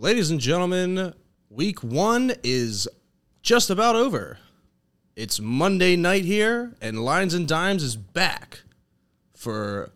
[0.00, 1.12] Ladies and gentlemen,
[1.50, 2.86] week one is
[3.42, 4.38] just about over.
[5.16, 8.60] It's Monday night here, and Lines and Dimes is back
[9.34, 9.90] for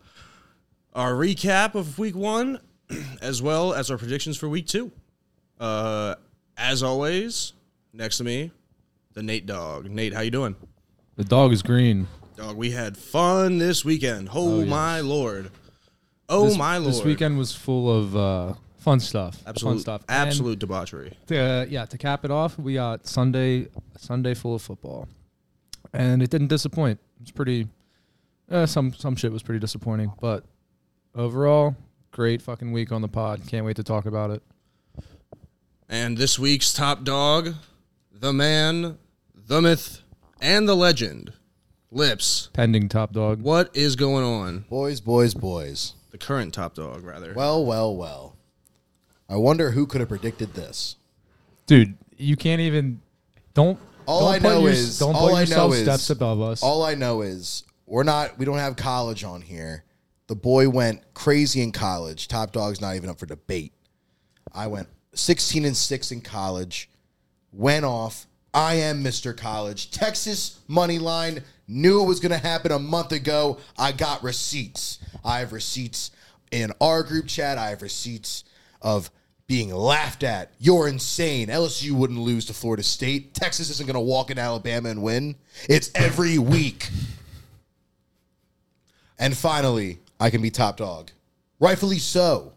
[0.92, 2.58] our recap of week one,
[3.22, 4.90] as well as our predictions for week two.
[5.60, 6.16] Uh,
[6.56, 7.52] as always,
[7.92, 8.50] next to me,
[9.12, 9.88] the Nate Dog.
[9.88, 10.56] Nate, how you doing?
[11.14, 12.08] The dog is green.
[12.34, 14.30] Dog, we had fun this weekend.
[14.34, 14.68] Oh, yes.
[14.68, 15.52] my lord.
[16.28, 16.92] Oh This- my lord.
[16.92, 19.42] This weekend was full of uh, fun stuff.
[19.46, 20.02] absolute Fun stuff.
[20.08, 21.16] And absolute debauchery.
[21.26, 23.68] to, yeah, to cap it off, we got Sunday
[23.98, 25.08] Sunday full of football,
[25.92, 27.00] and it didn't disappoint.
[27.20, 27.68] It's pretty.
[28.50, 30.44] Uh, some some shit was pretty disappointing, but
[31.14, 31.76] overall,
[32.10, 33.46] great fucking week on the pod.
[33.46, 34.42] Can't wait to talk about it.
[35.88, 37.54] And this week's top dog,
[38.12, 38.98] the man,
[39.34, 40.02] the myth,
[40.40, 41.32] and the legend,
[41.94, 42.48] Lips.
[42.54, 43.42] Pending top dog.
[43.42, 44.64] What is going on?
[44.70, 45.92] Boys, boys, boys.
[46.10, 47.34] The current top dog, rather.
[47.34, 48.34] Well, well, well.
[49.32, 50.96] I wonder who could have predicted this.
[51.66, 53.00] Dude, you can't even.
[53.54, 53.78] Don't.
[54.04, 56.40] All don't I know your- is- Don't all put I yourself know is- steps above
[56.42, 56.62] us.
[56.62, 58.38] All I know is we're not.
[58.38, 59.84] We don't have college on here.
[60.26, 62.28] The boy went crazy in college.
[62.28, 63.72] Top dog's not even up for debate.
[64.52, 66.90] I went 16 and six in college.
[67.52, 68.26] Went off.
[68.52, 69.34] I am Mr.
[69.34, 69.90] College.
[69.90, 71.42] Texas money line.
[71.66, 73.58] Knew it was going to happen a month ago.
[73.78, 74.98] I got receipts.
[75.24, 76.10] I have receipts
[76.50, 77.56] in our group chat.
[77.56, 78.44] I have receipts
[78.82, 79.10] of
[79.52, 80.50] being laughed at.
[80.58, 81.48] You're insane.
[81.48, 83.34] LSU wouldn't lose to Florida State.
[83.34, 85.34] Texas isn't going to walk in Alabama and win.
[85.68, 86.88] It's every week.
[89.18, 91.10] And finally, I can be top dog.
[91.60, 92.54] Rightfully so.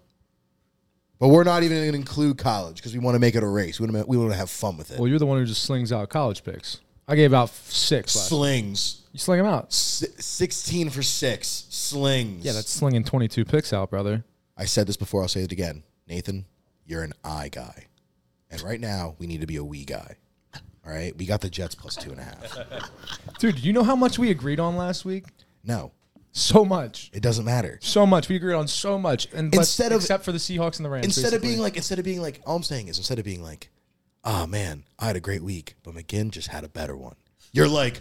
[1.19, 3.47] But we're not even going to include college because we want to make it a
[3.47, 3.77] race.
[3.77, 4.97] We want to, we want to have fun with it.
[4.97, 6.79] well, you're the one who just slings out college picks.
[7.09, 8.29] I gave out six last.
[8.29, 9.01] Slings.
[9.11, 9.65] You sling them out.
[9.65, 11.65] S- 16 for six.
[11.69, 12.45] Slings.
[12.45, 14.23] Yeah, that's slinging 22 picks out, brother.
[14.57, 15.23] I said this before.
[15.23, 15.83] I'll say it again.
[16.07, 16.45] Nathan,
[16.85, 17.85] you're an I guy.
[18.51, 20.15] And right now, we need to be a we guy.
[20.85, 21.15] All right?
[21.17, 22.89] We got the Jets plus two and a half.
[23.39, 25.25] Dude, you know how much we agreed on last week?
[25.63, 25.91] No,
[26.31, 27.09] So much.
[27.13, 27.79] it doesn't matter.
[27.81, 28.29] So much.
[28.29, 29.27] We agreed on so much.
[29.33, 31.05] And but Instead of- except for the Seahawks and the Rams.
[31.05, 31.49] Instead of basically.
[31.49, 33.69] being like, instead of being like, all I'm saying is, instead of being like,
[34.23, 37.15] oh man, I had a great week, but McGinn just had a better one.
[37.51, 37.99] You're like,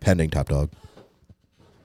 [0.00, 0.70] pending top dog.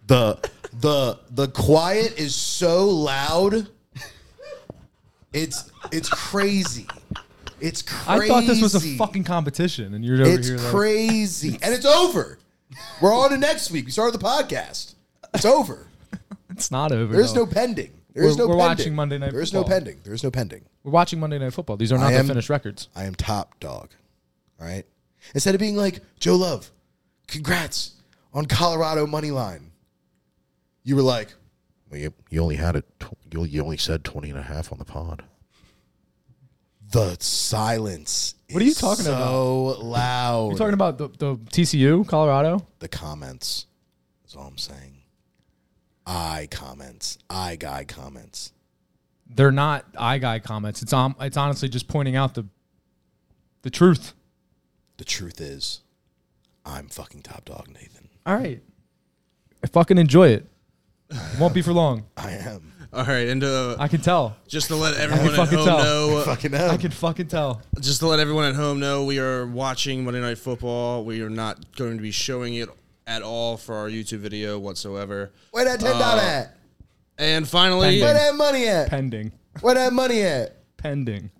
[0.07, 0.37] The
[0.73, 3.69] the the quiet is so loud.
[5.33, 6.87] It's it's crazy.
[7.59, 8.25] It's crazy.
[8.25, 11.73] I thought this was a fucking competition, and you're over It's here like, crazy, and
[11.73, 12.37] it's over.
[13.01, 13.85] We're on to next week.
[13.85, 14.95] We started the podcast.
[15.33, 15.87] It's over.
[16.49, 17.13] it's not over.
[17.13, 17.45] There's though.
[17.45, 17.91] no pending.
[18.13, 18.67] There is We're- no we're pending.
[18.77, 19.33] watching Monday Night Football.
[19.33, 19.99] There is no pending.
[20.03, 20.61] There is no pending.
[20.83, 21.77] We're watching Monday Night Football.
[21.77, 22.89] These are not I the finished records.
[22.95, 23.89] I am top dog.
[24.59, 24.85] All right.
[25.33, 26.69] Instead of being like Joe Love,
[27.27, 27.93] congrats
[28.33, 29.71] on Colorado money line.
[30.83, 31.33] You were like,
[31.93, 32.85] well, you, you only had it.
[33.31, 35.23] You, you only said 20 and a half on the pod.
[36.91, 38.33] The silence.
[38.49, 38.97] What are you is about?
[38.97, 40.49] so loud.
[40.49, 42.65] You're talking about the, the TCU, Colorado.
[42.79, 43.67] the comments.
[44.23, 45.01] That's all I'm saying.
[46.05, 47.19] I comments.
[47.29, 48.51] I guy comments.
[49.27, 50.81] They're not I guy comments.
[50.81, 52.45] It's um, it's honestly just pointing out the
[53.61, 54.13] the truth.
[54.97, 55.81] The truth is,
[56.65, 58.09] I'm fucking top dog, Nathan.
[58.25, 58.61] All right.
[59.63, 60.47] I fucking enjoy it.
[61.13, 62.05] It won't be for long.
[62.17, 62.71] I am.
[62.91, 64.35] All right, and uh, I can tell.
[64.47, 65.77] just to let everyone at fucking home tell.
[65.79, 67.61] know, fucking I can fucking tell.
[67.79, 71.03] just to let everyone at home know, we are watching Monday Night Football.
[71.03, 72.69] We are not going to be showing it
[73.07, 75.31] at all for our YouTube video whatsoever.
[75.51, 76.57] Where that ten dollar Uh, at?
[77.17, 78.89] And finally, Where that money at?
[78.89, 79.31] Pending.
[79.61, 80.55] Where that money at?
[80.77, 81.31] Pending.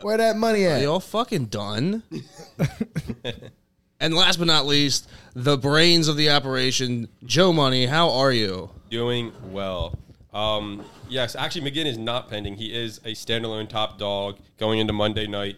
[0.00, 0.72] Where that money at?
[0.72, 0.80] are at?
[0.82, 2.02] you all fucking done?
[4.00, 7.86] and last but not least, the brains of the operation, Joe Money.
[7.86, 8.70] How are you?
[8.92, 9.98] Doing well.
[10.34, 12.56] Um, yes, actually, McGinn is not pending.
[12.56, 15.56] He is a standalone top dog going into Monday night.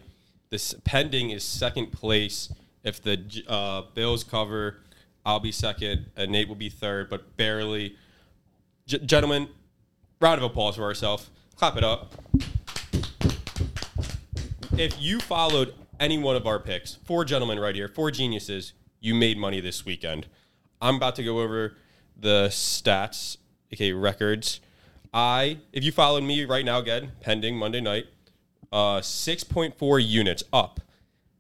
[0.50, 2.55] This pending is second place.
[2.84, 4.77] If the uh, Bills cover,
[5.27, 7.97] I'll be second, and Nate will be third, but barely.
[8.87, 9.49] G- gentlemen,
[10.21, 11.28] round of applause for ourselves.
[11.56, 12.15] Clap it up.
[14.78, 19.13] If you followed any one of our picks, four gentlemen right here, four geniuses, you
[19.13, 20.28] made money this weekend.
[20.81, 21.75] I'm about to go over
[22.19, 23.37] the stats,
[23.72, 24.61] okay, records.
[25.13, 28.07] I, if you followed me right now, again, pending Monday night,
[28.72, 30.81] uh, 6.4 units up.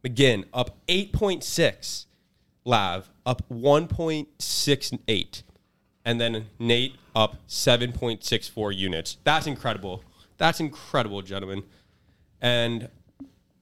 [0.04, 2.06] McGinn up 8.6.
[2.64, 5.42] Lav up 1.68.
[6.04, 9.16] And then Nate up 7.64 units.
[9.24, 10.04] That's incredible.
[10.38, 11.64] That's incredible, gentlemen.
[12.40, 12.88] And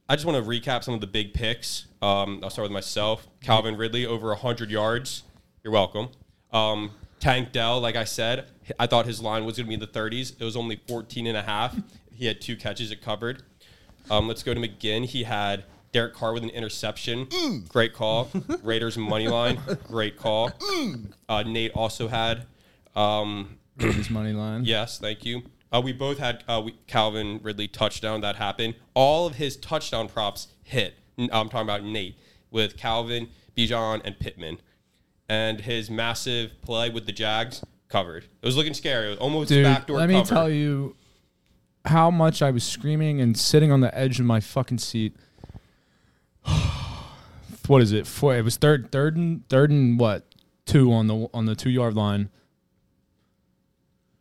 [0.09, 1.87] I just want to recap some of the big picks.
[2.01, 3.27] Um, I'll start with myself.
[3.41, 5.23] Calvin Ridley over 100 yards.
[5.63, 6.09] You're welcome.
[6.51, 6.91] Um,
[7.23, 8.47] Tank Dell, like I said,
[8.77, 10.33] I thought his line was going to be in the 30s.
[10.41, 11.75] It was only 14 and a half.
[12.15, 13.41] He had two catches it covered.
[14.11, 15.03] Um, let's go to McGinn.
[15.03, 17.25] He had Derek Carr with an interception.
[17.25, 17.67] Mm.
[17.67, 18.29] Great call.
[18.63, 19.59] Raiders money line.
[19.87, 20.51] Great call.
[20.51, 21.11] Mm.
[21.27, 22.45] Uh, Nate also had.
[22.95, 24.63] Um, Brady's money line.
[24.65, 25.41] yes, thank you.
[25.71, 28.75] Uh, we both had uh, we, Calvin Ridley touchdown that happened.
[28.93, 30.93] All of his touchdown props hit.
[31.17, 32.15] I'm talking about Nate
[32.51, 34.59] with Calvin, Bijan, and Pittman,
[35.33, 38.25] and his massive play with the Jags covered.
[38.41, 39.07] It was looking scary.
[39.07, 40.95] It was almost Dude, backdoor let me tell you
[41.85, 45.15] how much I was screaming and sitting on the edge of my fucking seat.
[47.67, 48.05] what is it?
[48.05, 48.35] Four.
[48.35, 50.27] It was third, third and third and what?
[50.65, 52.29] Two on the on the two yard line.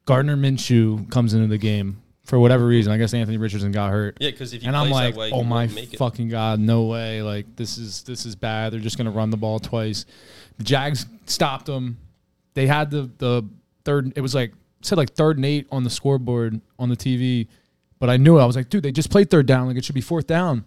[0.06, 2.92] Gardner Minshew comes into the game for whatever reason.
[2.92, 4.16] I guess Anthony Richardson got hurt.
[4.20, 5.96] Yeah, because if he and I'm like, way, oh my it.
[5.96, 7.22] fucking god, no way!
[7.22, 8.72] Like this is this is bad.
[8.72, 10.06] They're just gonna run the ball twice.
[10.58, 11.98] The Jags stopped them.
[12.54, 13.48] They had the the
[13.84, 14.12] third.
[14.16, 14.52] It was like
[14.82, 17.48] said like third and eight on the scoreboard on the TV,
[17.98, 18.42] but I knew it.
[18.42, 19.66] I was like, dude, they just played third down.
[19.66, 20.64] Like it should be fourth down.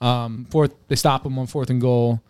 [0.00, 2.22] Um, fourth, they stop them on fourth and goal.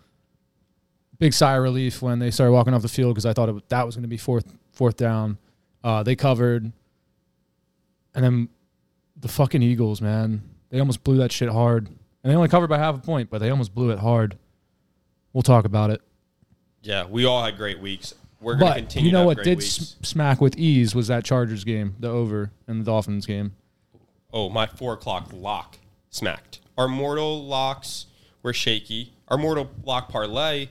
[1.17, 3.69] Big sigh of relief when they started walking off the field because I thought it,
[3.69, 5.37] that was going to be fourth fourth down.
[5.83, 6.71] Uh, they covered,
[8.13, 8.49] and then
[9.15, 12.77] the fucking Eagles, man, they almost blew that shit hard, and they only covered by
[12.77, 14.37] half a point, but they almost blew it hard.
[15.33, 16.01] We'll talk about it.
[16.81, 18.13] Yeah, we all had great weeks.
[18.41, 19.07] We're going to continue.
[19.07, 22.79] you know what did s- smack with ease was that Chargers game, the over, and
[22.79, 23.53] the Dolphins game.
[24.31, 25.77] Oh, my four o'clock lock
[26.09, 26.59] smacked.
[26.77, 28.05] Our mortal locks
[28.43, 29.13] were shaky.
[29.29, 30.67] Our mortal lock parlay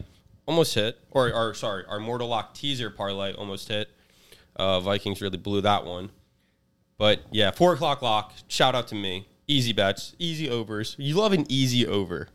[0.47, 3.89] almost hit, or, or sorry, our mortal lock teaser parlay almost hit.
[4.55, 6.11] Uh, Vikings really blew that one.
[6.99, 8.33] But yeah, four o'clock lock.
[8.49, 9.29] Shout out to me.
[9.47, 10.97] Easy bets, easy overs.
[10.99, 12.29] You love an easy over,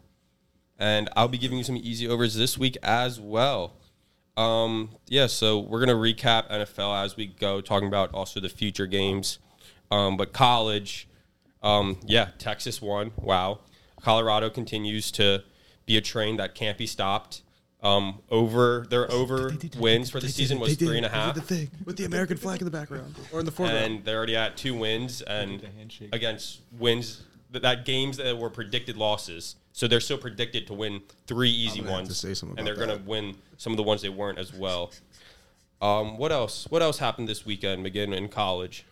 [0.77, 3.73] and I'll be giving you some easy overs this week as well.
[4.38, 8.85] Um, yeah, so we're gonna recap NFL as we go, talking about also the future
[8.85, 9.39] games.
[9.91, 11.07] Um, but college,
[11.63, 13.11] um, yeah, Texas won.
[13.17, 13.59] Wow.
[14.01, 15.44] Colorado continues to
[15.85, 17.41] be a train that can't be stopped.
[17.81, 21.71] Um, over their over wins for the season was three and a half, the thing
[21.85, 23.85] with the American flag in the background or in the foreground.
[23.85, 25.65] and they're already at two wins and
[26.11, 29.55] against wins that, that games that were predicted losses.
[29.71, 33.01] So they're still predicted to win three easy ones, to say and they're going to
[33.05, 34.91] win some of the ones they weren't as well.
[35.81, 36.67] Um, what else?
[36.69, 38.85] What else happened this weekend, McGinn, in college?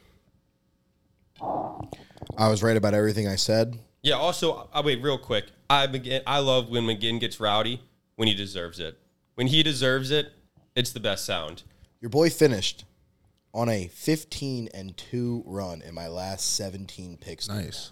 [1.42, 3.78] I was right about everything I said.
[4.02, 4.16] Yeah.
[4.16, 5.48] Also, uh, wait, real quick.
[5.70, 7.82] I McGinn, I love when McGinn gets rowdy
[8.18, 9.00] when he deserves it.
[9.36, 10.34] When he deserves it,
[10.76, 11.64] it's the best sound.
[12.02, 12.84] Your boy finished
[13.54, 17.48] on a 15 and 2 run in my last 17 picks.
[17.48, 17.92] nice.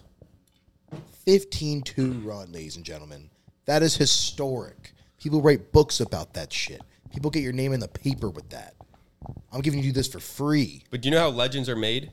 [1.24, 3.30] 15 2 run, ladies and gentlemen.
[3.64, 4.92] That is historic.
[5.18, 6.82] People write books about that shit.
[7.12, 8.74] People get your name in the paper with that.
[9.52, 10.84] I'm giving you this for free.
[10.90, 12.12] But do you know how legends are made?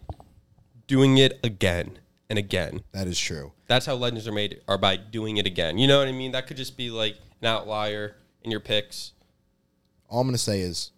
[0.88, 2.00] Doing it again
[2.34, 2.82] and again.
[2.94, 3.52] That is true.
[3.68, 5.78] That's how legends are made, are by doing it again.
[5.78, 6.32] You know what I mean?
[6.32, 9.12] That could just be like an outlier in your picks.
[10.10, 10.92] All I'm going to say is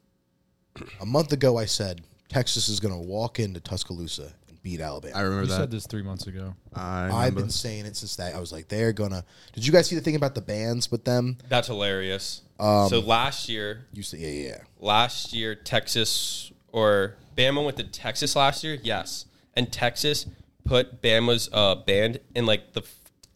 [1.01, 5.13] a month ago, I said Texas is going to walk into Tuscaloosa and beat Alabama.
[5.15, 5.55] I remember You that.
[5.57, 6.55] said this three months ago.
[6.73, 7.41] I I've remember.
[7.41, 8.33] been saying it since that.
[8.33, 9.25] I was like, they're going to.
[9.51, 11.38] Did you guys see the thing about the bands with them?
[11.49, 12.43] That's hilarious.
[12.59, 14.57] Um, so last year, You said, yeah, yeah, yeah.
[14.79, 20.25] last year Texas or Bama went to Texas last year, yes, and Texas
[20.65, 22.83] put Bama's uh, band in like the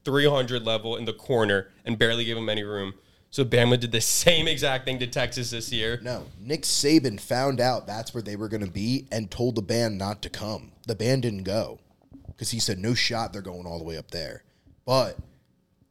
[0.03, 2.93] 300 level in the corner and barely gave them any room.
[3.31, 5.99] So Bama did the same exact thing to Texas this year.
[6.03, 9.61] No, Nick Saban found out that's where they were going to be and told the
[9.61, 10.71] band not to come.
[10.87, 11.79] The band didn't go
[12.27, 14.43] because he said, no shot, they're going all the way up there.
[14.85, 15.17] But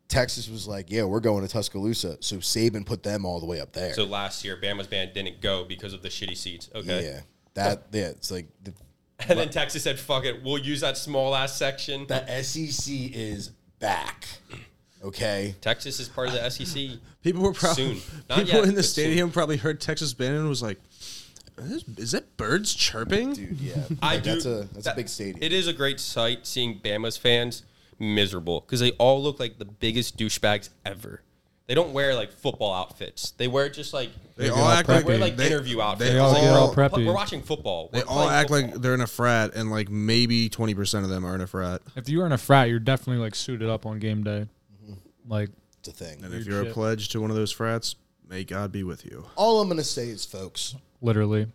[0.08, 2.18] Texas was like, yeah, we're going to Tuscaloosa.
[2.20, 3.94] So Saban put them all the way up there.
[3.94, 6.68] So last year Bama's band didn't go because of the shitty seats.
[6.74, 7.04] Okay.
[7.04, 7.20] Yeah.
[7.54, 8.72] That, yeah, it's like the,
[9.28, 13.50] And then Texas said, "Fuck it, we'll use that small ass section." the SEC is
[13.80, 14.26] back.
[15.02, 15.54] Okay.
[15.60, 16.98] Texas is part of the SEC.
[17.22, 18.22] People were probably Soon.
[18.28, 19.04] Not people yet, in the but soon.
[19.04, 20.78] stadium probably heard Texas band and was like,
[21.58, 23.74] "Is, is that birds chirping?" Dude, yeah.
[24.02, 24.30] I Like, do.
[24.34, 25.38] That's a, that's that- a big stadium.
[25.42, 27.64] It is a great sight seeing Bama's fans
[27.98, 31.22] miserable because they all look like the biggest douchebags ever.
[31.68, 33.32] They don't wear like football outfits.
[33.32, 36.10] They wear just like They get all all act like wear like they, interview outfits.
[36.10, 37.06] They all Like, get all, all preppy.
[37.06, 37.90] We're watching football.
[37.92, 38.70] they We're all act football.
[38.72, 41.46] like they're in a frat, and like maybe twenty percent of them are in a
[41.46, 41.82] frat.
[41.94, 44.48] If you were in a frat, you're definitely like suited up on game day.
[44.82, 45.30] Mm-hmm.
[45.30, 46.24] Like it's a thing.
[46.24, 47.96] And if you're a pledge to one of those frats,
[48.26, 49.26] may God be with you.
[49.36, 51.48] All I'm going to say is, folks, literally.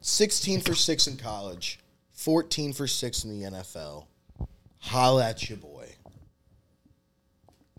[0.00, 1.78] 16 for 6 in college,
[2.10, 4.06] 14 for 6 in the NFL.
[4.78, 5.79] Holla at your boy.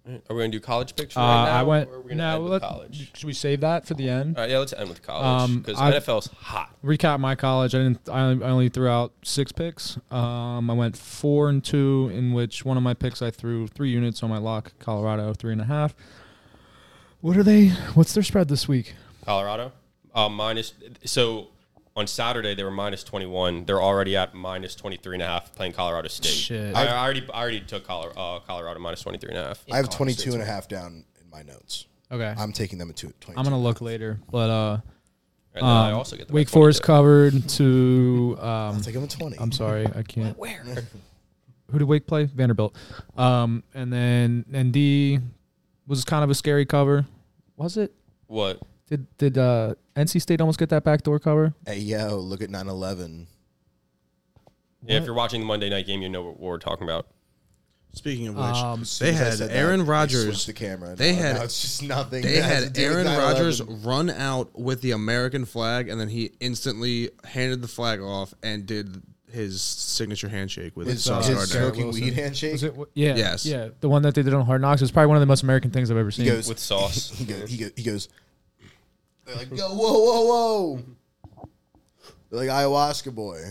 [0.08, 1.60] Are we gonna do college picks Uh, right now?
[1.60, 1.90] I went.
[1.90, 3.12] Or we No, let, college?
[3.14, 4.36] should we save that for the end?
[4.36, 6.76] All right, yeah, let's end with college Um, because I- NFL's hot.
[6.84, 7.76] Recap my college.
[7.76, 8.10] I didn't.
[8.10, 9.98] I only- I only threw out six picks.
[10.10, 13.92] Um, I went four and two, in which one of my picks I threw three
[13.92, 14.72] units on my lock.
[14.80, 15.94] Colorado three and a half.
[17.22, 17.68] What are they?
[17.94, 18.96] What's their spread this week?
[19.24, 19.72] Colorado,
[20.16, 20.74] uh, minus.
[21.06, 21.50] So
[21.96, 23.66] on Saturday they were minus twenty one.
[23.66, 26.30] They're already at minus 23 and a half playing Colorado State.
[26.30, 26.76] Shit.
[26.76, 29.64] I, I already I already took Colorado, uh, Colorado minus 23 and a half.
[29.72, 31.88] I have 22 and a half down in my notes.
[32.12, 32.34] Okay.
[32.38, 33.38] I'm taking them at two- 22.
[33.40, 34.74] I'm gonna look later, but uh,
[35.54, 36.86] And then I um, also get the Wake minus Forest 22.
[36.86, 38.38] covered to.
[38.40, 39.38] Um, I'll take them at 20.
[39.40, 40.38] I'm sorry, I can't.
[40.38, 40.64] Where?
[41.72, 42.26] Who did Wake play?
[42.26, 42.76] Vanderbilt.
[43.18, 45.22] Um, and then ND
[45.88, 47.06] was kind of a scary cover.
[47.56, 47.94] Was it?
[48.28, 48.60] What?
[48.92, 51.54] Did did uh, NC State almost get that backdoor cover?
[51.66, 53.26] Hey, yo, look at 9 11.
[54.86, 57.08] Yeah, if you're watching the Monday night game, you know what we're talking about.
[57.94, 60.46] Speaking of which, Um, they had Aaron Rodgers.
[60.46, 60.94] the camera.
[60.96, 62.22] they No, had- no, it's just nothing.
[62.24, 63.18] They that has to had do with Aaron 9/11.
[63.18, 68.34] Rodgers run out with the American flag, and then he instantly handed the flag off
[68.44, 71.54] and did his signature handshake with His, Sauce his Gardner.
[71.56, 72.04] smoking Wilson.
[72.04, 72.52] weed handshake.
[72.54, 72.76] Was it?
[72.94, 73.16] Yeah.
[73.16, 73.46] Yes.
[73.46, 73.70] Yeah.
[73.80, 75.72] The one that they did on Hard Knocks is probably one of the most American
[75.72, 76.26] things I've ever seen.
[76.26, 77.10] He goes, With sauce.
[77.16, 78.10] he goes, he goes, he goes,
[79.32, 80.80] they're like, yo, whoa, whoa, whoa.
[82.30, 83.42] They're like ayahuasca boy.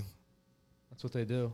[0.90, 1.52] That's what they do.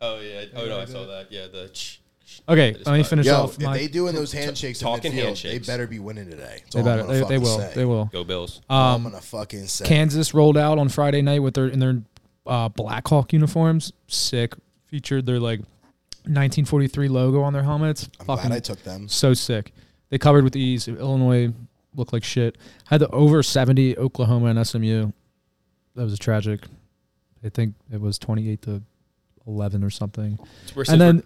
[0.00, 0.44] Oh yeah.
[0.54, 1.26] Oh no, I saw that.
[1.30, 1.68] Yeah, the.
[1.68, 2.00] ch-
[2.46, 3.76] Okay, let me finish Yo, off if my.
[3.76, 5.66] they doing those handshakes in talking midfield, handshakes.
[5.66, 6.58] they better be winning today.
[6.62, 7.00] That's they all better.
[7.02, 7.58] I'm gonna They, they fucking will.
[7.58, 7.72] say.
[7.74, 8.04] They will.
[8.12, 8.60] Go Bills.
[8.68, 9.86] All I'm Um, gonna fucking say.
[9.86, 12.02] Kansas rolled out on Friday night with their in their
[12.46, 13.92] uh, Blackhawk uniforms.
[14.08, 14.52] Sick.
[14.84, 15.60] Featured their like
[16.26, 18.08] 1943 logo on their helmets.
[18.20, 19.08] I'm Fucking glad I took them.
[19.08, 19.72] so sick.
[20.10, 20.86] They covered with ease.
[20.86, 21.52] Illinois
[21.98, 22.56] looked like shit.
[22.86, 25.12] Had the over 70 Oklahoma and SMU.
[25.94, 26.60] That was tragic.
[27.44, 28.82] I think it was 28 to
[29.46, 30.38] 11 or something.
[30.88, 31.22] And then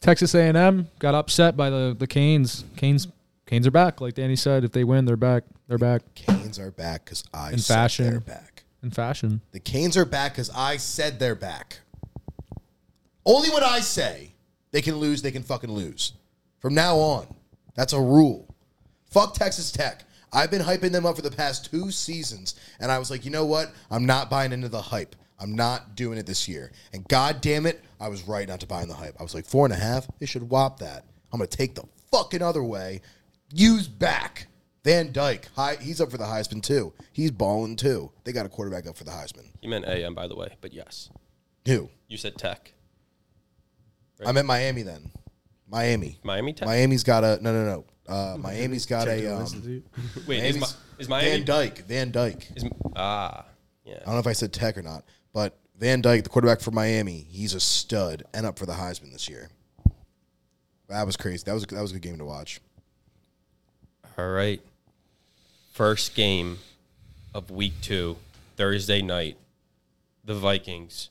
[0.00, 2.64] Texas A&M got upset by the the Canes.
[2.76, 3.08] Canes
[3.46, 4.00] Canes are back.
[4.00, 5.44] Like Danny said, if they win, they're back.
[5.68, 8.10] They're back Canes are back because I In said fashion.
[8.10, 8.64] they're back.
[8.82, 9.40] in fashion.
[9.52, 11.80] The Canes are back because I said they're back.
[13.24, 14.34] Only when I say
[14.72, 16.12] they can lose, they can fucking lose.
[16.58, 17.26] From now on,
[17.74, 18.54] that's a rule.
[19.10, 20.04] Fuck Texas Tech.
[20.32, 23.30] I've been hyping them up for the past two seasons, and I was like, you
[23.30, 23.72] know what?
[23.90, 25.14] I'm not buying into the hype.
[25.38, 26.70] I'm not doing it this year.
[26.92, 29.16] And god damn it, I was right not to buy in the hype.
[29.18, 30.06] I was like, four and a half?
[30.20, 31.04] They should whop that.
[31.32, 33.00] I'm gonna take the fucking other way.
[33.52, 34.46] Use back.
[34.84, 36.92] Van Dyke, high, he's up for the Heisman too.
[37.12, 38.10] He's balling too.
[38.24, 39.46] They got a quarterback up for the Heisman.
[39.60, 41.08] you meant AM by the way, but yes,
[41.66, 41.88] Who?
[42.08, 42.72] you said Tech.
[44.26, 45.10] I meant Miami then.
[45.68, 46.18] Miami.
[46.24, 46.66] Miami Tech.
[46.66, 47.84] Miami's got a no no no.
[48.12, 49.86] Uh, Miami's got a Technical um, Institute.
[50.26, 51.30] Wait, is, Miami's, is Miami?
[51.30, 51.78] Van Dyke.
[51.86, 52.48] Van Dyke.
[52.56, 52.64] is,
[52.94, 53.44] ah,
[53.84, 53.94] yeah.
[54.02, 56.72] I don't know if I said Tech or not, but Van Dyke, the quarterback for
[56.72, 59.48] Miami, he's a stud and up for the Heisman this year.
[60.88, 61.42] That was crazy.
[61.46, 62.60] That was that was a good game to watch.
[64.18, 64.60] All right.
[65.72, 66.58] First game
[67.32, 68.18] of week two,
[68.56, 69.38] Thursday night.
[70.22, 71.08] The Vikings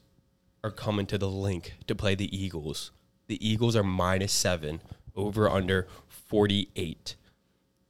[0.63, 2.91] are coming to the link to play the Eagles.
[3.25, 4.81] The Eagles are minus seven,
[5.15, 5.87] over under
[6.31, 7.17] 48.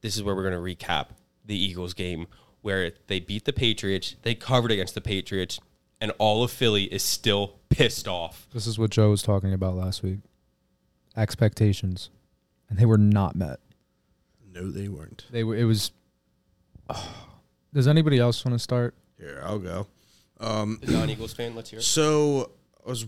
[0.00, 1.06] This is where we're going to recap
[1.44, 2.26] the Eagles game
[2.60, 5.60] where they beat the Patriots, they covered against the Patriots,
[6.00, 8.48] and all of Philly is still pissed off.
[8.52, 10.18] This is what Joe was talking about last week.
[11.16, 12.10] Expectations,
[12.68, 13.60] and they were not met.
[14.52, 15.24] No, they weren't.
[15.30, 15.56] They were.
[15.56, 15.92] It was.
[17.72, 18.94] does anybody else want to start?
[19.18, 19.86] Here, I'll go.
[20.40, 21.84] Um, The non Eagles fan, let's hear it.
[21.84, 22.50] So
[22.84, 23.06] was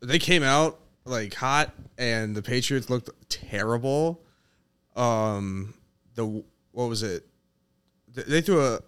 [0.00, 4.22] they came out like hot, and the Patriots looked terrible.
[4.98, 5.74] Um,
[6.14, 6.26] the
[6.72, 7.26] what was it?
[8.08, 8.80] They threw a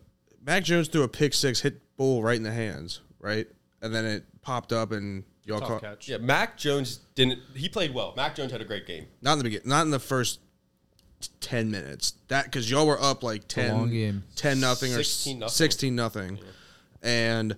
[0.44, 3.46] Mac Jones threw a pick six, hit Bull right in the hands, right,
[3.82, 7.38] and then it popped up, and y'all caught Yeah, Mac Jones didn't.
[7.54, 8.14] He played well.
[8.16, 9.06] Mac Jones had a great game.
[9.22, 10.40] not in the beginning, not in the first
[11.40, 12.14] ten minutes.
[12.28, 14.24] That because y'all were up like 10, long game.
[14.36, 15.52] 10 nothing or 16 nothing.
[15.52, 16.38] sixteen nothing,
[17.02, 17.54] and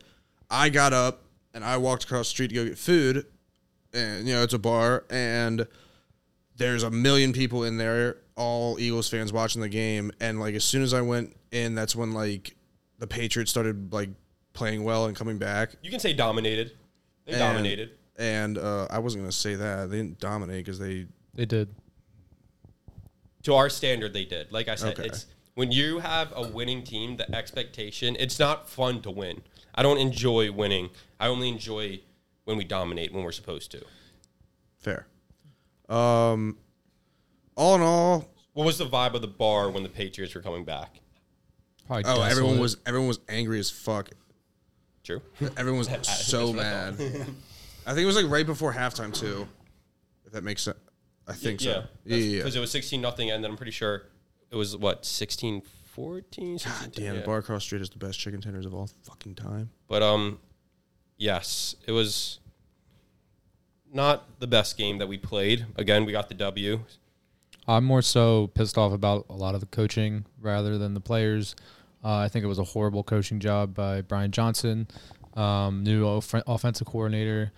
[0.50, 1.23] I got up
[1.54, 3.26] and I walked across the street to go get food,
[3.94, 5.66] and you know it's a bar, and
[6.56, 10.64] there's a million people in there, all Eagles fans watching the game, and like as
[10.64, 12.56] soon as I went in, that's when like
[12.99, 14.11] the Patriots started like
[14.52, 15.71] playing well and coming back.
[15.82, 16.73] You can say dominated.
[17.25, 17.90] They And- dominated.
[18.16, 21.75] And uh, I wasn't gonna say that they didn't dominate because they They did.
[23.44, 24.52] To our standard, they did.
[24.52, 25.09] Like I said, Okay.
[25.09, 28.16] it's when you have a winning team, the expectation.
[28.21, 29.42] It's not fun to win.
[29.75, 30.90] I don't enjoy winning.
[31.18, 32.00] I only enjoy
[32.44, 33.85] when we dominate when we're supposed to.
[34.78, 35.06] fair.
[35.89, 36.57] Um,
[37.57, 40.65] all in all, What was the vibe of the bar when the Patriots were coming
[40.65, 41.01] back?
[41.87, 44.11] Probably oh, everyone was everyone was angry as fuck.
[45.03, 45.21] True.
[45.57, 46.95] Everyone was so mad.
[47.87, 49.49] I think it was like right before halftime too.
[50.25, 50.79] If that makes sense.
[51.27, 51.85] I think yeah, so.
[52.05, 52.37] Yeah, yeah, yeah.
[52.39, 54.05] Because it was sixteen nothing, and then I'm pretty sure
[54.51, 55.62] it was what 16
[55.93, 59.71] 14 God damn, Bar Across Street is the best chicken tenders of all fucking time.
[59.89, 60.39] But um,
[61.19, 62.39] yes, it was
[63.93, 65.67] not the best game that we played.
[65.77, 66.81] Again, we got the W.
[67.69, 71.55] I'm more so pissed off about a lot of the coaching rather than the players.
[72.05, 74.89] Uh, I think it was a horrible coaching job by Brian Johnson,
[75.35, 77.53] um, new off- offensive coordinator.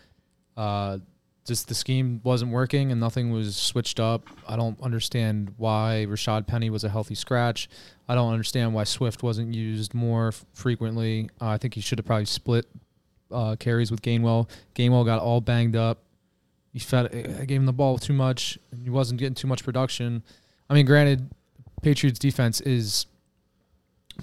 [0.57, 0.99] Uh,
[1.47, 4.27] just the scheme wasn't working and nothing was switched up.
[4.47, 7.69] I don't understand why Rashaad Penny was a healthy scratch.
[8.09, 11.29] I don't understand why Swift wasn't used more f- frequently.
[11.41, 12.67] Uh, I think he should have probably split
[13.31, 14.49] uh, carries with Gainwell.
[14.75, 16.04] Gainwell got all banged up.
[16.75, 17.07] He fed.
[17.41, 18.59] I gave him the ball too much.
[18.71, 20.23] And he wasn't getting too much production.
[20.69, 21.31] I mean, granted,
[21.81, 23.07] Patriots defense is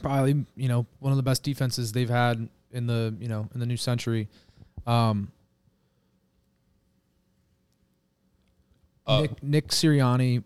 [0.01, 3.59] probably you know one of the best defenses they've had in the you know in
[3.59, 4.27] the new century.
[4.85, 5.31] Um,
[9.11, 10.43] Uh, Nick Nick Sirianni,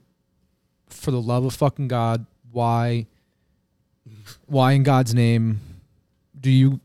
[0.88, 3.06] for the love of fucking God, why,
[4.46, 5.60] why in God's name,
[6.40, 6.80] do you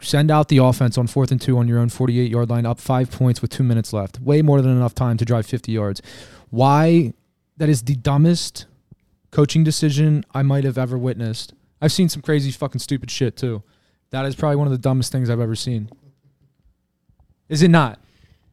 [0.00, 2.78] send out the offense on fourth and two on your own forty-eight yard line, up
[2.78, 6.00] five points with two minutes left, way more than enough time to drive fifty yards?
[6.50, 7.14] Why?
[7.56, 8.66] That is the dumbest
[9.32, 11.54] coaching decision I might have ever witnessed.
[11.82, 13.64] I've seen some crazy fucking stupid shit too.
[14.10, 15.90] That is probably one of the dumbest things I've ever seen.
[17.48, 17.98] Is it not?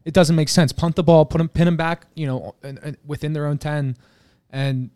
[0.03, 0.71] It doesn't make sense.
[0.71, 3.57] Punt the ball, put them, pin them back, you know, and, and within their own
[3.57, 3.95] ten,
[4.49, 4.89] and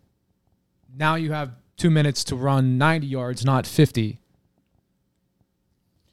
[0.96, 4.18] now you have two minutes to run ninety yards, not fifty.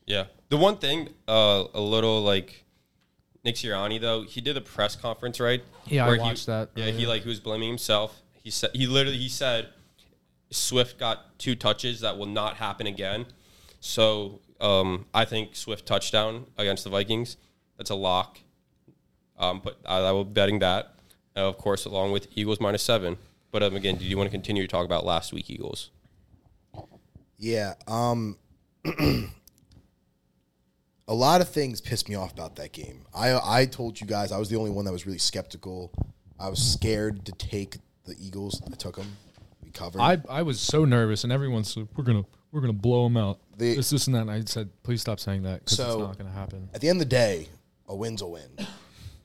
[0.07, 0.25] Yeah.
[0.49, 2.63] The one thing, uh, a little like
[3.43, 5.61] Nick Sirianni though, he did a press conference right.
[5.85, 8.21] Yeah, I where he- watched that Yeah, he like he was blaming himself.
[8.41, 9.67] He said he literally he said
[10.49, 13.25] Swift got two touches that will not happen again.
[13.81, 17.37] So um, I think Swift touchdown against the Vikings.
[17.77, 18.39] That's a lock.
[19.37, 20.93] Um, but I, I will be betting that,
[21.35, 23.17] uh, of course, along with Eagles minus seven.
[23.51, 25.91] But um, again, do you want to continue to talk about last week Eagles?
[27.37, 27.73] Yeah.
[27.87, 28.37] Um
[31.07, 33.05] a lot of things pissed me off about that game.
[33.15, 35.91] I I told you guys I was the only one that was really skeptical.
[36.39, 38.61] I was scared to take the Eagles.
[38.71, 39.07] I took them.
[39.63, 39.99] We covered.
[40.01, 43.39] I I was so nervous, and everyone's like, we're gonna we're gonna blow them out.
[43.57, 44.21] The- this, this, and that.
[44.21, 46.69] And I said, please stop saying that because So- it's not gonna happen.
[46.73, 47.49] At the end of the day,
[47.87, 48.49] a win's a win.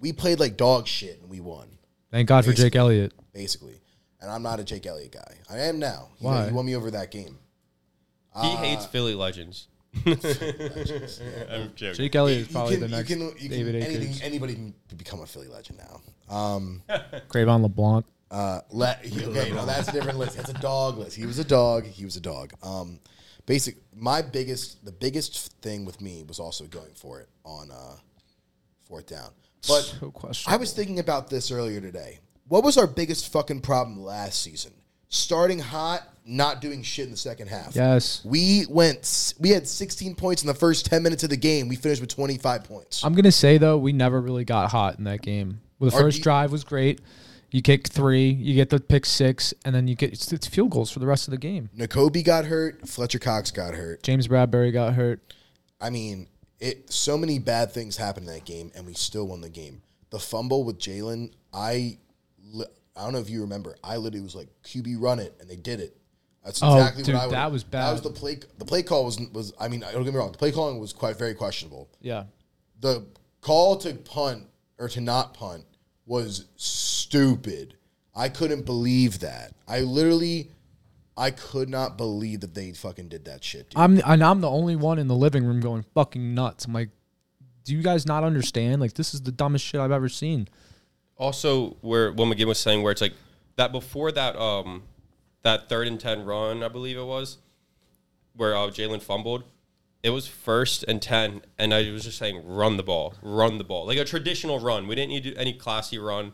[0.01, 1.68] We played like dog shit and we won,
[2.11, 3.12] Thank God for Jake Elliott.
[3.33, 3.81] basically.
[4.21, 5.35] And I'm not a Jake Elliott guy.
[5.51, 6.09] I am now.
[6.18, 6.47] He, Why?
[6.47, 7.38] he won me over that game.
[8.40, 9.68] He Uh, hates Philly legends.
[9.95, 10.17] I'm
[11.75, 11.95] joking.
[11.95, 14.21] Jake Elliott is probably can, the next you can, you can, David anything, Akers.
[14.23, 16.35] anybody can become a Philly legend now.
[16.35, 16.83] Um,
[17.29, 18.07] Cre'Von LeBlanc.
[18.31, 20.37] Uh, le- okay, no, that's a different list.
[20.37, 21.17] That's a dog list.
[21.17, 21.85] He was a dog.
[21.85, 22.55] He was a dog.
[22.63, 23.01] Um,
[23.45, 23.77] basic.
[23.95, 27.97] My biggest, the biggest thing with me was also going for it on uh,
[28.87, 29.31] fourth down.
[29.69, 30.13] But So.
[30.47, 32.21] I was thinking about this earlier today.
[32.49, 34.73] What was our biggest fucking problem last season?
[35.14, 37.77] Starting hot, not doing shit in the second half.
[37.77, 38.22] Yes.
[38.25, 39.35] We went.
[39.38, 41.68] We had 16 points in the first 10 minutes of the game.
[41.68, 43.05] We finished with 25 points.
[43.05, 45.61] I'm gonna say though, we never really got hot in that game.
[45.79, 47.03] Well, the Our first de- drive was great.
[47.51, 50.70] You kick three, you get the pick six, and then you get it's, it's field
[50.70, 51.68] goals for the rest of the game.
[51.77, 52.88] Nakobe got hurt.
[52.88, 54.03] Fletcher Cox got hurt.
[54.03, 55.35] James Bradberry got hurt.
[55.79, 56.90] I mean, it.
[56.90, 59.83] So many bad things happened in that game, and we still won the game.
[60.09, 61.98] The fumble with Jalen, I,
[62.97, 63.77] I don't know if you remember.
[63.83, 65.97] I literally was like, "QB, run it," and they did it.
[66.45, 67.35] That's Oh, exactly dude, what I would.
[67.35, 67.87] that was bad.
[67.89, 68.39] That was the play.
[68.59, 69.53] The play call was was.
[69.59, 70.33] I mean, don't get me wrong.
[70.33, 71.89] The play calling was quite very questionable.
[72.01, 72.25] Yeah.
[72.81, 73.07] The
[73.41, 74.47] call to punt
[74.79, 75.65] or to not punt
[76.05, 77.75] was stupid.
[78.15, 79.55] I couldn't believe that.
[79.67, 80.51] I literally,
[81.17, 83.71] I could not believe that they fucking did that shit.
[83.71, 83.79] Dude.
[83.79, 86.65] I'm and I'm the only one in the living room going fucking nuts.
[86.67, 86.91] I'm like,
[87.65, 88.81] do you guys not understand?
[88.81, 90.49] Like this is the dumbest shit I've ever seen.
[91.23, 93.15] Also where what McGinn was saying, where it's like
[93.57, 94.83] that before that um
[95.43, 97.39] that third and ten run, I believe it was,
[98.35, 99.45] where uh, Jalen fumbled.
[100.03, 103.65] It was first and ten, and I was just saying, run the ball, run the
[103.65, 104.89] ball, like a traditional run.
[104.89, 106.33] We didn't need any classy run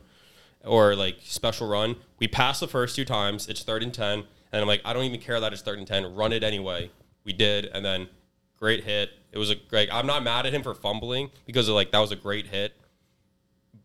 [0.64, 1.96] or like special run.
[2.18, 3.46] We passed the first two times.
[3.46, 5.86] It's third and ten, and I'm like, I don't even care that it's third and
[5.86, 6.14] ten.
[6.14, 6.90] Run it anyway.
[7.24, 8.08] We did, and then
[8.58, 9.10] great hit.
[9.32, 9.92] It was a great.
[9.92, 12.72] I'm not mad at him for fumbling because of like that was a great hit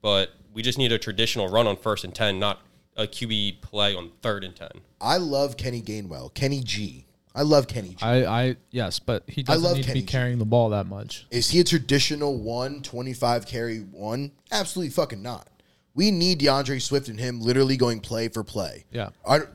[0.04, 2.62] but we just need a traditional run on first and 10, not
[2.96, 4.70] a QB play on third and 10.
[5.02, 7.06] I love Kenny Gainwell, Kenny G.
[7.36, 7.98] I love Kenny G.
[8.02, 10.12] I, I yes, but he doesn't love need to Kenny be G.
[10.12, 11.26] carrying the ball that much.
[11.32, 14.32] Is he a traditional one, 25 carry one?
[14.52, 15.48] Absolutely fucking not.
[15.96, 18.86] We need D'Andre Swift and him literally going play for play.
[18.92, 19.10] Yeah.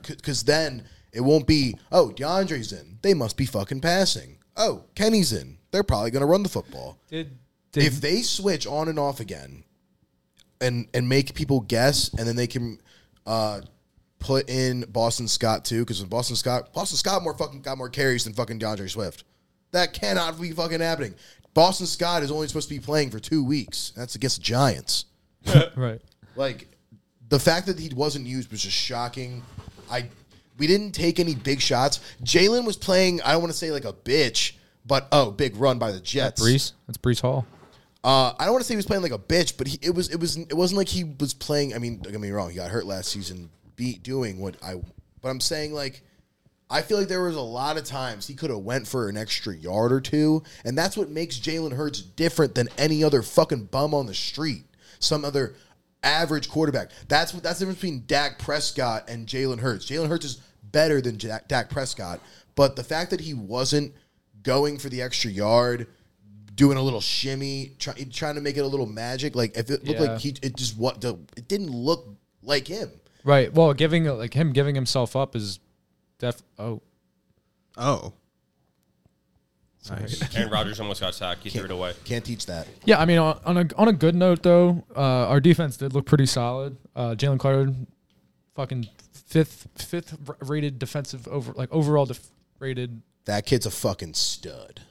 [0.07, 2.99] Because then it won't be, oh, D'Andre's in.
[3.01, 4.37] They must be fucking passing.
[4.55, 5.57] Oh, Kenny's in.
[5.71, 6.97] They're probably going to run the football.
[7.09, 7.37] Did,
[7.71, 9.63] did If they switch on and off again,
[10.61, 12.79] and and make people guess, and then they can
[13.25, 13.61] uh,
[14.19, 18.25] put in Boston Scott too, because Boston Scott Boston Scott more fucking got more carries
[18.25, 19.23] than fucking D'Andre Swift.
[19.71, 21.15] That cannot be fucking happening.
[21.53, 23.91] Boston Scott is only supposed to be playing for two weeks.
[23.95, 25.05] That's against the Giants.
[25.75, 26.01] Right.
[26.35, 26.67] Like
[27.29, 29.41] the fact that he wasn't used was just shocking.
[29.89, 30.05] I
[30.57, 31.99] we didn't take any big shots.
[32.23, 33.21] Jalen was playing.
[33.21, 34.53] I don't want to say like a bitch,
[34.85, 36.41] but oh, big run by the Jets.
[36.41, 36.73] Breece.
[36.87, 37.45] That's Breece Hall.
[38.03, 39.93] Uh, I don't want to say he was playing like a bitch, but he, it
[39.93, 41.73] was it was it wasn't like he was playing.
[41.73, 44.75] I mean, don't get me wrong, he got hurt last season, be doing what I.
[45.21, 46.01] But I'm saying like,
[46.69, 49.17] I feel like there was a lot of times he could have went for an
[49.17, 53.65] extra yard or two, and that's what makes Jalen Hurts different than any other fucking
[53.65, 54.63] bum on the street.
[54.99, 55.55] Some other
[56.01, 56.91] average quarterback.
[57.09, 59.85] That's what that's the difference between Dak Prescott and Jalen Hurts.
[59.85, 62.21] Jalen Hurts is better than Dak, Dak Prescott,
[62.55, 63.93] but the fact that he wasn't
[64.43, 65.87] going for the extra yard,
[66.59, 69.85] doing a little shimmy, try, trying to make it a little magic, like if it
[69.85, 70.11] looked Yeah.
[70.11, 72.05] like he, it just what it didn't look
[72.43, 72.91] like him.
[73.23, 73.51] Right.
[73.53, 75.59] Well, giving like him giving himself up is
[76.19, 76.41] def.
[76.59, 76.81] Oh,
[77.77, 78.13] Oh.
[79.89, 80.35] Nice.
[80.35, 81.43] Aaron Rodgers almost got sacked.
[81.43, 81.93] He threw it away.
[82.03, 82.67] Can't teach that.
[82.85, 82.99] yeah.
[82.99, 84.99] I mean, on, on a on a good note though, uh,
[85.31, 86.75] our defense did look pretty solid.
[86.95, 87.73] Uh, Jalen Carter,
[88.55, 92.27] fucking fifth fifth rated defensive over like overall def-
[92.59, 93.01] rated.
[93.25, 94.81] That kid's a fucking stud.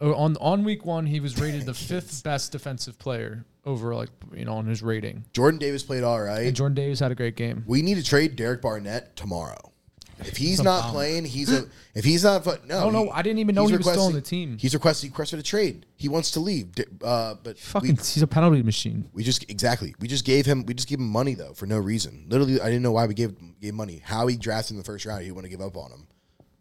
[0.00, 4.10] Oh, On on week one, he was rated the fifth best defensive player over like
[4.34, 5.24] you know on his rating.
[5.32, 6.46] Jordan Davis played all right.
[6.46, 7.64] And Jordan Davis had a great game.
[7.66, 9.72] We need to trade Derek Barnett tomorrow.
[10.20, 11.66] If he's not playing, he's a.
[11.94, 12.84] If he's not, no.
[12.84, 14.58] Oh, no, I didn't even know he was still on the team.
[14.58, 15.86] He's requesting he requested a trade.
[15.96, 16.70] He wants to leave,
[17.02, 19.08] uh, but Fucking, we, he's a penalty machine.
[19.12, 21.78] we just exactly we just gave him we just gave him money though for no
[21.78, 22.26] reason.
[22.28, 24.02] Literally, I didn't know why we gave gave money.
[24.04, 26.06] How he drafted in the first round, he want to give up on him.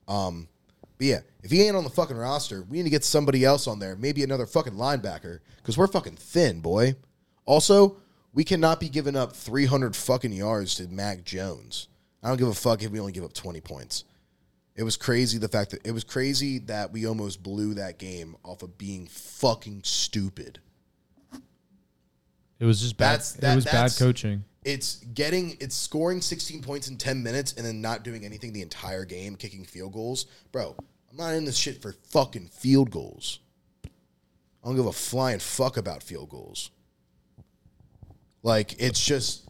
[0.08, 0.47] Um,
[0.97, 3.67] but yeah, if he ain't on the fucking roster, we need to get somebody else
[3.67, 3.95] on there.
[3.95, 6.95] Maybe another fucking linebacker because we're fucking thin, boy.
[7.45, 7.97] Also,
[8.33, 11.88] we cannot be giving up 300 fucking yards to Mac Jones.
[12.23, 14.03] I don't give a fuck if we only give up 20 points.
[14.75, 18.36] It was crazy the fact that it was crazy that we almost blew that game
[18.43, 20.60] off of being fucking stupid.
[22.60, 23.05] It was just bad.
[23.13, 24.43] That's- that- it was bad coaching.
[24.67, 28.62] It's getting it's scoring 16 points in 10 minutes and then not doing anything the
[28.62, 30.25] entire game, kicking field goals.
[30.51, 30.75] Bro,
[31.10, 33.39] I'm not in this shit for fucking field goals.
[33.86, 33.89] I
[34.65, 36.71] don't give a flying fuck about field goals.
[38.43, 39.47] Like it's just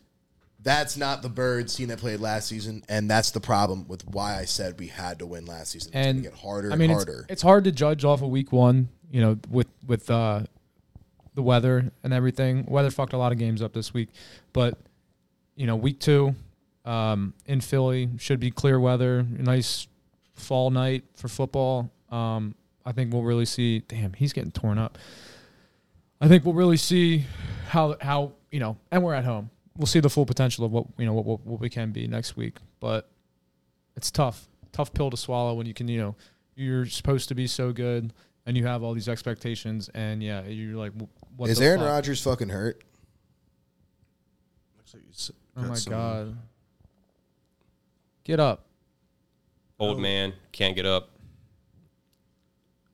[0.61, 4.37] that's not the Birds team that played last season, and that's the problem with why
[4.37, 5.93] I said we had to win last season.
[5.95, 7.25] It's and get harder I mean, and it's, harder.
[7.27, 8.89] it's hard to judge off of week one.
[9.09, 10.43] You know, with with uh,
[11.33, 12.65] the weather and everything.
[12.67, 14.09] Weather fucked a lot of games up this week,
[14.53, 14.77] but
[15.57, 16.33] you know, week two
[16.85, 19.87] um, in Philly should be clear weather, nice
[20.35, 21.91] fall night for football.
[22.09, 23.79] Um, I think we'll really see.
[23.79, 24.97] Damn, he's getting torn up.
[26.21, 27.25] I think we'll really see
[27.67, 29.49] how how you know, and we're at home.
[29.75, 32.07] We'll see the full potential of what you know what what, what we can be
[32.07, 33.09] next week, but
[33.97, 36.15] it's tough, tough pill to swallow when you can you know
[36.55, 38.13] you're supposed to be so good
[38.45, 41.79] and you have all these expectations and yeah you're like wh- what Is the Aaron
[41.81, 41.89] fuck?
[41.89, 42.83] Rodgers fucking hurt?
[44.77, 46.37] Looks like he's Oh got my some- god,
[48.23, 48.65] get up!
[49.79, 51.09] Old man can't get up.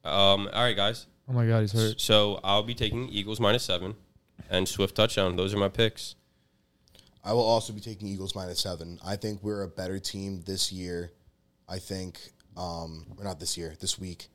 [0.03, 0.49] Um.
[0.53, 1.07] All right, guys.
[1.29, 2.01] Oh my god, he's hurt.
[2.01, 3.95] So I'll be taking Eagles minus seven
[4.49, 5.35] and Swift touchdown.
[5.35, 6.15] Those are my picks.
[7.23, 8.99] I will also be taking Eagles minus seven.
[9.05, 11.11] I think we're a better team this year.
[11.69, 12.19] I think,
[12.57, 14.27] um, or not this year, this week.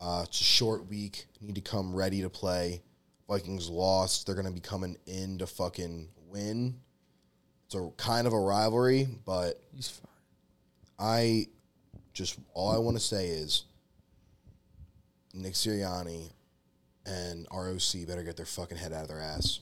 [0.00, 1.26] Uh, it's a short week.
[1.40, 2.82] Need to come ready to play.
[3.28, 4.24] Vikings lost.
[4.26, 6.76] They're going to be coming in to fucking win.
[7.70, 10.08] It's a kind of a rivalry, but He's fine.
[10.98, 11.46] I
[12.12, 13.62] just all I want to say is
[15.32, 16.32] Nick Sirianni
[17.06, 19.60] and ROC better get their fucking head out of their ass,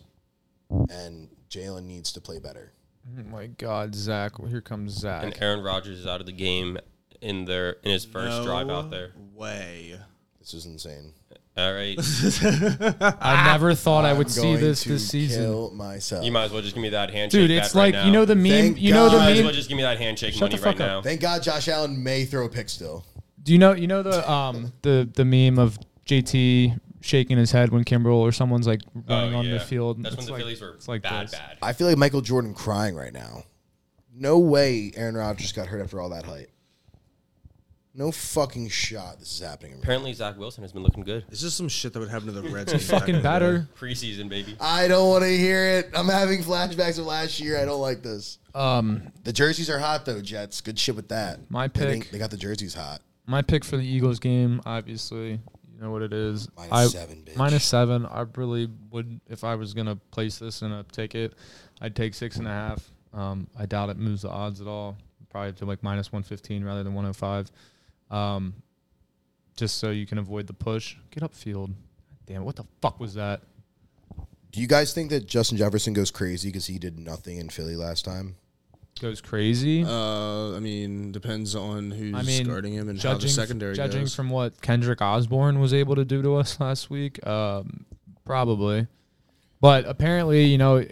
[0.88, 2.73] and Jalen needs to play better.
[3.18, 4.33] Oh my god, Zach!
[4.49, 5.25] Here comes Zach.
[5.25, 6.79] And Aaron Rodgers is out of the game
[7.21, 9.12] in their in his first drive out there.
[9.35, 10.01] Way.
[10.40, 11.12] This is insane.
[11.59, 11.97] All right.
[13.21, 16.25] I never thought I would I'm see going this to this season, Kill myself.
[16.25, 17.49] You might as well just give me that handshake.
[17.49, 17.51] dude.
[17.57, 18.07] back It's right like now.
[18.07, 18.51] you know the meme.
[18.53, 19.18] Thank you know the God.
[19.18, 19.44] Might as meme.
[19.47, 20.88] well just give me that handshake Shut money the right fuck up.
[20.88, 21.03] now.
[21.03, 23.05] Thank God Josh Allen may throw a pick still.
[23.42, 27.71] Do you know you know the um the the meme of JT shaking his head
[27.71, 29.55] when Kimbrel or someone's like running Oh, on yeah.
[29.55, 30.03] the field?
[30.03, 31.33] That's It's when the like- Phillies were it's like bad, this.
[31.33, 31.59] bad.
[31.62, 33.44] I feel like Michael Jordan crying right now.
[34.14, 36.51] No way Aaron Rodgers got hurt after all that hype.
[37.94, 39.74] No fucking shot this is happening.
[39.83, 41.24] Apparently, Zach Wilson has been looking good.
[41.29, 42.72] This is some shit that would happen to the Reds.
[42.88, 43.59] Fucking in the batter.
[43.59, 43.64] day.
[43.79, 44.57] Preseason, baby.
[44.61, 45.90] I don't want to hear it.
[45.94, 47.59] I'm having flashbacks of last year.
[47.61, 48.38] I don't like this.
[48.55, 50.61] Um, The jerseys are hot though, Jets.
[50.61, 51.40] Good shit with that.
[51.51, 51.88] My They pick.
[51.90, 53.01] think- They got the jerseys hot.
[53.27, 56.48] my pick for the Eagles game, obviously, You know what it is?
[56.57, 57.37] Minus I, seven, bitch.
[57.37, 58.07] Minus seven.
[58.07, 61.35] I really would if I was gonna place this in a ticket.
[61.81, 62.90] I'd take six and a half.
[63.12, 64.96] Um, I doubt it moves the odds at all.
[65.31, 67.51] Probably to like minus one fifteen rather than one hundred five.
[68.11, 68.55] Um,
[69.57, 70.97] just so you can avoid the push.
[71.11, 71.73] Get upfield.
[72.27, 73.42] Damn, what the fuck was that?
[74.51, 77.77] Do you guys think that Justin Jefferson goes crazy because he did nothing in Philly
[77.77, 78.37] last time?
[79.01, 79.85] Goes crazy.
[79.85, 84.03] Uh, I mean, depends on who's I mean, guarding him and how the secondary judging
[84.03, 84.14] goes.
[84.14, 87.87] from what Kendrick Bourne was able to do to us last week, um,
[88.25, 88.88] probably.
[89.61, 90.83] But apparently, you know,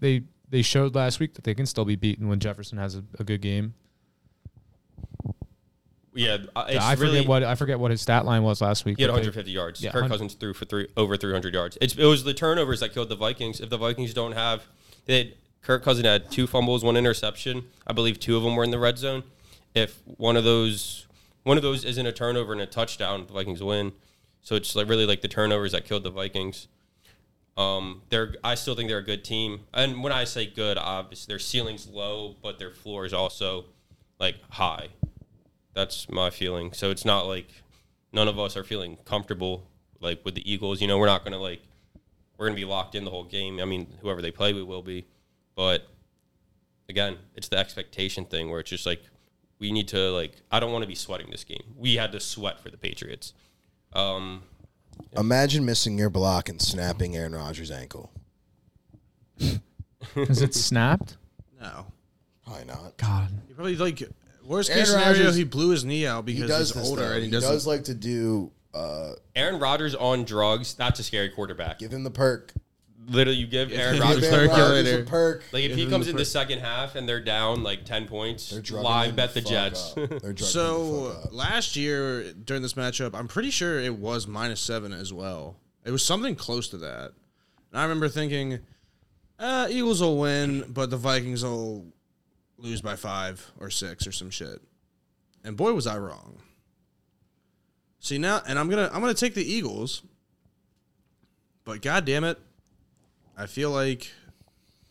[0.00, 3.02] they they showed last week that they can still be beaten when Jefferson has a,
[3.18, 3.74] a good game.
[6.14, 8.84] Yeah, uh, it's I really forget what I forget what his stat line was last
[8.84, 8.98] week.
[8.98, 9.82] He had but they- 150 yards.
[9.82, 11.78] Yeah, Kirk 100 Cousins threw for three over 300 yards.
[11.80, 13.60] It's, it was the turnovers that killed the Vikings.
[13.60, 14.66] If the Vikings don't have,
[15.06, 17.64] they had, Kirk Cousins had two fumbles, one interception.
[17.86, 19.22] I believe two of them were in the red zone.
[19.74, 21.06] If one of those
[21.44, 23.92] one of those isn't a turnover and a touchdown, the Vikings win.
[24.42, 26.68] So it's like really like the turnovers that killed the Vikings.
[27.56, 31.32] Um, they're I still think they're a good team, and when I say good, obviously
[31.32, 33.66] their ceiling's low, but their floor is also
[34.18, 34.88] like high.
[35.74, 36.72] That's my feeling.
[36.72, 37.48] So it's not like
[38.12, 39.66] none of us are feeling comfortable
[40.00, 40.80] like with the Eagles.
[40.80, 41.62] You know, we're not gonna like
[42.36, 43.60] we're gonna be locked in the whole game.
[43.60, 45.06] I mean, whoever they play, we will be.
[45.54, 45.88] But
[46.88, 49.02] again, it's the expectation thing where it's just like
[49.58, 51.62] we need to like I don't want to be sweating this game.
[51.76, 53.32] We had to sweat for the Patriots.
[53.92, 54.42] Um,
[55.16, 58.12] Imagine missing your block and snapping Aaron Rodgers' ankle.
[60.16, 61.16] Is it snapped?
[61.60, 61.86] no,
[62.44, 62.96] Probably not.
[62.96, 64.02] God, you probably like
[64.44, 65.18] worst Aaron case scenario.
[65.18, 67.12] Rodgers- he blew his knee out He because does he's this older though.
[67.12, 67.50] and He he doesn't.
[67.50, 68.50] does like to do.
[68.74, 70.74] Uh, Aaron Rodgers on drugs.
[70.74, 71.78] That's a scary quarterback.
[71.78, 72.52] give him the perk.
[73.08, 74.58] Literally, you give Aaron Give Rodgers Give Rodgers Aaron perk.
[74.58, 75.04] Rodgers a Calculator.
[75.10, 75.44] perk.
[75.52, 78.06] like if Give he comes the in the second half and they're down like ten
[78.06, 79.90] points, They're drugging live him bet the fuck Jets.
[79.90, 79.94] up.
[79.96, 81.32] They're drugging him the So fuck up.
[81.34, 85.56] last year during this matchup, I'm pretty sure it was minus seven as well.
[85.84, 87.10] It was something close to that.
[87.72, 88.60] And I remember thinking,
[89.38, 91.84] uh, Eagles will win, but the Vikings will
[92.62, 94.60] lose by five or six or some shit.
[95.44, 96.38] And boy, was I wrong.
[98.00, 100.02] See now, and I'm gonna I'm gonna take the Eagles,
[101.64, 102.38] but god damn it,
[103.36, 104.10] I feel like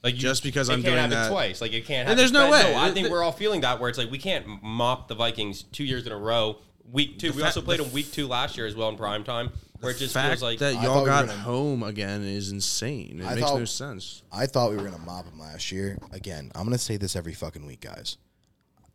[0.04, 1.62] Like you, Just because I'm can't doing have that- it twice.
[1.62, 2.10] Like it can't.
[2.10, 2.74] And there's no way.
[2.76, 5.84] I think we're all feeling that where it's like we can't mop the Vikings two
[5.84, 6.58] years in a row.
[6.92, 9.24] Week two, we also played the them week two last year as well in prime
[9.24, 11.42] time, where it just fact feels like that I y'all thought we got were gonna-
[11.44, 13.20] home again is insane.
[13.20, 14.24] It I makes thought- no sense.
[14.32, 15.98] I thought we were gonna mop him last year.
[16.12, 18.18] Again, I'm gonna say this every fucking week, guys.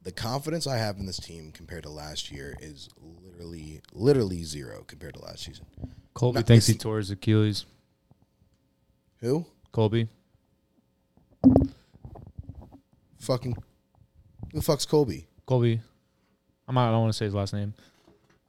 [0.02, 2.88] The confidence I have in this team compared to last year is
[3.24, 5.66] literally, literally zero compared to last season.
[6.14, 7.66] Colby No, thinks he it's- tore his Achilles.
[9.20, 9.46] Who?
[9.72, 10.08] Colby,
[13.18, 13.52] Fucking.
[14.52, 15.26] Who the fuck's Colby?
[15.46, 15.80] Colby.
[16.68, 17.74] I'm not, I don't want to say his last name.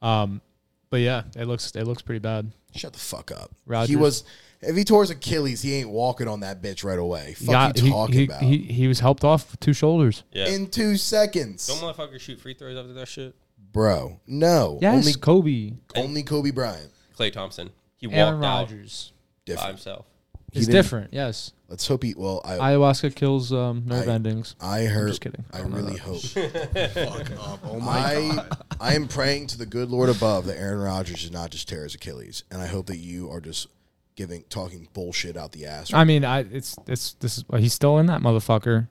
[0.01, 0.41] Um,
[0.89, 2.51] but yeah, it looks it looks pretty bad.
[2.75, 3.51] Shut the fuck up.
[3.65, 3.89] Rodgers.
[3.89, 4.23] He was.
[4.59, 7.33] If he tore his Achilles, he ain't walking on that bitch right away.
[7.35, 8.41] Fuck Got- you talking he, about?
[8.41, 10.23] he he was helped off with two shoulders.
[10.31, 10.47] yeah.
[10.47, 13.35] In two seconds, Don't motherfuckers shoot free throws after that shit.
[13.71, 14.19] bro.
[14.25, 14.79] No.
[14.81, 16.89] Yes, Only, Kobe, only Kobe Bryant.
[17.17, 19.11] Klay Thompson, he Aaron walked out Rodgers.
[19.47, 20.05] by himself.
[20.51, 21.13] He It's didn't- different.
[21.13, 22.13] Yes, Let's hope he.
[22.15, 22.53] Well, I.
[22.57, 24.55] ayahuasca kills um, nerve I- endings.
[24.61, 25.09] I heard.
[25.09, 25.43] just kidding.
[25.51, 25.99] I I don't know really that.
[26.01, 26.21] hope.
[26.93, 27.59] Fuck up.
[27.69, 28.57] Oh my I god.
[28.79, 31.83] I am praying to the good Lord above that Aaron Rodgers did not just tear
[31.83, 33.67] his Achilles, and I hope that you are just
[34.15, 35.93] giving talking bullshit out the ass.
[35.93, 38.87] I mean, I it's it's this is he's still in that motherfucker.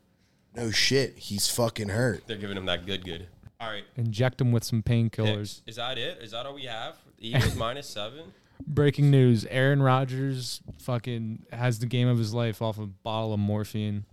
[0.55, 2.27] no shit, he's fucking hurt.
[2.27, 3.27] They're giving him that good, good.
[3.59, 5.39] All right, Inject him with some painkillers.
[5.39, 5.63] picks.
[5.67, 6.19] Is that it?
[6.23, 6.97] Is that all we have?
[7.19, 8.35] The Eagles minus seven.
[8.67, 13.41] Breaking news: Aaron Rodgers fucking has the game of his life off a bottle of
[13.41, 14.05] morphine.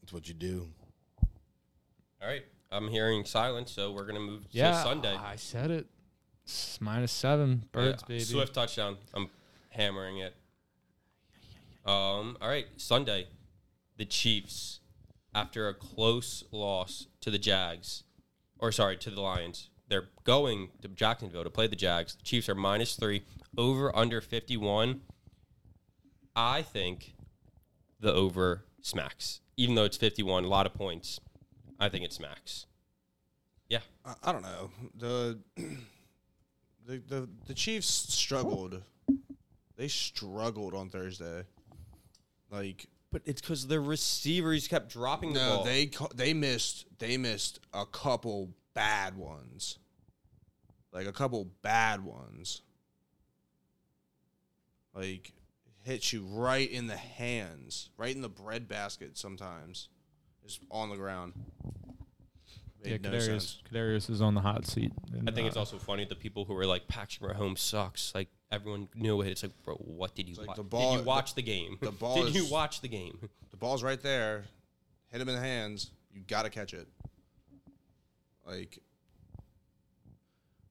[0.00, 0.68] That's what you do.
[2.20, 5.14] All right, I'm hearing silence, so we're gonna move Yeah, to Sunday.
[5.14, 5.86] I said it.
[6.44, 8.24] It's minus seven birds, Yeah, baby.
[8.24, 8.96] Swift touchdown.
[9.14, 9.28] I'm
[9.70, 10.34] hammering it.
[11.84, 12.36] Um.
[12.40, 13.28] All right, Sunday,
[13.98, 14.80] the Chiefs,
[15.34, 18.04] after a close loss to the Jags,
[18.58, 22.14] or sorry, to the Lions, they're going to Jacksonville to play the Jags.
[22.14, 23.22] The Chiefs are minus three,
[23.56, 25.02] over under fifty one.
[26.36, 27.14] I think
[28.00, 31.20] the over smacks, even though it's fifty one, a lot of points.
[31.80, 32.66] I think it smacks.
[33.68, 34.70] Yeah, I, I don't know.
[34.96, 35.38] The,
[36.86, 38.82] the the the Chiefs struggled.
[39.76, 41.44] They struggled on Thursday.
[42.50, 45.64] Like but it's because the receivers kept dropping the no, ball.
[45.64, 49.78] they they missed they missed a couple bad ones.
[50.92, 52.62] Like a couple bad ones.
[54.94, 55.32] Like
[55.84, 59.88] hit you right in the hands, right in the bread basket sometimes.
[60.44, 61.34] Just on the ground.
[62.82, 63.62] Made Yeah, no Kadarius, sense.
[63.70, 64.92] Kadarius is on the hot seat.
[65.26, 68.14] I think it's also funny the people who were like Patrick Mahomes sucks.
[68.14, 69.28] Like everyone knew it.
[69.28, 70.56] It's like, bro, what did you like watch?
[70.56, 71.78] the ball- did you watch the, game?
[71.80, 73.28] the ball did you watch the game?
[73.50, 74.44] The ball's right there.
[75.08, 75.90] Hit him in the hands.
[76.12, 76.86] You got to catch it.
[78.48, 78.78] Like,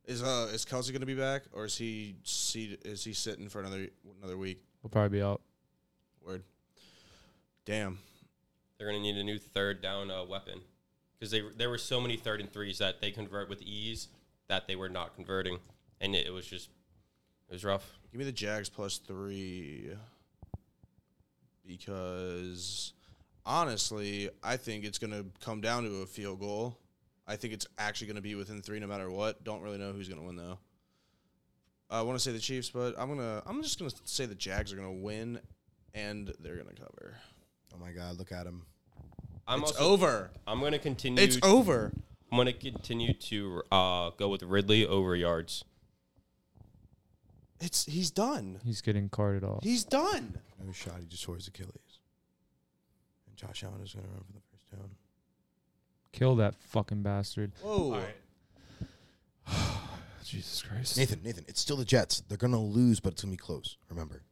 [0.06, 3.50] is uh is Kelce going to be back, or is he seat, is he sitting
[3.50, 3.88] for another
[4.20, 4.62] another week?
[4.82, 5.42] We'll probably be out.
[6.26, 6.44] Word.
[7.66, 8.00] Damn.
[8.78, 10.62] They're gonna need a new third down uh, weapon
[11.18, 14.08] because they there were so many third and threes that they convert with ease
[14.48, 15.60] that they were not converting,
[16.02, 16.70] and it, it was just
[17.50, 18.00] it was rough.
[18.12, 19.92] Give me the Jags plus three.
[21.66, 22.94] Because
[23.46, 26.78] honestly, I think it's going to come down to a field goal.
[27.28, 29.44] I think it's actually going to be within three no matter what.
[29.44, 30.60] Don't really know who's going to win though.
[31.90, 34.74] I want to say the Chiefs, but I'm gonna I'm just gonna say the Jags
[34.74, 35.40] are gonna win,
[35.94, 37.16] and they're gonna cover.
[37.74, 38.64] Oh my God, look at him.
[39.48, 40.32] I'm It's also over.
[40.46, 41.24] I'm gonna continue.
[41.24, 41.94] It's over.
[42.30, 45.64] I'm gonna continue to uh, go with Ridley over yards.
[47.62, 48.60] It's he's done.
[48.66, 49.64] He's getting carted off.
[49.64, 50.40] He's done.
[50.64, 51.00] No shot.
[51.00, 51.72] He just tore his Achilles.
[53.28, 54.92] And Josh Allen is going to run for the first down.
[56.12, 57.52] Kill that fucking bastard.
[57.62, 58.02] Whoa.
[60.24, 60.98] Jesus Christ.
[60.98, 62.22] Nathan, Nathan, it's still the Jets.
[62.28, 63.78] They're going to lose, but it's going to be close.
[63.90, 64.24] Remember.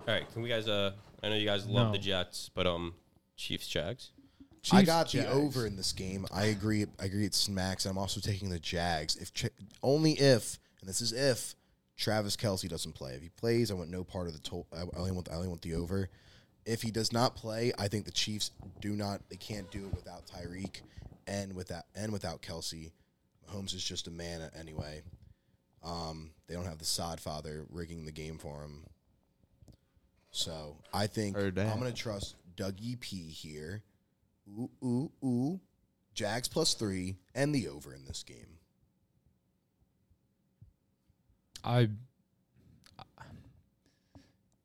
[0.00, 0.68] All right, can we guys?
[0.68, 1.92] Uh, I know you guys love No.
[1.92, 2.94] the Jets, but um,
[3.36, 4.10] Chiefs Jags.
[4.72, 6.26] I Chiefs, got the over in this game.
[6.32, 6.84] I agree.
[7.00, 7.24] I agree.
[7.24, 7.86] It smacks.
[7.86, 9.16] I'm also taking the Jags.
[9.16, 9.46] If Ch-
[9.82, 11.54] only if, and this is if
[11.96, 13.12] Travis Kelce doesn't play.
[13.14, 14.66] If he plays, I want no part of the total.
[14.74, 15.30] I only want.
[15.30, 16.10] I only want the over.
[16.66, 18.50] If he does not play, I think the Chiefs
[18.82, 19.22] do not.
[19.30, 20.82] They can't do it without Tyreek
[21.30, 22.90] and without and without Kelce.
[23.48, 25.02] Mahomes is just a man anyway.
[25.82, 28.84] Um, they don't have the sod father rigging the game for him.
[30.30, 33.82] So I think I'm going to trust Dougie P here.
[34.48, 35.60] Ooh, ooh, ooh.
[36.12, 38.58] Jags plus three and the over in this game.
[41.64, 41.88] I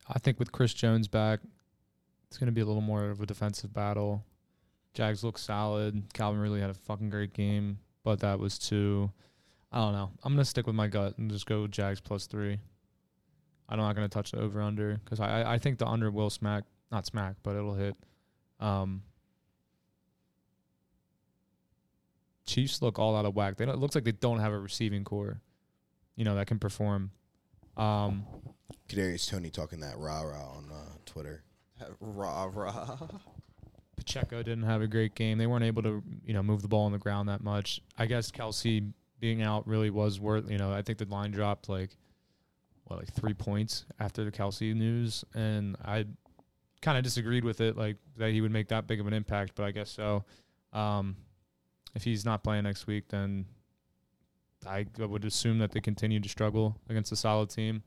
[0.08, 1.40] I think with Chris Jones back,
[2.28, 4.24] it's going to be a little more of a defensive battle.
[4.96, 6.02] Jags look solid.
[6.14, 9.12] Calvin really had a fucking great game, but that was too.
[9.72, 10.10] I don't know.
[10.24, 12.58] I'm going to stick with my gut and just go Jags plus three.
[13.68, 16.10] I'm not going to touch the over under because I I- I think the under
[16.10, 17.96] will smack not smack, but it'll hit.
[18.60, 19.04] Um,
[22.46, 23.58] Chiefs look all out of whack.
[23.58, 25.42] They don't, it looks like they don't have a receiving core,
[26.16, 27.12] you know, that can perform.
[27.76, 28.26] Um,
[28.88, 31.44] Kadarius Toney talking that rah rah on uh, Twitter.
[32.00, 32.98] Rah rah.
[34.06, 35.38] Pacheco didn't have a great game.
[35.38, 37.82] They weren't able to, you know, move the ball on the ground that much.
[37.98, 40.50] I guess Kelce being out really was worth.
[40.50, 41.90] You know, I think the line dropped like
[42.86, 46.06] what, like three points after the Kelce news, and I
[46.82, 49.54] kind of disagreed with it, like that he would make that big of an impact.
[49.56, 50.24] But I guess so.
[50.72, 51.16] Um,
[51.96, 53.46] if he's not playing next week, then
[54.68, 57.82] I would assume that they continue to struggle against a solid team.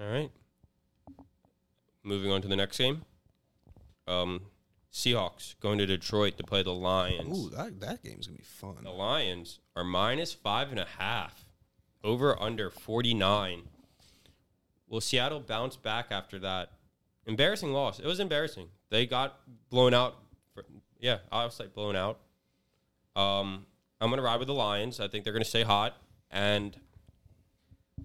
[0.00, 0.30] All right.
[2.02, 3.02] Moving on to the next game.
[4.06, 4.42] Um,
[4.92, 7.38] Seahawks going to Detroit to play the Lions.
[7.38, 8.78] Ooh, that that game's gonna be fun.
[8.82, 11.44] The Lions are minus five and a half.
[12.02, 13.62] Over under 49.
[14.88, 16.70] Will Seattle bounce back after that?
[17.26, 18.00] Embarrassing loss.
[18.00, 18.68] It was embarrassing.
[18.88, 20.16] They got blown out.
[20.54, 20.64] For,
[20.98, 22.18] yeah, I was like blown out.
[23.14, 23.66] Um,
[24.00, 24.98] I'm going to ride with the Lions.
[24.98, 25.96] I think they're going to stay hot.
[26.30, 26.76] And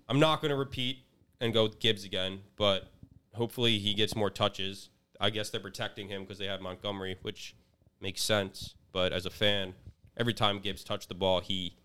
[0.08, 1.00] I'm not going to repeat
[1.40, 2.92] and go with Gibbs again, but
[3.36, 4.90] hopefully he gets more touches.
[5.20, 7.56] I guess they're protecting him because they have Montgomery, which
[8.02, 8.76] makes sense.
[8.92, 9.74] But as a fan,
[10.18, 11.78] every time Gibbs touched the ball, he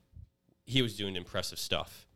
[0.64, 2.06] he was doing impressive stuff.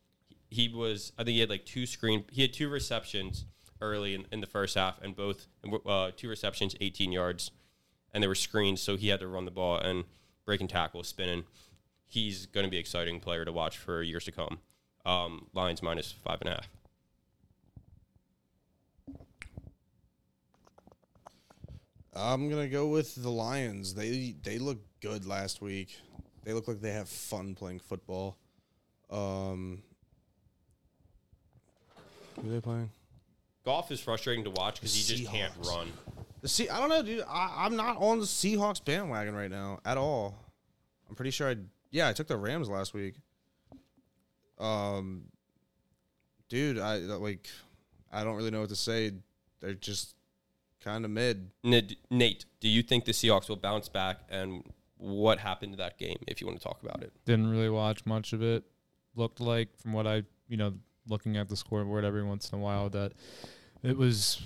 [0.49, 3.47] He was, I think he had like two screen, he had two receptions
[3.81, 5.49] early in, in the first half, and both
[5.85, 7.51] uh, two receptions, 18 yards,
[8.13, 10.05] and they were screens, so he had to run the ball and
[10.45, 11.45] breaking tackles, spinning.
[12.05, 14.61] He's going to be an exciting player to watch for years to come.
[15.05, 16.69] Um, Lions minus five and a half.
[22.17, 23.95] I'm gonna go with the Lions.
[23.95, 25.97] They they look good last week.
[26.45, 28.37] They look like they have fun playing football.
[29.11, 29.83] Um,
[32.41, 32.91] who are they playing?
[33.65, 35.69] Golf is frustrating to watch because he just can't Seahawks.
[35.69, 35.93] run.
[36.43, 36.69] The.
[36.71, 37.25] I don't know, dude.
[37.29, 40.37] I, I'm not on the Seahawks bandwagon right now at all.
[41.09, 41.57] I'm pretty sure I.
[41.91, 43.15] Yeah, I took the Rams last week.
[44.59, 45.25] Um,
[46.49, 47.49] dude, I like.
[48.13, 49.13] I don't really know what to say.
[49.61, 50.14] They're just
[50.85, 51.51] kind of mid.
[51.63, 54.19] Nate, Nate, do you think the Seahawks will bounce back?
[54.29, 54.63] And
[54.97, 56.19] what happened to that game?
[56.27, 58.65] If you want to talk about it, Didn't really watch much of it.
[59.17, 60.75] Looked like, from what I, you know,
[61.09, 63.13] looking at the scoreboard every once in a while, that
[63.83, 64.43] it was,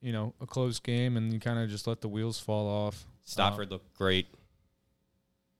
[0.00, 3.06] you know a close game and you kind of just let the wheels fall off.
[3.24, 4.26] Stafford looked great.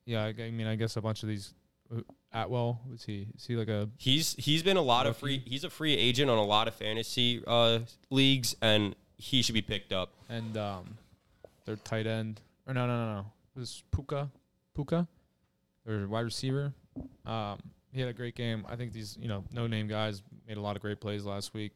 [0.05, 1.55] Yeah, I, I mean, I guess a bunch of these.
[1.91, 2.01] uh,
[2.31, 3.29] Atwell was he?
[3.37, 3.89] Is he like a?
[3.97, 5.43] He's he's been a lot of free.
[5.47, 7.79] He's a free agent on a lot of fantasy uh,
[8.11, 10.11] leagues, and he should be picked up.
[10.29, 10.99] And um,
[11.65, 14.31] their tight end or no no no no it was Puka
[14.75, 15.07] Puka
[15.87, 16.73] or wide receiver.
[17.27, 17.59] Um,
[17.93, 18.65] he had a great game.
[18.69, 21.55] I think these you know no name guys made a lot of great plays last
[21.55, 21.73] week.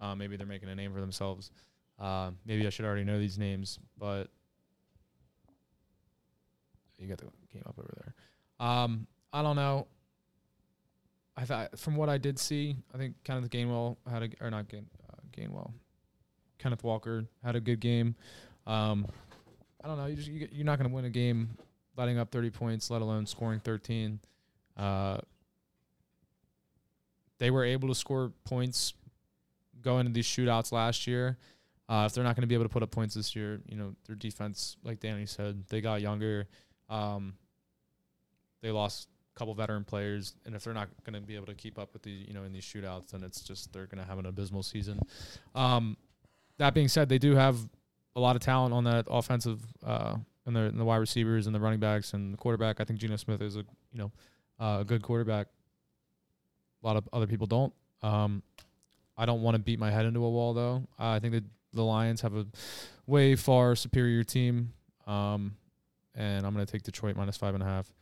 [0.00, 1.50] Uh, maybe they're making a name for themselves.
[1.98, 4.28] Uh, maybe I should already know these names, but
[6.98, 8.66] you got the game up over there.
[8.66, 9.86] Um, I don't know.
[11.36, 14.30] I thought from what I did see, I think kind of the Gainwell had a
[14.40, 15.72] or not Gain, uh, Gainwell,
[16.58, 18.14] Kenneth Walker had a good game.
[18.66, 19.06] Um,
[19.82, 20.06] I don't know.
[20.06, 21.50] You just, you, you're not going to win a game
[21.96, 24.20] letting up 30 points, let alone scoring 13.
[24.76, 25.18] Uh,
[27.38, 28.94] they were able to score points
[29.82, 31.36] going into these shootouts last year.
[31.88, 33.76] Uh, if they're not going to be able to put up points this year, you
[33.76, 36.46] know their defense, like Danny said, they got younger.
[36.90, 37.34] Um,
[38.60, 41.54] they lost a couple veteran players, and if they're not going to be able to
[41.54, 44.08] keep up with the you know in these shootouts, then it's just they're going to
[44.08, 45.00] have an abysmal season.
[45.54, 45.96] Um,
[46.58, 47.56] that being said, they do have
[48.14, 51.54] a lot of talent on that offensive uh, and the, and the wide receivers and
[51.54, 52.80] the running backs and the quarterback.
[52.80, 54.12] I think Geno Smith is a you know
[54.60, 55.46] uh, a good quarterback.
[56.82, 57.72] A lot of other people don't.
[58.02, 58.42] Um,
[59.16, 60.82] I don't want to beat my head into a wall though.
[60.98, 62.46] Uh, I think that the Lions have a
[63.06, 64.72] way far superior team,
[65.06, 65.56] um,
[66.14, 67.92] and I'm going to take Detroit minus five and a half.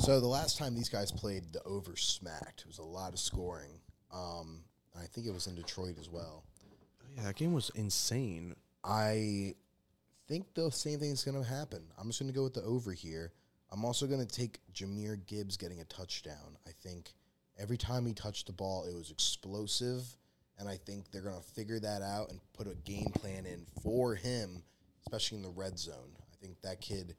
[0.00, 2.62] So the last time these guys played, the over smacked.
[2.62, 3.80] It was a lot of scoring.
[4.10, 4.62] Um,
[4.98, 6.42] I think it was in Detroit as well.
[7.14, 8.56] Yeah, that game was insane.
[8.82, 9.54] I
[10.26, 11.82] think the same thing is going to happen.
[11.98, 13.32] I'm just going to go with the over here.
[13.70, 16.56] I'm also going to take Jahmyr Gibbs getting a touchdown.
[16.66, 17.12] I think
[17.58, 20.16] every time he touched the ball, it was explosive,
[20.58, 23.66] and I think they're going to figure that out and put a game plan in
[23.82, 24.62] for him,
[25.02, 26.16] especially in the red zone.
[26.32, 27.16] I think that kid.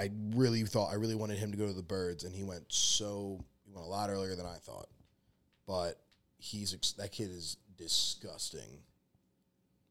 [0.00, 2.64] I really thought I really wanted him to go to the Birds, and he went
[2.68, 4.88] so he went a lot earlier than I thought.
[5.66, 6.00] But
[6.38, 8.80] he's that kid is disgusting.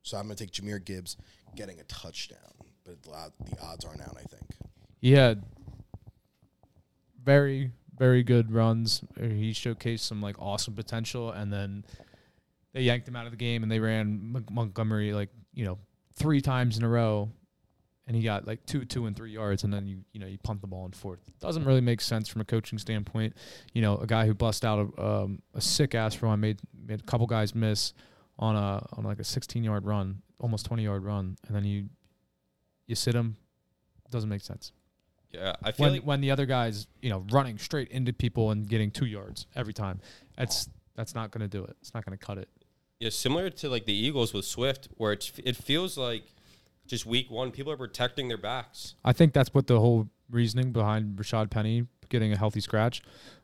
[0.01, 1.15] So I'm to take Jahmyr Gibbs
[1.55, 2.39] getting a touchdown,
[2.83, 4.17] but the odds aren't out.
[4.17, 4.49] I think.
[4.99, 5.43] He had
[7.23, 9.03] very, very good runs.
[9.15, 11.85] He showcased some like awesome potential, and then
[12.73, 15.77] they yanked him out of the game, and they ran Montgomery like you know
[16.15, 17.29] three times in a row,
[18.09, 20.39] and he got like two, two and three yards, and then you you know you
[20.39, 21.19] punt the ball in fourth.
[21.39, 23.35] Doesn't really make sense from a coaching standpoint.
[23.73, 27.01] You know, a guy who bust out a, um, a sick ass run made made
[27.01, 27.93] a couple guys miss
[28.39, 31.85] on a on like a 16 yard run, almost 20 yard run, and then you
[32.87, 33.37] you sit him.
[34.09, 34.71] Doesn't make sense
[35.31, 38.49] Yeah, I feel when like when the other guy's you know running straight into people
[38.49, 40.01] and getting two yards every time.
[40.35, 41.77] That's that's not going to do it.
[41.79, 42.49] It's not going to cut it.
[42.99, 46.23] yeah, similar to like the Eagles with Swift, where it's it feels like
[46.89, 48.95] just week one, people are protecting their backs.
[49.05, 53.01] I think that's what the whole reasoning behind Rashaad Penny getting a healthy scratch,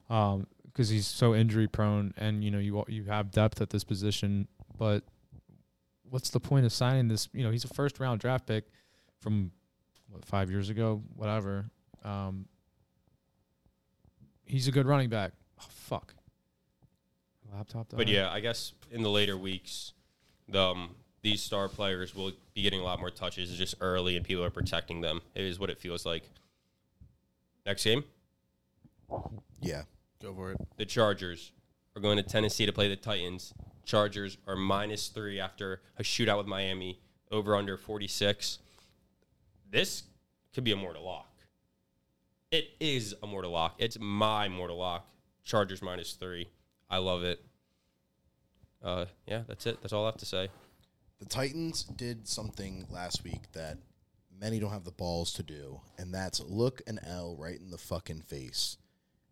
[0.07, 4.47] because he's so injury prone, and you know you you have depth at this position,
[4.77, 5.03] but
[6.09, 7.29] what's the point of signing this?
[7.33, 8.65] You know, he's a first round draft pick
[9.19, 9.51] from
[10.09, 11.69] what five years ago, whatever.
[12.03, 12.47] Um,
[14.45, 15.33] he's a good running back.
[15.59, 16.15] Oh, fuck.
[17.53, 17.87] Laptop.
[17.95, 19.93] But yeah, I guess in the later weeks,
[20.49, 20.95] the um,
[21.25, 23.49] these star players will be getting a lot more touches.
[23.49, 25.21] It's just early, and people are protecting them.
[25.33, 26.21] It is what it feels like.
[27.65, 28.03] Next game,
[29.59, 29.83] Yeah.
[30.21, 30.57] Go for it.
[30.77, 31.51] the Chargers
[31.95, 33.55] are going to Tennessee to play the Titans.
[33.85, 36.99] Chargers are minus three after a shootout with Miami.
[37.31, 38.59] Over under forty six.
[39.71, 40.03] This
[40.53, 41.31] could be a mortal lock.
[42.51, 43.75] It is a mortal lock.
[43.79, 45.07] It's my mortal lock.
[45.43, 46.49] Chargers minus three.
[46.87, 47.43] I love it.
[48.83, 49.79] Uh, yeah, that's it.
[49.81, 50.49] That's all I have to say.
[51.25, 53.79] The Titans did something last week that
[54.39, 57.79] many don't have the balls to do, and that's look an L right in the
[57.79, 58.77] fucking face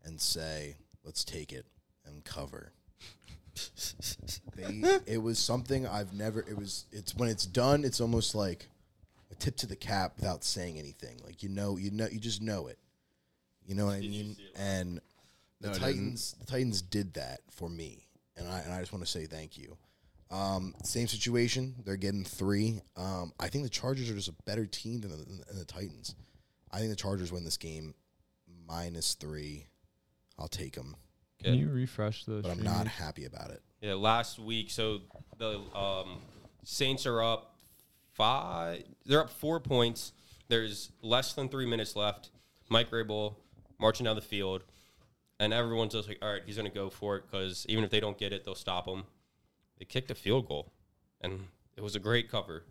[0.03, 1.67] and say, "Let's take it
[2.03, 2.73] and cover."
[4.55, 6.39] they, it was something I've never.
[6.39, 6.85] It was.
[6.91, 7.83] It's when it's done.
[7.83, 8.67] It's almost like
[9.31, 11.19] a tip to the cap without saying anything.
[11.23, 12.79] Like you know, you know, you just know it.
[13.67, 14.35] You know what I mean?
[14.55, 14.99] And
[15.61, 19.05] the No, Titans, the Titans did that for me, and I and I just want
[19.05, 19.77] to say thank you.
[20.33, 21.75] Um, same situation.
[21.85, 22.81] They're getting three.
[22.97, 26.15] Um, I think the Chargers are just a better team than the, than the Titans.
[26.71, 27.93] I think the Chargers win this game
[28.67, 29.67] minus three.
[30.39, 30.95] I'll take them,
[31.43, 32.41] Can you refresh the?
[32.41, 33.61] but I'm not happy about it.
[33.81, 34.71] Yeah, last week.
[34.71, 35.01] So
[35.37, 36.17] the um,
[36.63, 37.55] Saints are up
[38.13, 38.83] five.
[39.05, 40.13] They're up four points.
[40.47, 42.31] There's less than three minutes left.
[42.69, 43.35] Mike Vrabel
[43.79, 44.63] marching down the field,
[45.39, 47.91] and everyone's just like, all right, he's going to go for it because even if
[47.91, 49.03] they don't get it, they'll stop him.
[49.79, 50.71] They kicked a field goal,
[51.21, 52.63] and it was a great cover.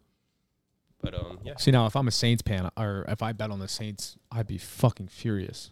[1.00, 3.58] But um, yeah, See now, if I'm a Saints fan, or if I bet on
[3.58, 5.70] the Saints, I'd be fucking furious.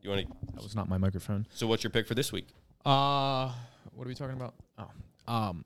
[0.00, 0.32] you want to.
[0.54, 1.46] That was not my microphone.
[1.52, 2.46] So, what's your pick for this week?
[2.86, 3.52] Uh,
[3.92, 4.54] what are we talking about?
[4.78, 4.88] Oh,
[5.32, 5.64] um,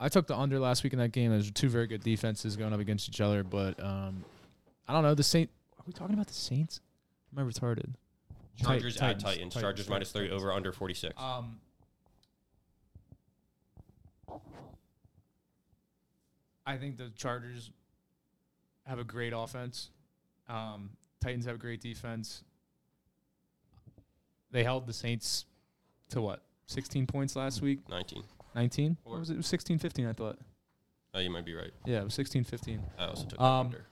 [0.00, 1.30] I took the under last week in that game.
[1.30, 4.24] There's two very good defenses going up against each other, but um,
[4.88, 5.50] I don't know the Saint.
[5.78, 6.80] Are we talking about the Saints?
[7.36, 7.94] Am I retarded?
[8.56, 9.54] Tit- Chargers at Titans, Titans.
[9.54, 11.14] Titans, Chargers minus three over under forty six.
[11.16, 11.60] Um,
[16.70, 17.70] I think the Chargers
[18.86, 19.90] have a great offense.
[20.48, 20.90] Um,
[21.20, 22.44] Titans have a great defense.
[24.52, 25.46] They held the Saints
[26.10, 26.42] to what?
[26.66, 27.80] 16 points last week?
[27.88, 28.22] Nineteen.
[28.54, 28.96] 19?
[29.04, 29.34] Or- What was it?
[29.34, 30.38] It was 16 15, I thought.
[31.12, 31.72] Oh, you might be right.
[31.84, 32.80] Yeah, it was 16 15.
[32.98, 33.86] I also took Um, under.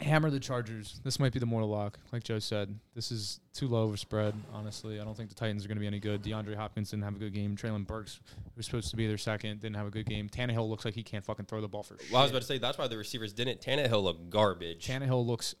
[0.00, 1.00] Hammer the Chargers.
[1.04, 2.78] This might be the mortal lock, like Joe said.
[2.94, 5.00] This is too low of a spread, honestly.
[5.00, 6.22] I don't think the Titans are going to be any good.
[6.22, 7.56] DeAndre Hopkins didn't have a good game.
[7.56, 8.20] Treylon Burks,
[8.56, 10.28] was supposed to be their second, didn't have a good game.
[10.28, 12.10] Tannehill looks like he can't fucking throw the ball for shit.
[12.10, 13.60] Well, I was about to say that's why the receivers didn't.
[13.60, 15.54] Tannehill looked garbage, Tannehill looks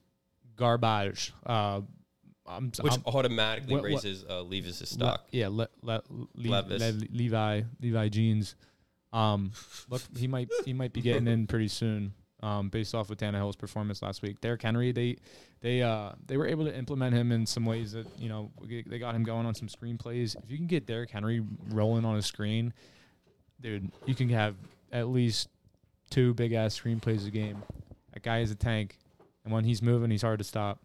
[0.56, 1.32] garbage.
[1.46, 1.80] Uh,
[2.46, 5.26] I'm, which I'm- automatically what- what- raises uh, Levis' Le- stock.
[5.32, 6.80] yeah, le, le, Le- Levis.
[6.82, 8.54] Le- Levi Levi jeans.
[9.12, 9.52] Um,
[9.88, 12.12] look, he might he might be getting in pretty soon.
[12.44, 15.16] Um, based off of Tannehill's performance last week, Derrick Henry they
[15.62, 18.98] they uh they were able to implement him in some ways that you know they
[18.98, 20.36] got him going on some screenplays.
[20.44, 22.74] If you can get Derrick Henry rolling on a screen,
[23.62, 24.56] dude, you can have
[24.92, 25.48] at least
[26.10, 27.62] two big ass screenplays a game.
[28.12, 28.98] That guy is a tank,
[29.44, 30.80] and when he's moving, he's hard to stop.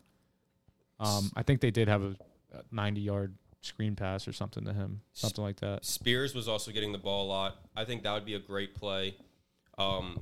[0.98, 2.16] Um, I think they did have a,
[2.54, 5.84] a 90 yard screen pass or something to him, something like that.
[5.84, 7.58] Spears was also getting the ball a lot.
[7.76, 9.16] I think that would be a great play.
[9.78, 10.22] Um,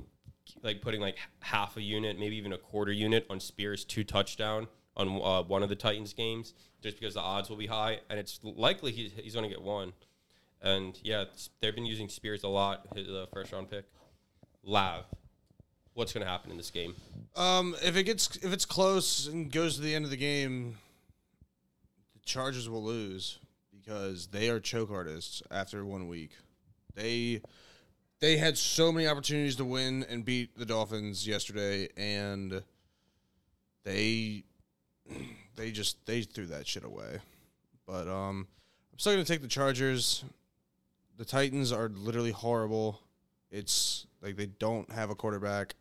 [0.62, 4.68] like putting like half a unit, maybe even a quarter unit on Spears two touchdown
[4.96, 8.18] on uh, one of the Titans games, just because the odds will be high, and
[8.18, 9.92] it's likely he's, he's going to get one.
[10.60, 11.24] And yeah,
[11.60, 12.86] they've been using Spears a lot.
[12.96, 13.84] Uh, first round pick,
[14.64, 15.04] Lav.
[15.94, 16.94] What's going to happen in this game?
[17.34, 20.76] Um, if it gets if it's close and goes to the end of the game,
[22.14, 23.38] the Chargers will lose
[23.72, 26.30] because they are choke artists after one week.
[26.94, 27.42] They
[28.20, 32.62] they had so many opportunities to win and beat the Dolphins yesterday, and
[33.84, 34.44] they
[35.56, 37.18] they just they threw that shit away.
[37.86, 38.46] But um,
[38.92, 40.24] I'm still gonna take the Chargers.
[41.16, 43.00] The Titans are literally horrible.
[43.50, 45.74] It's like they don't have a quarterback.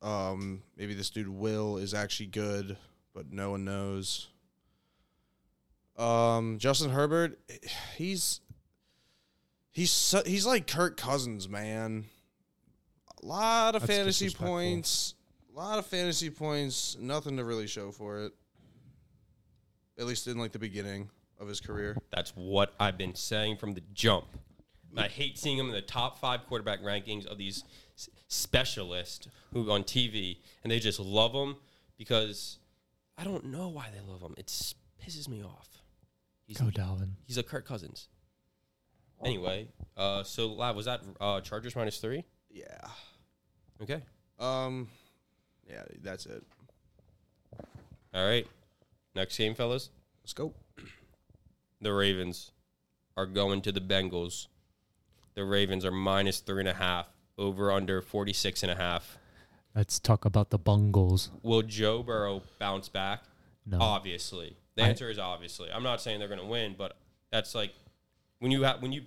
[0.00, 2.76] Um, maybe this dude Will is actually good,
[3.14, 4.28] but no one knows.
[5.96, 7.38] Um, Justin Herbert,
[7.96, 8.40] he's
[9.78, 12.06] he's su- he's like Kirk Cousins, man.
[13.22, 15.14] A lot of That's fantasy points,
[15.54, 18.32] a lot of fantasy points, nothing to really show for it.
[19.98, 21.96] At least in like the beginning of his career.
[22.10, 24.26] That's what I've been saying from the jump.
[24.96, 27.62] I hate seeing him in the top five quarterback rankings of these
[27.96, 31.56] s- specialists who on TV, and they just love him
[31.96, 32.58] because
[33.16, 34.34] I don't know why they love him.
[34.36, 35.68] It pisses me off.
[36.46, 37.10] He's, Go Dalvin.
[37.26, 38.08] he's a Kirk Cousins.
[39.24, 42.24] Anyway, uh, so Lav, was that uh, Chargers minus three?
[42.50, 42.86] Yeah.
[43.82, 44.02] Okay.
[44.38, 44.88] Um.
[45.68, 46.42] Yeah, that's it.
[48.14, 48.46] All right.
[49.14, 49.90] Next game, fellas.
[50.22, 50.54] Let's go.
[51.80, 52.50] The Ravens
[53.16, 54.48] are going to the Bengals.
[55.34, 57.06] The Ravens are minus three and a half,
[57.36, 59.16] over under 46 and a half.
[59.76, 61.30] Let's talk about the Bungles.
[61.44, 63.22] Will Joe Burrow bounce back?
[63.64, 63.78] No.
[63.80, 64.56] Obviously.
[64.74, 65.70] The I- answer is obviously.
[65.70, 66.96] I'm not saying they're going to win, but
[67.30, 67.72] that's like
[68.40, 69.02] when you have when you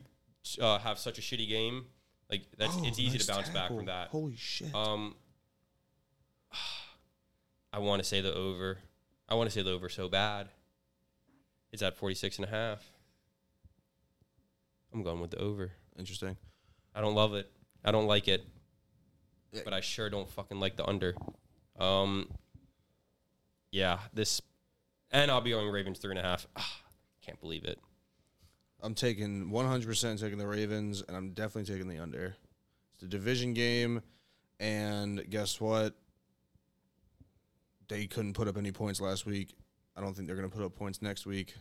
[0.59, 1.86] uh, have such a shitty game,
[2.29, 4.09] like that's it's easy to bounce back from that.
[4.09, 4.73] Holy shit.
[4.73, 5.15] Um
[7.73, 8.77] I want to say the over.
[9.29, 10.49] I want to say the over so bad.
[11.71, 12.84] It's at 46 and a half.
[14.93, 15.71] I'm going with the over.
[15.97, 16.36] Interesting.
[16.93, 17.49] I don't love it.
[17.84, 18.45] I don't like it.
[19.53, 19.61] Yeah.
[19.63, 21.15] But I sure don't fucking like the under.
[21.79, 22.29] Um,
[23.71, 24.41] yeah, this,
[25.11, 26.47] and I'll be going Ravens three and a half.
[26.55, 26.82] Ah,
[27.25, 27.79] can't believe it.
[28.82, 32.36] I'm taking 100% taking the Ravens, and I'm definitely taking the under.
[32.93, 34.01] It's a division game,
[34.59, 35.95] and guess what?
[37.88, 39.53] They couldn't put up any points last week.
[39.95, 41.53] I don't think they're going to put up points next week.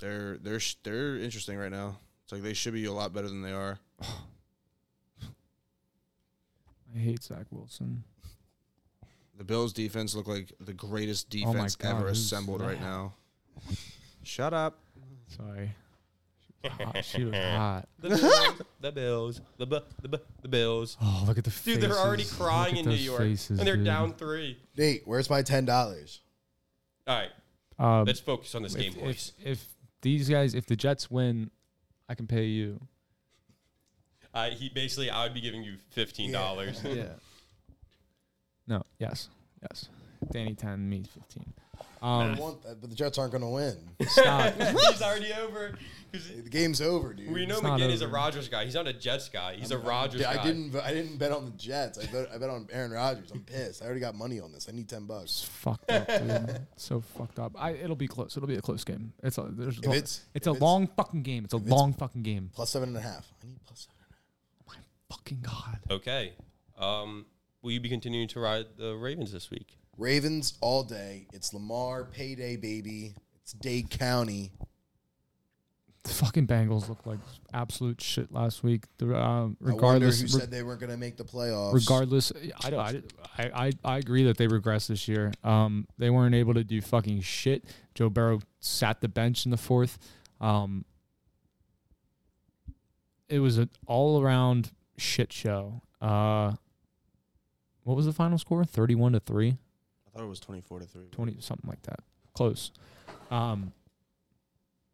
[0.00, 1.98] They're they're sh- they're interesting right now.
[2.24, 3.78] It's like they should be a lot better than they are.
[6.94, 8.04] I hate Zach Wilson.
[9.38, 13.14] The Bills' defense look like the greatest Oh defense God, ever assembled right now.
[14.22, 14.78] Shut up.
[15.28, 15.74] Sorry.
[16.62, 17.04] She was hot.
[17.04, 17.88] She was hot.
[18.00, 20.96] The Bills, the Bills, the bu- the bu- the Bills.
[21.00, 21.80] Oh, look at the Dude, faces.
[21.80, 23.84] they're already Look crying at in New those York, faces, and they're dude.
[23.86, 24.58] down three.
[24.76, 26.20] Nate, where's my ten dollars?
[27.06, 27.30] All right,
[27.78, 29.32] Um, let's focus on this game, if, boys.
[29.38, 29.66] if, if
[30.02, 31.50] these guys, if the Jets win,
[32.08, 32.80] I can pay you.
[34.34, 36.82] I, he basically, I would be giving you fifteen dollars.
[36.84, 37.04] yeah.
[38.68, 38.82] No.
[38.98, 39.28] Yes.
[39.62, 39.88] Yes.
[40.32, 41.52] Danny ten, me fifteen.
[42.02, 43.76] Um, I want that, but the Jets aren't going to win.
[44.08, 44.52] stop.
[44.60, 45.76] He's already over.
[46.12, 47.32] the game's over, dude.
[47.32, 48.14] We know It's not McGinn is a over.
[48.14, 48.64] Rodgers guy.
[48.64, 49.54] He's not a Jets guy.
[49.56, 50.76] He's a Rodgers I didn't.
[50.76, 51.98] I didn't bet on the Jets.
[51.98, 52.28] I bet.
[52.34, 53.30] I bet on Aaron Rodgers.
[53.32, 53.82] I'm pissed.
[53.82, 54.68] I already got money on this.
[54.68, 55.42] I need ten It's bucks.
[55.42, 56.60] fucked up, dude.
[56.76, 57.52] so fucked up.
[57.58, 58.36] I, it'll be close.
[58.36, 59.12] It'll be a close game.
[59.22, 61.44] It's a there's If a, it's- it's if a it's- long fucking game.
[61.44, 62.50] It's a it's- long fucking game.
[62.54, 63.26] Plus seven and a half.
[63.42, 63.96] I need plus seven.
[64.68, 64.74] My
[65.10, 65.78] fucking god.
[65.90, 66.34] Okay.
[66.78, 67.26] Um,
[67.62, 69.78] will you be continuing to ride the Ravens this week?
[69.98, 71.26] Ravens all day.
[71.32, 73.14] It's Lamar payday, baby.
[73.42, 74.52] It's Dade County.
[76.02, 77.18] The fucking Bengals look like
[77.52, 78.84] absolute shit last week.
[78.98, 81.74] The, I regardless, who re- said they weren't going to make the playoffs.
[81.74, 82.32] regardless,
[82.62, 83.12] I don't.
[83.36, 85.32] I, I, I, agree that they regressed this year.
[85.42, 87.64] Um, they weren't able to do fucking shit.
[87.96, 89.98] Joe Burrow sat the bench in the fourth.
[90.40, 90.84] Um,
[93.28, 95.82] it was an all around shit show.
[96.00, 96.52] Uh,
[97.82, 98.64] what was the final score?
[98.64, 99.58] Thirty-one to three.
[100.16, 101.02] I thought it was 24 to 3.
[101.10, 102.00] 20 something like that.
[102.32, 102.70] Close.
[103.30, 103.72] Um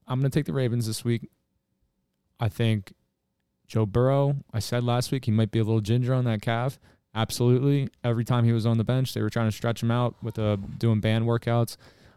[0.09, 1.31] i'm going to take the ravens this week.
[2.41, 2.93] I think
[3.69, 6.81] joe burrow i said last week he might be a little ginger on that calf.
[7.15, 7.89] Absolutely.
[8.03, 10.39] Every time he was on the bench they were trying to stretch him out with
[10.39, 11.77] uh, doing band workouts.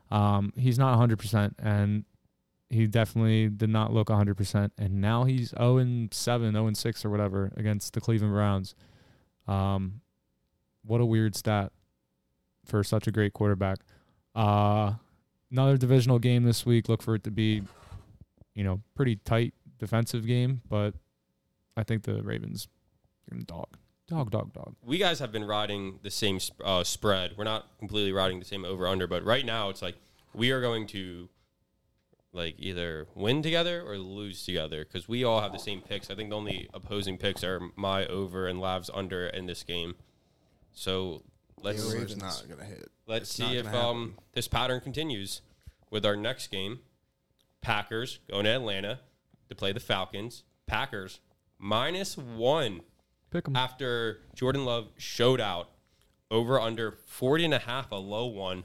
[0.10, 2.06] Um he's not 100% and
[2.70, 7.06] he definitely did not look 100% and now he's 0 and 7 0 and 6
[7.06, 8.74] or whatever against the cleveland browns.
[9.48, 10.02] Um
[10.84, 11.72] what a weird stat
[12.66, 13.80] for such a great quarterback.
[14.36, 14.94] Uh,
[15.52, 16.90] another divisional game this week.
[16.90, 17.64] Look for it to be,
[18.54, 20.94] you know, pretty tight defensive game, but
[21.78, 22.68] I think the Ravens
[23.46, 24.76] dog, dog, dog, dog.
[24.84, 27.34] We guys have been riding the same uh, spread.
[27.38, 29.96] We're not completely riding the same over under, but right now it's like
[30.34, 31.30] we are going to
[32.34, 36.12] like either win together or lose together because we all have the same picks.
[36.12, 39.96] I think the only opposing picks are my over and Lav's under in this game.
[40.74, 41.24] So
[41.66, 42.18] let's Yeah, It's Ravens.
[42.22, 42.90] not going to hit.
[43.08, 45.42] Let's It's see if um, this pattern continues
[45.92, 46.80] with our next game.
[47.62, 49.00] Packers going to Atlanta
[49.50, 50.44] to play the Falcons.
[50.68, 51.20] Packers
[51.60, 52.82] minus one
[53.32, 53.56] Pick 'em.
[53.56, 55.70] after Jordan Love showed out
[56.32, 58.64] over under 40 and a half, a low one.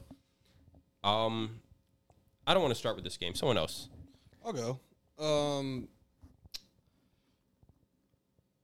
[1.05, 1.61] Um,
[2.47, 3.35] I don't want to start with this game.
[3.35, 3.89] Someone else.
[4.45, 4.81] I'll go.
[5.19, 5.89] Um,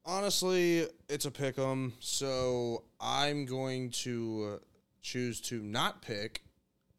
[0.07, 4.61] honestly, it's a pick 'em, so I'm going to
[5.03, 6.43] choose to not pick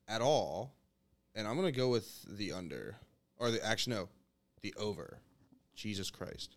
[0.08, 0.76] at all,
[1.34, 2.98] and I'm going to go with the under,
[3.38, 4.10] or the actually no,
[4.62, 5.20] the over.
[5.76, 6.56] Jesus Christ.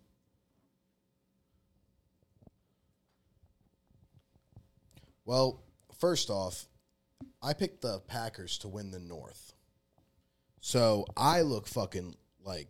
[5.26, 5.62] Well,
[5.98, 6.66] first off,
[7.42, 9.54] I picked the Packers to win the North.
[10.60, 12.68] So I look fucking like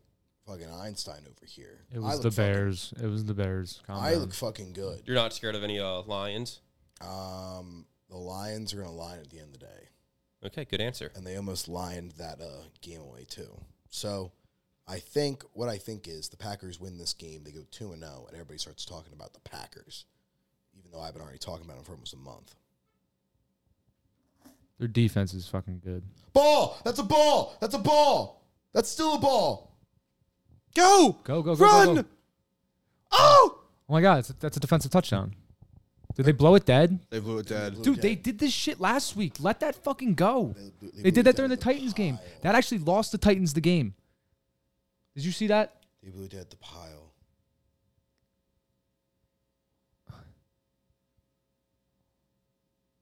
[0.51, 1.81] fucking Einstein over here.
[1.93, 2.95] It I was look the fucking- Bears.
[3.03, 3.81] It was the Bears.
[3.87, 4.21] Calm I down.
[4.21, 5.03] look fucking good.
[5.07, 6.61] You're not scared of any uh, Lions?
[7.01, 9.89] Um, the Lions are going to line at the end of the day,
[10.45, 11.11] Okay, good answer.
[11.15, 13.49] and they almost lined that uh, game away too.
[13.91, 14.33] So
[14.89, 17.43] I think what I think is the Packers win this game.
[17.45, 20.05] They go two and zero, and everybody starts talking about the Packers,
[20.79, 22.55] even though I've been already talking about them for almost a month.
[24.79, 26.03] Their defense is fucking good.
[26.33, 26.79] Ball!
[26.85, 27.57] That's a ball!
[27.61, 28.43] That's a ball!
[28.73, 29.70] That's still a ball!
[30.75, 31.17] Go!
[31.25, 31.87] Go go go Run!
[31.87, 32.03] go!
[32.03, 32.09] go.
[33.13, 33.59] Oh!
[33.89, 35.35] Oh my god, that's a, that's a defensive touchdown.
[36.15, 36.99] Did they blow it dead?
[37.11, 37.75] They blew it dead.
[37.75, 39.35] blew- Dude, they did this shit last week.
[39.41, 40.55] Let that fucking go.
[40.57, 42.17] They- they They blew did it that during the dead at Titans game.
[42.17, 42.27] pile.
[42.43, 43.95] That actually lost the Titans the game.
[45.15, 45.77] Did you see that?
[46.03, 47.13] They blew it at the pile.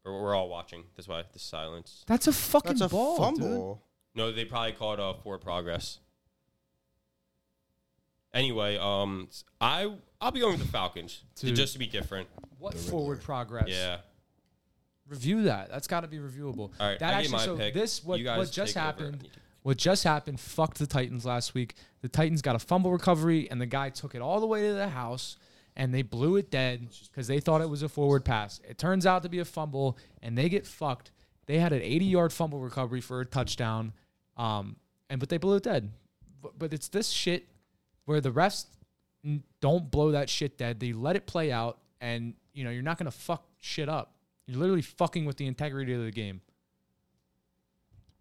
[0.04, 0.84] We're, we're all watching.
[0.96, 2.04] That's why the silence.
[2.06, 3.40] That's a fucking That's a ball, dude.
[3.40, 3.82] fumble.
[4.14, 5.98] No, they probably called uh, forward progress.
[8.34, 9.28] Anyway, um,
[9.60, 11.56] I I'll be going with the Falcons to, Dude.
[11.56, 12.28] just to be different.
[12.58, 13.68] What forward progress?
[13.68, 13.98] Yeah.
[15.08, 15.70] Review that.
[15.70, 16.70] That's got to be reviewable.
[16.78, 17.72] All right, that I gave my so pick.
[17.72, 18.86] this what You guys what just take over.
[18.86, 19.28] happened.
[19.62, 21.74] What just happened fucked the Titans last week.
[22.02, 24.74] The Titans got a fumble recovery and the guy took it all the way to
[24.74, 25.36] the house
[25.76, 28.60] and they blew it dead because they thought it was a forward pass.
[28.68, 31.10] It turns out to be a fumble and they get fucked.
[31.46, 33.92] They had an 80 yard fumble recovery for a touchdown,
[34.36, 34.76] um,
[35.08, 35.90] and but they blew it dead.
[36.42, 37.48] But, but it's this shit
[38.08, 38.64] where the refs
[39.60, 40.80] don't blow that shit dead.
[40.80, 44.14] They let it play out, and you know you're not gonna fuck shit up.
[44.46, 46.40] You're literally fucking with the integrity of the game.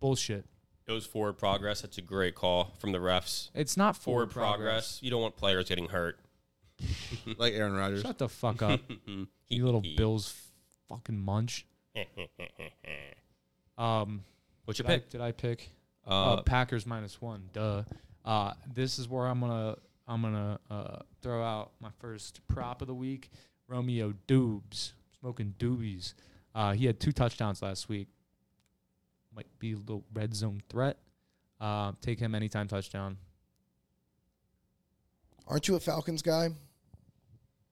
[0.02, 0.44] Bullshit.
[0.88, 1.82] It was forward progress.
[1.82, 3.50] That's a great call from the refs.
[3.54, 5.00] It's not Forward forward, progress.
[5.02, 6.20] You don't want players getting hurt.
[7.38, 8.02] Like Aaron Rodgers.
[8.02, 8.80] Shut the fuck up,
[9.48, 10.34] you little Bills
[10.90, 11.66] fucking munch.
[13.78, 14.24] Um,
[14.66, 15.10] What's your Did I, pick?
[15.10, 15.70] did I pick?
[16.08, 17.50] Uh, Uh, Packers minus one.
[17.54, 17.84] Duh.
[18.28, 22.88] Uh, this is where I'm gonna I'm gonna uh, throw out my first prop of
[22.90, 23.30] the week.
[23.70, 26.14] Romeo Doubs smoking doobies.
[26.54, 28.10] Uh, he had two touchdowns last week.
[29.34, 30.98] Might be a little red zone threat.
[31.62, 33.18] Uh, take him anytime touchdown.
[35.48, 36.50] Aren't you a Falcons guy?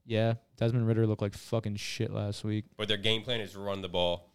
[0.05, 2.65] Yeah, Desmond Ridder looked like fucking shit last week.
[2.77, 4.29] but their game plan is run the ball.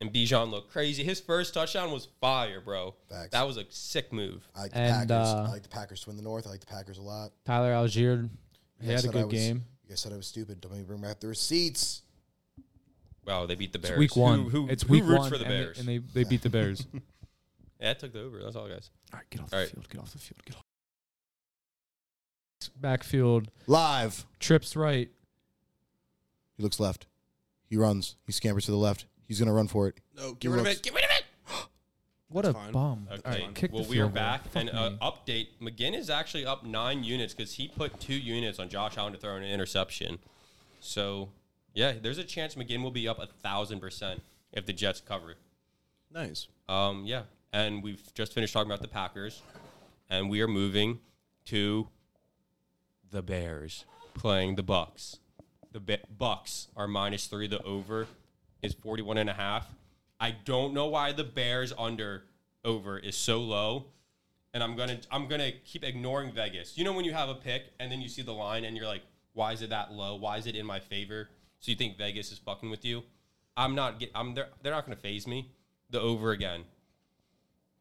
[0.00, 1.04] And Bijan looked crazy.
[1.04, 2.94] His first touchdown was fire, bro.
[3.10, 3.32] Facts.
[3.32, 4.48] That was a sick move.
[4.56, 5.28] I like the And, Packers.
[5.28, 6.46] uh, I like the Packers to win the North.
[6.46, 7.32] I like the Packers a lot.
[7.44, 8.28] Tyler Allgeier,
[8.80, 9.64] he You guys had a said I good was- game.
[9.84, 10.60] You guys said I was stupid.
[10.60, 12.02] Don't make me bring back the receipts.
[13.26, 13.98] Wow, they beat the It's Bears.
[13.98, 14.44] week one.
[14.44, 15.78] Who, who, it's who week roots one, for the and they- Bears?
[15.80, 16.86] and they, they beat the Bears.
[17.80, 18.42] yeah, I took the over.
[18.42, 18.88] That's all, guys.
[19.12, 19.70] All right, get off All the right.
[19.72, 19.88] field.
[19.90, 20.44] Get off the field.
[20.46, 20.64] Get off.
[22.80, 24.26] Backfield Live.
[24.38, 25.10] trips right.
[26.56, 27.06] He looks left.
[27.68, 28.16] He runs.
[28.26, 29.06] He scampers to the left.
[29.30, 29.94] He's gonna run for it.
[30.16, 30.82] No, get He rid of looks- it.
[30.82, 31.24] Get rid of it.
[32.32, 32.72] What That's a fine.
[32.72, 33.08] bum.
[33.10, 33.22] Okay.
[33.24, 34.22] All right, kick well, the we are field goal.
[34.22, 34.44] back.
[34.48, 34.98] Fuck and uh, me.
[35.02, 39.12] update: McGinn is actually up nine units because he put two units on Josh Allen
[39.12, 40.18] to throw an interception.
[40.80, 41.28] So,
[41.74, 44.22] yeah, there's a chance McGinn will be up a thousand percent
[44.52, 45.34] if the Jets cover.
[46.12, 46.46] Nice.
[46.68, 47.22] Um, yeah,
[47.52, 49.42] and we've just finished talking about the Packers,
[50.08, 51.00] and we are moving
[51.46, 51.88] to
[53.10, 55.18] the Bears playing the Bucks.
[55.72, 57.48] The Ba- Bucks are minus three.
[57.48, 58.06] The over
[58.62, 59.66] is 41 and a half.
[60.18, 62.24] I don't know why the Bears under
[62.64, 63.86] over is so low.
[64.52, 66.76] And I'm gonna I'm gonna keep ignoring Vegas.
[66.76, 68.86] You know when you have a pick and then you see the line and you're
[68.86, 69.02] like,
[69.32, 70.16] why is it that low?
[70.16, 71.28] Why is it in my favor?
[71.60, 73.02] So you think Vegas is fucking with you?
[73.56, 75.52] I'm not get I'm they're they're not gonna phase me.
[75.90, 76.64] The over again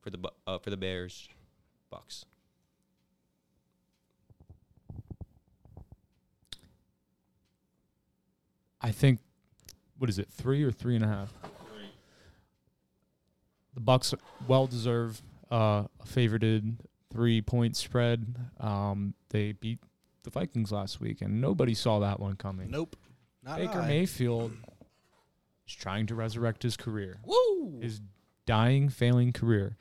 [0.02, 1.28] for the uh, for the Bears,
[1.90, 2.26] Bucks.
[8.82, 9.20] I think,
[10.00, 11.32] what is it, three or three and a half?
[13.76, 14.14] The Bucks
[14.48, 15.22] well deserve
[15.52, 16.78] uh, a favorited
[17.12, 18.36] three point spread.
[18.60, 19.80] Um, they beat
[20.24, 22.72] the Vikings last week, and nobody saw that one coming.
[22.72, 22.96] Nope.
[23.44, 23.88] Not Baker I.
[23.88, 24.52] Mayfield
[25.68, 27.80] is trying to resurrect his career, Woo!
[27.82, 28.02] his
[28.46, 29.78] dying, failing career.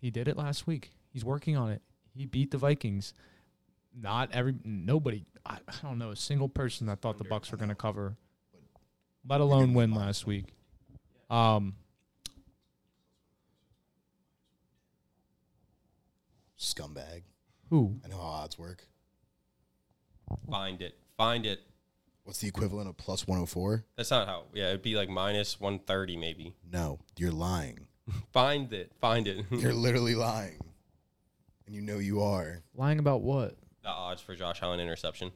[0.00, 0.90] He did it last week.
[1.12, 1.82] He's working on it.
[2.14, 3.14] He beat the Vikings.
[3.98, 5.24] Not every nobody.
[5.46, 8.16] I, I don't know a single person that thought the Bucks were going to cover,
[9.28, 10.46] let alone win last week.
[11.30, 11.74] Um,
[16.58, 17.22] Scumbag.
[17.70, 18.00] who?
[18.04, 18.86] I know how odds work.
[20.50, 20.98] Find it.
[21.16, 21.60] Find it.
[22.24, 23.84] What's the equivalent of plus 104?
[23.96, 24.44] That's not how.
[24.52, 26.54] Yeah, it'd be like minus 130 maybe.
[26.72, 27.86] No, you're lying.
[28.32, 28.92] Find it.
[29.00, 29.44] Find it.
[29.50, 30.58] You're literally lying.
[31.66, 32.62] And you know you are.
[32.74, 33.56] Lying about what?
[33.86, 35.30] The odds for Josh Allen interception.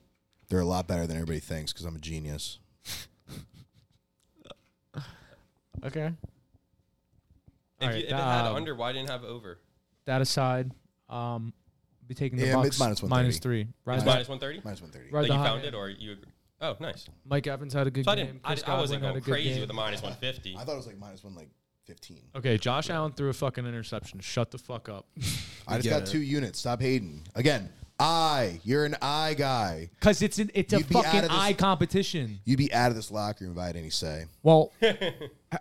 [0.49, 2.59] They're a lot better than everybody thinks because I'm a genius.
[5.83, 6.13] Okay.
[7.81, 9.59] If, All you, right, if it had um, under, why didn't it have over?
[10.05, 10.71] That aside,
[11.09, 11.55] um,
[12.07, 13.41] be taking the Yeah, Bucks it's minus minus 130.
[13.41, 13.67] three.
[13.87, 14.61] Ride It's minus 130?
[14.63, 15.11] Minus 130.
[15.15, 15.75] Ride Like you hot found hand.
[15.75, 16.25] it or you agree?
[16.61, 17.07] Oh, nice.
[17.25, 18.27] Mike Evans had a good So I game.
[18.27, 18.41] didn't.
[18.45, 19.61] I, Chris I wasn't Godwin had going a good crazy game.
[19.61, 20.57] with the minus 150.
[20.59, 21.49] I thought it was like minus one, like
[21.87, 22.19] 15.
[22.37, 24.21] Okay, Josh Allen threw a fucking interception.
[24.21, 25.07] Shut the fuck up.
[25.67, 26.07] I just got it.
[26.09, 26.59] two units.
[26.59, 27.23] Stop hating.
[27.35, 27.71] Again,
[28.01, 28.61] I.
[28.65, 29.91] You're an I guy.
[29.99, 32.41] Because it's an, it's a You'd be out fucking of this- eye competition.
[32.45, 34.25] You'd be out of this locker room if I had any say.
[34.43, 35.15] Well, I-
[35.53, 35.59] I-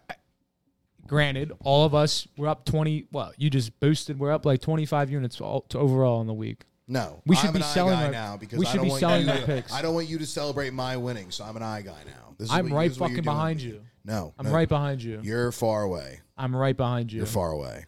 [1.07, 3.05] granted, all of us we're up twenty.
[3.11, 4.19] Well, you just boosted.
[4.19, 6.63] We're up like twenty five units all, to overall in the week.
[6.87, 8.77] No, We should I'm be an I selling guy our- now because we I should
[8.77, 9.71] don't be want selling you our to- picks.
[9.71, 12.33] I don't want you to celebrate my winning, so I'm an I guy now.
[12.39, 13.65] This is I'm what you- right this is what fucking you're doing behind me.
[13.67, 13.81] you.
[14.05, 14.51] No, I'm no.
[14.51, 15.19] right behind you.
[15.21, 16.21] You're far away.
[16.35, 17.17] I'm right behind you.
[17.17, 17.85] You're far away.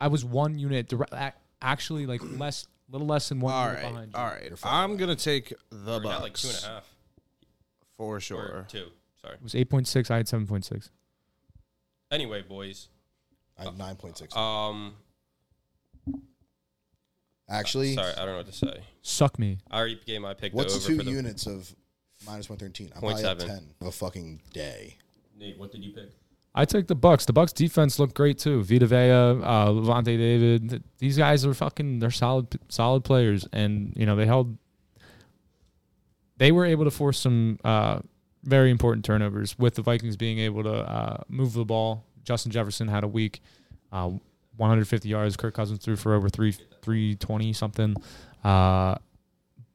[0.00, 3.82] I was one unit direct, ac- actually like less, little less than one All unit
[3.82, 3.90] right.
[3.92, 4.18] behind you.
[4.18, 4.52] All right.
[4.64, 6.88] I'm gonna take the Or Bucks not like two and a half.
[7.96, 8.66] for Or sure.
[8.68, 8.86] two.
[9.22, 9.34] Sorry.
[9.34, 10.10] It was eight point six.
[10.10, 10.90] I had seven point six.
[12.10, 12.88] Anyway, boys.
[13.58, 14.34] I have nine point six.
[14.34, 14.94] Um,
[17.48, 18.80] Actually, sorry, I don't know what to say.
[19.02, 19.58] Suck me.
[19.70, 20.54] I already gave my pick.
[20.54, 21.74] what's over two for the, units of
[22.24, 22.90] minus one thirteen?
[22.94, 24.96] I'm Point probably at ten of a fucking day.
[25.36, 26.10] Nate, what did you pick?
[26.54, 27.26] I take the Bucks.
[27.26, 28.62] The Bucks defense looked great too.
[28.62, 30.82] Vita Vea, uh, Lavonte David.
[30.98, 32.00] These guys are fucking.
[32.00, 34.56] They're solid, solid players, and you know they held.
[36.38, 38.00] They were able to force some uh,
[38.42, 42.04] very important turnovers with the Vikings being able to uh, move the ball.
[42.24, 43.42] Justin Jefferson had a week,
[43.92, 44.10] uh,
[44.56, 45.36] 150 yards.
[45.36, 47.96] Kirk Cousins threw for over three 320 something,
[48.42, 48.96] uh,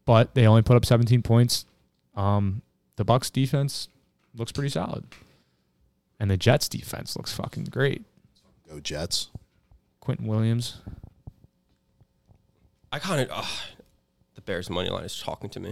[0.05, 1.65] but they only put up 17 points.
[2.15, 2.61] Um,
[2.97, 3.87] the Bucks defense
[4.35, 5.05] looks pretty solid.
[6.19, 8.03] And the Jets defense looks fucking great.
[8.69, 9.29] Go Jets.
[10.01, 10.77] Quinnen Williams.
[12.91, 13.27] I kind of.
[13.31, 13.45] Uh,
[14.35, 15.69] the Bears money line is talking to me.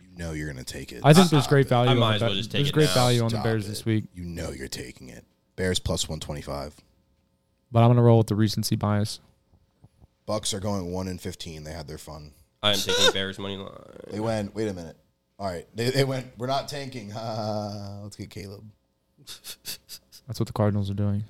[0.00, 1.00] You You know you're gonna take it.
[1.04, 1.90] I think there's great value.
[1.90, 2.94] I on might the as well Be- just take There's it great now.
[2.94, 3.68] value on the Stop Bears it.
[3.70, 5.24] this week, You know you're taking it.
[5.56, 6.74] Bears plus one twenty five.
[7.70, 9.20] but I'm gonna roll with the recency bias.
[10.26, 11.64] Bucks are going one and fifteen.
[11.64, 12.32] They had their fun.
[12.62, 13.70] I am taking Bears money line.
[14.10, 14.54] They went.
[14.54, 14.96] Wait a minute.
[15.38, 15.66] All right.
[15.74, 16.28] They, they went.
[16.38, 17.12] We're not tanking.
[17.14, 18.64] let's get Caleb.
[20.26, 21.24] That's what the Cardinals are doing.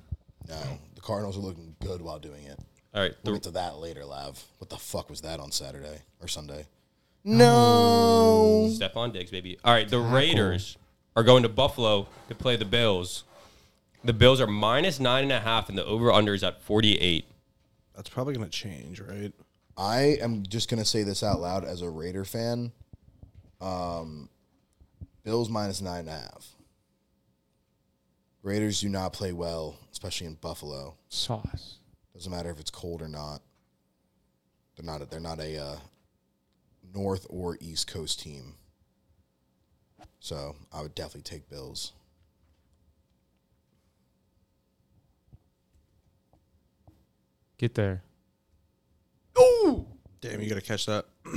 [0.47, 2.59] No, the Cardinals are looking good while doing it.
[2.93, 4.43] All right, We'll the, get to that later, Lav.
[4.59, 6.65] What the fuck was that on Saturday or Sunday?
[7.23, 8.69] No.
[8.69, 9.57] Stefon Diggs, baby.
[9.63, 10.77] All right, the Raiders
[11.15, 13.23] are going to Buffalo to play the Bills.
[14.03, 17.25] The Bills are minus nine and a half, and the over under is at 48.
[17.95, 19.31] That's probably gonna change, right?
[19.77, 22.71] I am just gonna say this out loud as a Raider fan.
[23.61, 24.29] Um,
[25.23, 26.52] Bills minus nine and a half.
[28.43, 30.95] Raiders do not play well, especially in Buffalo.
[31.07, 31.77] Sauce.
[32.13, 33.41] Doesn't matter if it's cold or not.
[34.75, 35.01] They're not.
[35.01, 35.75] A, they're not a uh,
[36.93, 38.55] North or East Coast team.
[40.19, 41.93] So I would definitely take Bills.
[47.57, 48.03] Get there.
[49.37, 49.85] Oh,
[50.21, 51.05] damn, you gotta catch that.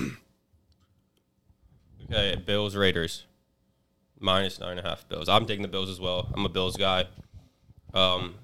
[2.08, 3.24] Okay, Bills Raiders
[4.20, 5.28] minus nine and a half Bills.
[5.28, 6.28] I'm taking the Bills as well.
[6.34, 7.04] I'm a Bills guy.
[7.94, 8.34] Um,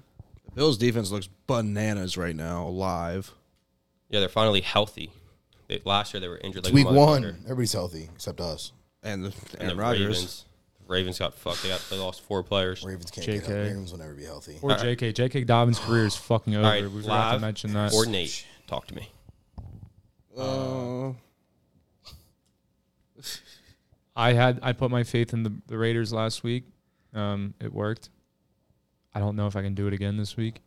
[0.45, 3.31] The Bills defense looks bananas right now, live.
[4.09, 5.11] yeah, they're finally healthy.
[5.67, 6.65] They, last year they were injured.
[6.65, 7.23] It's Like a week one.
[7.23, 7.43] motherfucker.
[7.45, 8.71] Everybody's healthy except us.
[9.01, 10.07] And the And Aaron the Rodgers.
[10.07, 10.45] Ravens.
[10.87, 11.63] Ravens got fucked.
[11.63, 12.83] They got they lost four players.
[12.83, 13.45] Ravens can't get JK.
[13.47, 13.61] healthy.
[13.69, 14.57] Ravens will never be healthy.
[14.61, 15.13] Or JK.
[15.13, 16.65] JK Dobbins' career is fucking over.
[16.65, 17.93] All right, we forgot to Lav mention that.
[17.93, 19.09] or Nate, talk to me.
[20.37, 21.13] Uh,
[24.15, 26.65] I had I put my faith in the, the Raiders last week.
[27.13, 28.09] Um, it worked.
[29.13, 30.61] I don't know if I can do it again this week.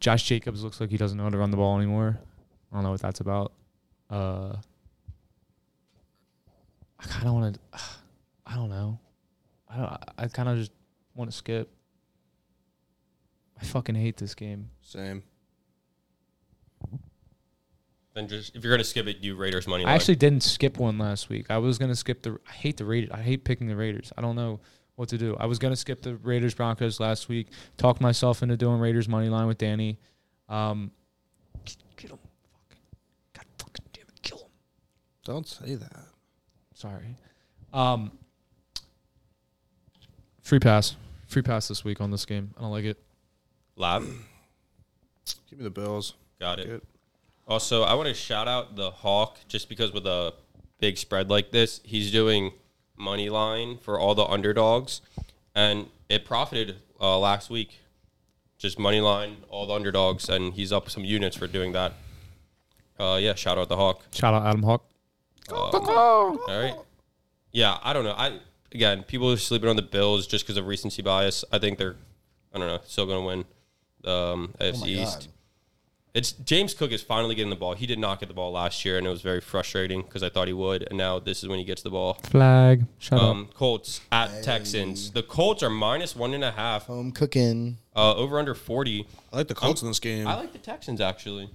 [0.00, 2.18] Josh Jacobs looks like he doesn't know how to run the ball anymore.
[2.72, 3.52] I don't know what that's about.
[4.08, 4.56] Uh,
[6.98, 7.80] I kind of want to.
[8.46, 8.98] I don't know.
[9.68, 10.72] I don't, I kind of just
[11.14, 11.70] want to skip.
[13.60, 14.70] I fucking hate this game.
[14.82, 15.22] same.
[18.14, 19.84] Then just if you're gonna skip it, you Raiders money.
[19.84, 21.46] I actually didn't skip one last week.
[21.48, 22.38] I was gonna skip the.
[22.48, 23.10] I hate the Raiders.
[23.12, 24.12] I hate picking the Raiders.
[24.18, 24.60] I don't know
[24.96, 25.36] what to do.
[25.38, 27.48] I was gonna skip the Raiders Broncos last week.
[27.76, 29.98] Talked myself into doing Raiders money line with Danny.
[30.48, 30.90] Um,
[31.96, 32.18] kill him.
[32.52, 32.82] Fucking,
[33.32, 34.50] God fucking damn it, kill him.
[35.24, 36.06] Don't say that.
[36.74, 37.16] Sorry.
[37.72, 38.10] Um,
[40.42, 40.96] free pass.
[41.28, 42.52] Free pass this week on this game.
[42.58, 42.98] I don't like it.
[43.76, 44.02] Lab.
[45.48, 46.14] Give me the Bills.
[46.40, 46.66] Got it.
[46.66, 46.82] Good.
[47.50, 50.32] Also, I want to shout out the Hawk just because with a
[50.78, 52.52] big spread like this, he's doing
[52.96, 55.00] money line for all the underdogs,
[55.52, 57.80] and it profited uh, last week.
[58.56, 61.94] Just money line all the underdogs, and he's up some units for doing that.
[63.00, 64.04] Uh, yeah, shout out the Hawk.
[64.12, 64.84] Shout out Adam Hawk.
[66.46, 66.76] All right.
[67.50, 68.14] Yeah, I don't know.
[68.16, 68.38] I
[68.70, 71.44] again, people are sleeping on the Bills just because of recency bias.
[71.50, 71.96] I think they're,
[72.54, 73.44] I don't know, still going to win
[74.02, 75.28] the um, AFC Oh my East.
[76.12, 76.18] God.
[76.18, 77.74] It's James Cook is finally getting the ball.
[77.74, 80.28] He did not get the ball last year, and it was very frustrating because I
[80.28, 80.86] thought he would.
[80.88, 82.14] And now this is when he gets the ball.
[82.24, 82.84] Flag.
[82.98, 83.24] Shut up.
[83.24, 85.10] Um, Colts at Texans.
[85.12, 86.86] The Colts are minus one and a half.
[86.86, 87.78] Home cooking.
[87.94, 89.06] Uh, over under forty.
[89.32, 90.26] I like the Colts in this game.
[90.26, 91.50] I like the Texans actually.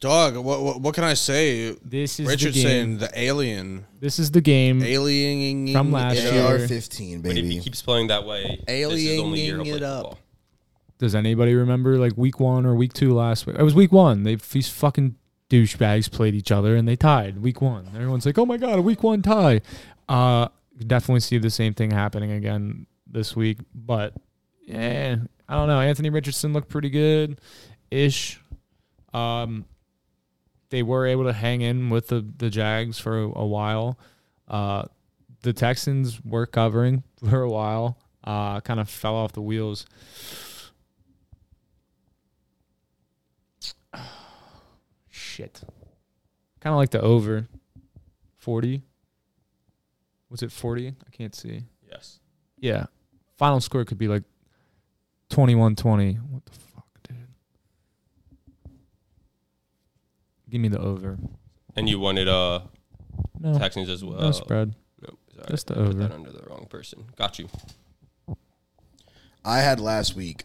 [0.00, 1.72] Dog, what, what what can I say?
[1.84, 4.80] This is the Richardson, the, alien, This is the game.
[4.80, 6.44] aliening From last it year.
[6.44, 7.60] AR fifteen, But if he baby.
[7.60, 10.02] keeps playing that way, this is the only year he'll Aliening play it up.
[10.04, 10.18] football.
[10.98, 13.56] Does anybody remember like week one or week two last week?
[13.58, 14.24] It was week one.
[14.24, 15.14] They these fucking
[15.48, 17.88] douchebags played each other and they tied week one.
[17.94, 19.60] Everyone's like, "Oh my god, a week one tie."
[20.08, 20.48] Uh,
[20.86, 23.58] definitely see the same thing happening again this week.
[23.74, 24.14] But
[24.62, 25.16] yeah,
[25.48, 25.80] I don't know.
[25.80, 27.40] Anthony Richardson looked pretty good,
[27.90, 28.40] ish.
[29.14, 29.64] Um,
[30.70, 33.98] they were able to hang in with the the Jags for a, a while.
[34.48, 34.84] Uh,
[35.42, 37.98] the Texans were covering for a while.
[38.24, 39.86] Uh, kind of fell off the wheels.
[45.38, 45.60] Shit.
[46.60, 47.46] Kind of like the over.
[48.38, 48.82] 40.
[50.30, 50.88] Was it 40?
[50.88, 51.62] I can't see.
[51.88, 52.18] Yes.
[52.58, 52.86] Yeah.
[53.36, 54.24] Final score could be like
[55.30, 56.14] 21 20.
[56.14, 57.16] What the fuck, dude?
[60.50, 61.18] Give me the over.
[61.76, 62.62] And you wanted uh
[63.38, 64.20] No, Texans as well.
[64.20, 64.74] no spread.
[65.00, 65.46] Nope, sorry.
[65.50, 65.92] Just the I put over.
[66.00, 67.04] that under the wrong person.
[67.16, 67.48] Got you.
[69.44, 70.44] I had last week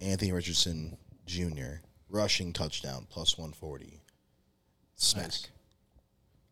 [0.00, 1.80] Anthony Richardson Jr.
[2.08, 4.02] rushing touchdown plus one forty.
[5.00, 5.24] Smack.
[5.24, 5.48] Nice.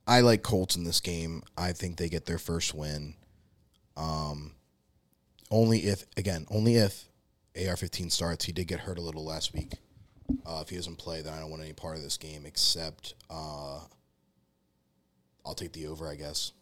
[0.07, 1.43] I like Colts in this game.
[1.57, 3.15] I think they get their first win.
[3.95, 4.53] Um,
[5.51, 7.05] only if again, only if
[7.55, 8.47] AR-15 starts.
[8.47, 9.73] He did get hurt a little last week.
[10.47, 13.15] Uh, if he doesn't play, then I don't want any part of this game except
[13.29, 13.81] uh,
[15.45, 16.53] I'll take the over, I guess.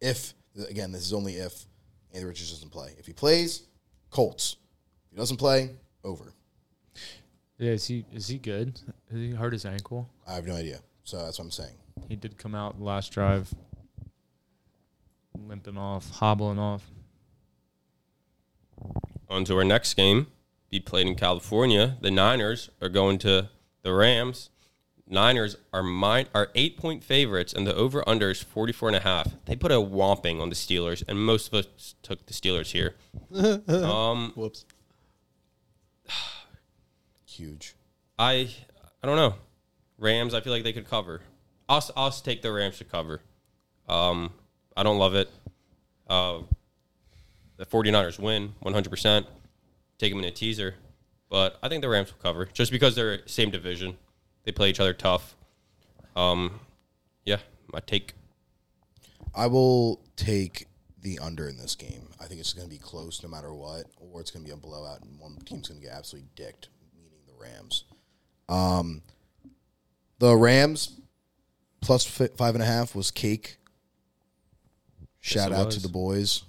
[0.00, 0.34] If
[0.68, 1.64] again, this is only if
[2.12, 2.92] Anthony Richards doesn't play.
[2.98, 3.62] If he plays,
[4.10, 4.56] Colts.
[5.06, 5.70] If he doesn't play,
[6.02, 6.32] over.
[7.58, 8.80] Yeah, is he is he good?
[9.12, 10.10] Has he hurt his ankle?
[10.26, 10.80] I have no idea.
[11.04, 11.74] So that's what I'm saying.
[12.08, 13.54] He did come out last drive,
[15.38, 16.90] limping off, hobbling off.
[19.28, 20.26] On to our next game.
[20.70, 21.98] Be played in California.
[22.00, 23.50] The Niners are going to
[23.82, 24.50] the Rams.
[25.06, 29.00] Niners are mine are eight point favorites, and the over under is 44 and a
[29.00, 29.34] half.
[29.44, 32.94] They put a whomping on the Steelers, and most of us took the Steelers here.
[33.68, 34.64] um, Whoops.
[37.26, 37.74] Huge.
[38.18, 38.48] I
[39.02, 39.34] I don't know.
[39.98, 41.22] Rams, I feel like they could cover.
[41.68, 43.20] I'll, take the Rams to cover.
[43.88, 44.32] Um,
[44.76, 45.30] I don't love it.
[46.08, 46.40] Uh,
[47.56, 49.26] the 49ers win 100%.
[49.98, 50.74] Take them in a teaser.
[51.30, 53.96] But I think the Rams will cover just because they're same division.
[54.44, 55.36] They play each other tough.
[56.14, 56.60] Um,
[57.24, 57.38] yeah,
[57.72, 58.12] my take.
[59.34, 60.68] I will take
[61.02, 62.08] the under in this game.
[62.20, 64.54] I think it's going to be close no matter what, or it's going to be
[64.54, 67.84] a blowout, and one team's going to get absolutely dicked, meaning the Rams.
[68.48, 69.02] Um,
[70.18, 71.00] the Rams
[71.80, 73.58] plus fi- five and a half was cake.
[75.20, 76.42] Shout it out to the boys.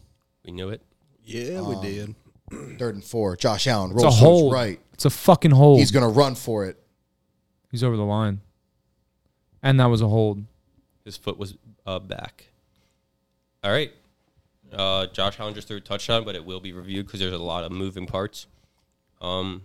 [0.46, 0.82] We knew it.
[1.24, 2.16] Yeah, we did.
[2.78, 3.36] Third and four.
[3.36, 4.54] Josh Allen It's a rolls hold.
[4.54, 4.80] right.
[4.94, 5.80] It's a fucking hold.
[5.80, 6.78] He's He's, going to run for it.
[7.72, 8.42] He's over the line,
[9.64, 10.44] and that was a hold.
[11.04, 11.56] His foot was
[11.86, 12.46] uh, back.
[13.64, 13.92] All right.
[14.72, 17.38] Uh, Josh Allen just threw a touchdown, but it will be reviewed because there's a
[17.38, 18.48] lot of moving parts.
[19.22, 19.64] Um,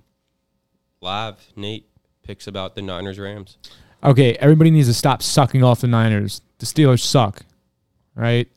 [1.00, 1.86] Lav, Nate
[2.22, 3.58] picks about the Niners Rams.
[4.02, 6.40] Okay, everybody needs to stop sucking off the Niners.
[6.58, 7.42] The Steelers suck,
[8.14, 8.48] right?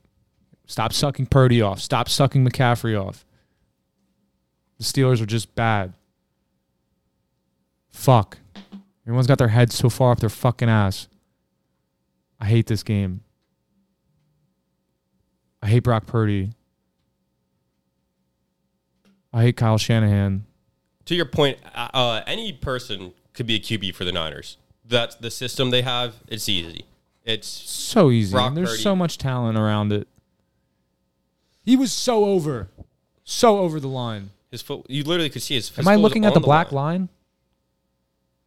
[0.67, 1.81] Stop sucking Purdy off.
[1.81, 3.25] Stop sucking McCaffrey off.
[4.77, 5.93] The Steelers are just bad.
[7.91, 8.37] Fuck.
[9.05, 11.09] Everyone's got their heads so far up their fucking ass.
[12.39, 13.21] I hate this game.
[15.61, 16.51] I hate Brock Purdy.
[19.33, 20.45] I hate Kyle Shanahan.
[21.05, 24.57] To your point, uh, uh, any person could be a QB for the Niners.
[24.85, 26.15] That's the system they have.
[26.27, 26.85] It's easy.
[27.23, 28.33] It's So easy.
[28.33, 28.81] Brock and there's Purdy.
[28.83, 30.07] so much talent around it.
[31.63, 32.67] He was so over.
[33.23, 34.31] So over the line.
[34.51, 34.85] his foot.
[34.89, 35.69] You literally could see his.
[35.69, 37.01] his Am I foot was looking at on the black line.
[37.01, 37.09] line?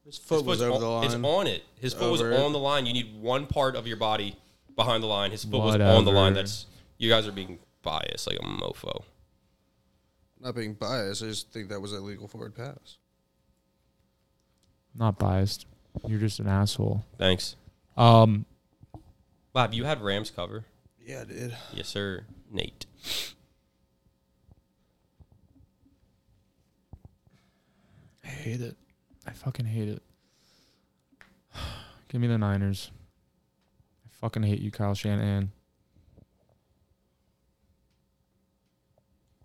[0.05, 1.65] His His foot was foot's over the on- It's on it.
[1.81, 2.41] His foot was Over it.
[2.41, 2.85] on the line.
[2.87, 4.37] You need one part of your body
[4.77, 5.31] behind the line.
[5.31, 6.35] His foot was on the line.
[6.35, 6.67] That's
[6.99, 9.03] you guys are being biased like a mofo.
[10.39, 12.99] Not being biased, I just think that was a legal forward pass.
[14.95, 15.67] Not biased.
[16.07, 17.05] You're just an asshole.
[17.19, 17.57] Thanks,
[17.97, 18.45] Um,
[19.53, 19.73] Bob.
[19.75, 20.65] You had Rams cover.
[21.05, 21.57] Yeah, I did.
[21.73, 22.25] Yes, sir.
[22.51, 22.87] Nate.
[28.25, 28.77] I hate it.
[29.27, 30.03] I fucking hate it.
[32.09, 32.91] Give me the Niners.
[34.05, 35.51] I fucking hate you, Kyle Shanahan.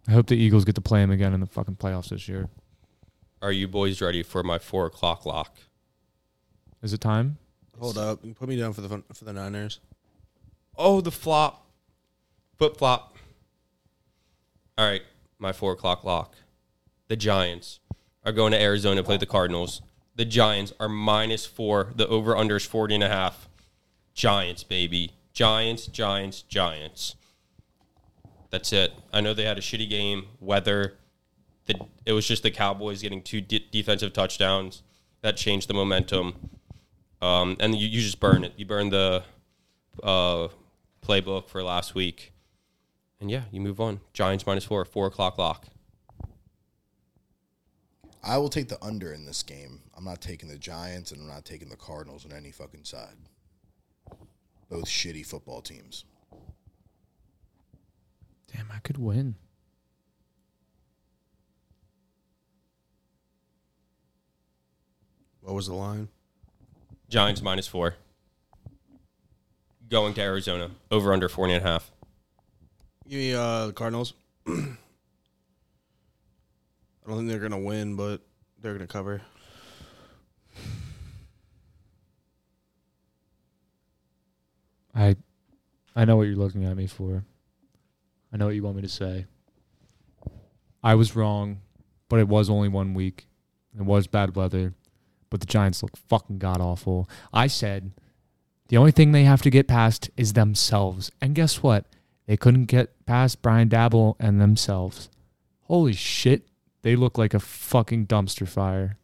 [0.08, 2.50] I hope the Eagles get to play him again in the fucking playoffs this year.
[3.42, 5.58] Are you boys ready for my four o'clock lock?
[6.82, 7.38] Is it time?
[7.80, 8.22] Hold up.
[8.36, 9.80] Put me down for the for the Niners.
[10.78, 11.66] Oh, the flop.
[12.58, 13.18] Flip flop.
[14.78, 15.02] All right,
[15.40, 16.36] my four o'clock lock.
[17.08, 17.80] The Giants
[18.24, 19.82] are going to Arizona to play the Cardinals.
[20.16, 21.92] The Giants are minus four.
[21.96, 23.50] The over under is 40 and a half.
[24.14, 25.14] Giants, baby.
[25.34, 27.16] Giants, Giants, Giants.
[28.50, 28.94] That's it.
[29.14, 30.28] I know they had a shitty game.
[30.40, 30.98] Weather.
[31.66, 34.84] The, it was just the Cowboys getting two de- defensive touchdowns.
[35.22, 36.50] That changed the momentum.
[37.22, 38.54] Um, and you, you just burn it.
[38.58, 39.24] You burn the
[40.04, 40.48] uh,
[41.02, 42.34] playbook for last week.
[43.20, 44.00] And yeah, you move on.
[44.14, 45.68] Giants minus four, four o'clock lock.
[48.24, 49.82] I will take the under in this game.
[49.96, 53.16] I'm not taking the Giants and I'm not taking the Cardinals on any fucking side.
[54.70, 56.06] Both shitty football teams.
[58.54, 59.36] Damn, I could win.
[65.42, 66.10] What was the line?
[67.12, 67.96] Giants minus four.
[69.90, 70.72] Going to Arizona.
[70.90, 71.92] Over under 40 and a half.
[73.06, 74.14] Give me uh, the Cardinals.
[74.48, 74.54] I
[77.06, 78.22] don't think they're gonna win, but
[78.62, 79.22] they're gonna cover.
[84.96, 85.18] I
[85.94, 87.26] I know what you're looking at me for.
[88.32, 89.26] I know what you want me to say.
[90.82, 91.60] I was wrong,
[92.08, 93.28] but it was only one week.
[93.78, 94.76] It was bad weather,
[95.32, 97.10] but the Giants look fucking god awful.
[97.34, 97.94] I said
[98.68, 101.12] the only thing they have to get past is themselves.
[101.20, 101.86] And guess what?
[102.28, 105.10] They couldn't get past Brian Daboll and themselves.
[105.64, 106.48] Holy shit,
[106.84, 108.98] they look like a fucking dumpster fire.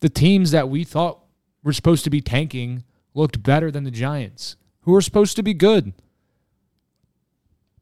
[0.00, 1.24] The teams that we thought
[1.64, 2.84] were supposed to be tanking
[3.14, 5.94] looked better than the Giants, who are supposed to be good.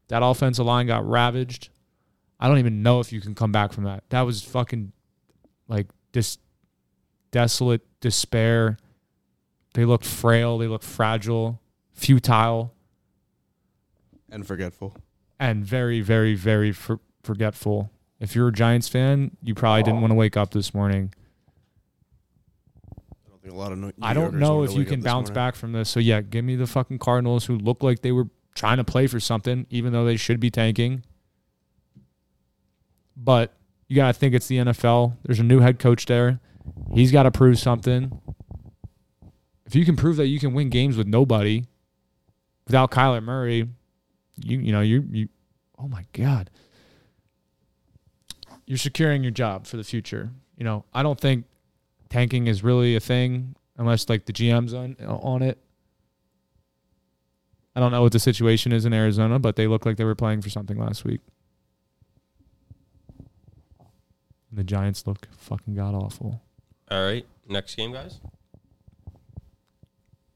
[0.07, 1.69] That offensive line got ravaged.
[2.39, 4.03] I don't even know if you can come back from that.
[4.09, 4.91] That was fucking
[5.67, 6.39] like this
[7.29, 8.77] desolate despair.
[9.75, 11.61] They looked frail, they looked fragile,
[11.93, 12.73] futile,
[14.31, 14.95] And forgetful.
[15.39, 17.91] and very, very, very for- forgetful.
[18.19, 20.01] If you're a Giants fan, you probably didn't oh.
[20.01, 21.13] want to wake up this morning.
[22.87, 25.33] I don't think a lot of New I don't know if you can bounce morning.
[25.33, 25.89] back from this.
[25.89, 29.07] So yeah, give me the fucking Cardinals who look like they were trying to play
[29.07, 31.03] for something, even though they should be tanking.
[33.17, 33.53] But
[33.87, 35.17] you gotta think it's the NFL.
[35.23, 36.39] There's a new head coach there.
[36.93, 38.19] He's got to prove something.
[39.65, 41.65] If you can prove that you can win games with nobody,
[42.65, 43.67] without Kyler Murray,
[44.37, 45.29] you you know you you.
[45.77, 46.49] Oh my god,
[48.65, 50.31] you're securing your job for the future.
[50.57, 51.45] You know, I don't think
[52.09, 55.59] tanking is really a thing unless like the GM's on on it.
[57.75, 60.15] I don't know what the situation is in Arizona, but they look like they were
[60.15, 61.19] playing for something last week.
[64.55, 66.41] And the Giants look fucking god awful.
[66.89, 68.21] All right, next game, guys.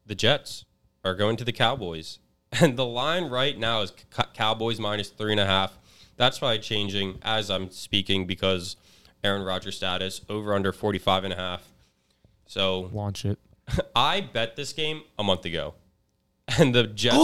[0.06, 0.66] The Jets
[1.06, 2.20] are going to the Cowboys,
[2.52, 3.94] and the line right now is
[4.34, 5.78] Cowboys minus three and a half.
[6.18, 8.76] That's probably changing as I'm speaking because
[9.24, 11.70] Aaron Rodgers status over under 45 and a half.
[12.46, 13.40] So Launch it.
[13.96, 15.76] I bet this game a month ago,
[16.58, 17.16] and the Jets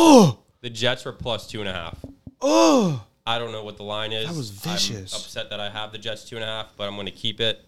[0.61, 1.97] the Jets were plus two and a half.
[2.39, 4.27] Oh, I don't know what the line is.
[4.27, 5.13] That was vicious.
[5.13, 7.11] I'm upset that I have the Jets two and a half, but I'm going to
[7.11, 7.59] keep it.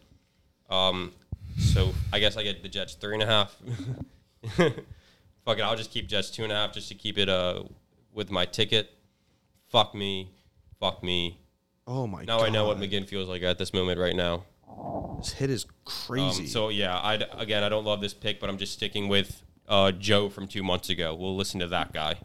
[0.70, 1.14] Um,
[1.58, 3.56] so I guess I get the Jets three and a half.
[5.46, 7.64] Fuck it, I'll just keep Jets two and a half just to keep it uh
[8.14, 8.92] with my ticket.
[9.70, 10.30] Fuck me,
[10.80, 11.40] fuck me.
[11.88, 12.28] oh my god.
[12.28, 12.46] Now god!
[12.48, 14.44] I know what McGinn feels like at this moment right now.
[15.20, 16.48] This hit is Um, crazy.
[16.48, 19.92] so yeah, I again I don't love this pick, but I'm just sticking with uh,
[19.92, 21.16] Joe from two months ago.
[21.16, 22.16] We'll listen to that guy.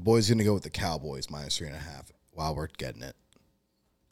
[0.00, 2.10] The boys gonna go with the Cowboys minus three and a half.
[2.30, 3.14] While we're getting it.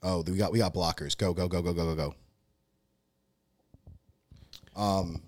[0.03, 1.17] Oh, we got we got blockers.
[1.17, 2.15] Go go go go go go
[4.75, 4.79] go.
[4.79, 5.23] Um,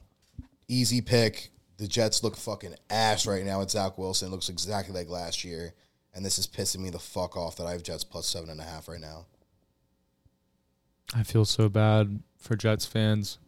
[0.69, 1.49] easy pick.
[1.79, 3.63] The Jets look fucking ass right now.
[3.63, 4.31] It's Zach Wilson.
[4.31, 5.73] Looks exactly like last year,
[6.13, 8.61] and this is pissing me the fuck off that I have Jets plus seven and
[8.61, 9.25] a half right now.
[11.15, 13.39] I feel so bad for Jets fans.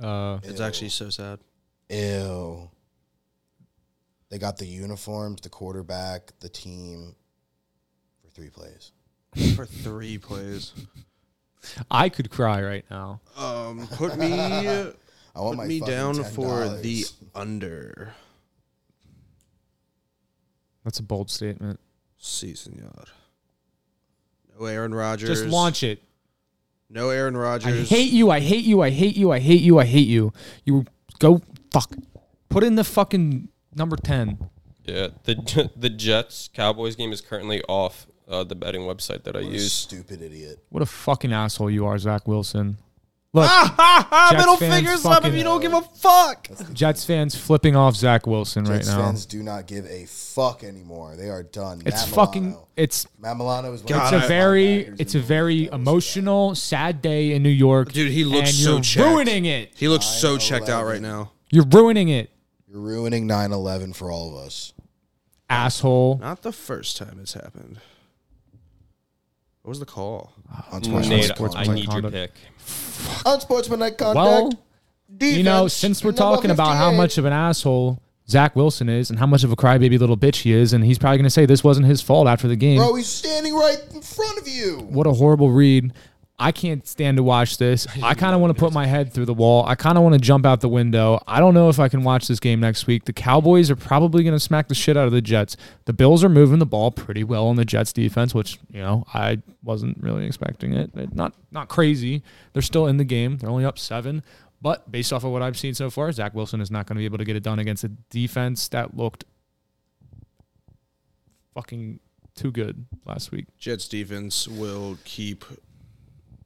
[0.00, 1.40] Uh, it's actually so sad.
[1.88, 2.70] Ew.
[4.30, 7.14] They got the uniforms, the quarterback, the team
[8.22, 8.92] for three plays.
[9.56, 10.72] For three plays.
[11.90, 13.20] I could cry right now.
[13.36, 14.92] Um, put me, I
[15.36, 16.82] want put my me down for $10.
[16.82, 17.04] the
[17.34, 18.14] under.
[20.84, 21.80] That's a bold statement.
[22.18, 23.04] Si, senor.
[24.58, 25.28] No Aaron Rodgers.
[25.28, 26.02] Just launch it.
[26.88, 27.90] No Aaron Rodgers.
[27.92, 28.30] I hate you.
[28.30, 28.80] I hate you.
[28.82, 29.30] I hate you.
[29.32, 29.78] I hate you.
[29.78, 30.32] I hate you.
[30.64, 30.86] You
[31.18, 31.92] go fuck.
[32.48, 34.38] Put in the fucking number ten.
[34.84, 39.40] Yeah, the the Jets Cowboys game is currently off uh, the betting website that I
[39.42, 39.72] What a use.
[39.72, 40.58] stupid idiot.
[40.70, 42.78] What a fucking asshole you are, Zach Wilson.
[43.32, 46.48] Look, Ah, ha, ha, Jets middle fans fingers up if you don't give a fuck.
[46.72, 48.96] Jets fans flipping off Zach Wilson right now.
[48.96, 51.14] Jets fans do not give a fuck anymore.
[51.14, 51.80] They are done.
[51.86, 52.44] It's Matt fucking.
[52.46, 52.68] Milano.
[52.76, 55.76] It's Matt Milano is God, it's the a I- very it's a very league that
[55.76, 57.92] emotional, sad day in New York.
[57.92, 59.06] Dude, he looks and so you're checked.
[59.06, 59.74] ruining it.
[59.76, 61.30] He looks so checked out right now.
[61.52, 62.30] You're ruining it,
[62.70, 64.72] You're ruining 9/11 for all of us.
[65.48, 66.18] asshole.
[66.20, 67.80] Not the first time it's happened.
[69.62, 70.32] What was the call?
[70.72, 72.14] Unsportsmanlike Nate, Sports I Sportsmanlike need your conduct.
[72.34, 73.26] pick.
[73.26, 74.16] Unsportsmanlike conduct.
[74.16, 74.52] Well,
[75.20, 79.18] you know, since we're talking about how much of an asshole Zach Wilson is and
[79.18, 81.46] how much of a crybaby little bitch he is, and he's probably going to say
[81.46, 82.78] this wasn't his fault after the game.
[82.78, 84.86] Bro, he's standing right in front of you.
[84.88, 85.92] What a horrible read.
[86.40, 87.86] I can't stand to watch this.
[88.02, 89.64] I kind of want to put my head through the wall.
[89.66, 91.22] I kind of want to jump out the window.
[91.26, 93.04] I don't know if I can watch this game next week.
[93.04, 95.56] The Cowboys are probably going to smack the shit out of the Jets.
[95.84, 99.04] The Bills are moving the ball pretty well on the Jets defense, which, you know,
[99.12, 100.90] I wasn't really expecting it.
[100.96, 102.22] It- Not not crazy.
[102.54, 103.36] They're still in the game.
[103.36, 104.22] They're only up 7.
[104.62, 107.00] But based off of what I've seen so far, Zach Wilson is not going to
[107.00, 109.24] be able to get it done against a defense that looked
[111.54, 112.00] fucking
[112.34, 113.46] too good last week.
[113.58, 115.44] Jets defense will keep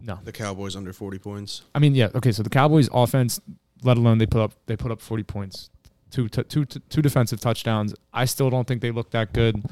[0.07, 0.19] No.
[0.23, 1.63] the Cowboys under 40 points.
[1.75, 2.31] I mean, yeah, okay.
[2.33, 3.41] So the Cowboys' offense,
[3.83, 5.71] let alone they put up they put up forty points,
[6.11, 7.95] two t- two t- two defensive touchdowns.
[8.13, 9.63] I still don't think they look that good,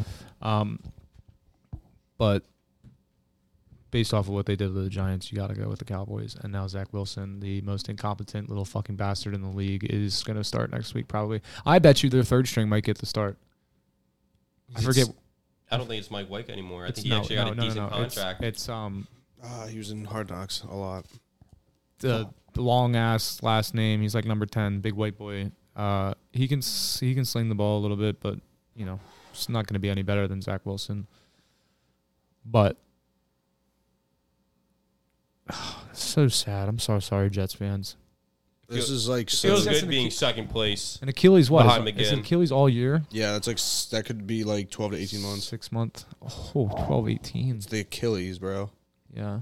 [0.41, 0.81] um,
[2.19, 2.45] but
[3.91, 5.85] based off of what they did to the Giants, you got to go with the
[5.85, 6.35] Cowboys.
[6.41, 10.39] And now Zach Wilson, the most incompetent little fucking bastard in the league, is going
[10.39, 11.43] to start next week probably.
[11.67, 13.37] I bet you their third string might get the start.
[14.75, 15.09] I forget.
[15.71, 16.85] I don't think it's Mike White anymore.
[16.87, 18.03] I It's, think he no, actually no, got a no, no, decent no.
[18.03, 18.43] It's, contract.
[18.45, 19.07] it's um
[19.43, 21.05] Uh, he was in Hard Knocks a lot.
[21.99, 24.01] the long ass last name.
[24.03, 25.51] He's like number ten, big white boy.
[25.75, 28.39] Uh, he can s- he can sling the ball a little bit, but
[28.77, 29.01] you know,
[29.33, 31.07] it's not going to be any better than Zach Wilson.
[32.45, 32.77] But
[35.93, 36.69] so sad.
[36.69, 37.97] I'm so sorry, Jets fans.
[38.69, 40.99] This is like so, Feels Jets good being key- second place.
[41.03, 41.65] And Achilles, what?
[41.65, 42.21] Behind Is, is McGinn.
[42.21, 43.03] Achilles all year?
[43.11, 45.45] yeah, that's like s- that could be like twelve to eighteen months.
[45.45, 46.05] Six month.
[46.55, 47.57] Oh, 12, 18.
[47.57, 48.71] It's the Achilles, bro.
[49.13, 49.41] Yeah,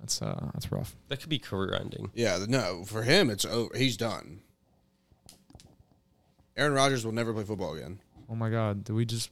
[0.00, 0.96] that's uh, that's rough.
[1.08, 2.10] That could be career ending.
[2.14, 3.76] Yeah, no, for him it's over.
[3.76, 4.40] He's done.
[6.56, 8.00] Aaron Rodgers will never play football again.
[8.30, 9.30] Oh my God, did we just?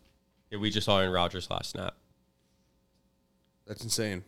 [0.51, 1.95] Yeah, we just saw Aaron Rodgers last snap.
[3.67, 4.25] That's insane.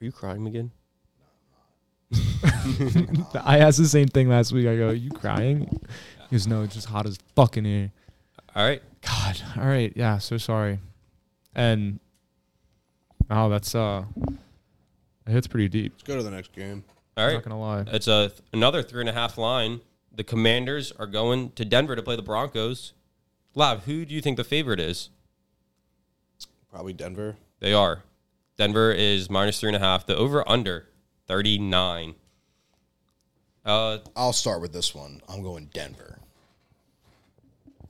[0.00, 0.70] Are you crying again?
[3.44, 4.66] I asked the same thing last week.
[4.66, 5.80] I go, "You crying?"
[6.28, 7.90] He goes, "No, it's just hot as fuck in here."
[8.54, 8.82] All right.
[9.00, 9.40] God.
[9.56, 9.92] All right.
[9.96, 10.18] Yeah.
[10.18, 10.78] So sorry.
[11.54, 12.00] And
[13.30, 14.04] oh, that's uh,
[15.26, 15.92] it hits pretty deep.
[15.94, 16.84] Let's go to the next game.
[17.16, 17.84] All I'm not gonna lie.
[17.88, 19.80] It's a another three and a half line.
[20.14, 22.92] The Commanders are going to Denver to play the Broncos.
[23.54, 25.10] Lav, who do you think the favorite is?
[26.70, 27.36] Probably Denver.
[27.60, 28.02] They are.
[28.56, 30.06] Denver is minus three and a half.
[30.06, 30.88] The over under
[31.26, 32.14] thirty nine.
[33.64, 35.20] Uh, I'll start with this one.
[35.28, 36.18] I'm going Denver.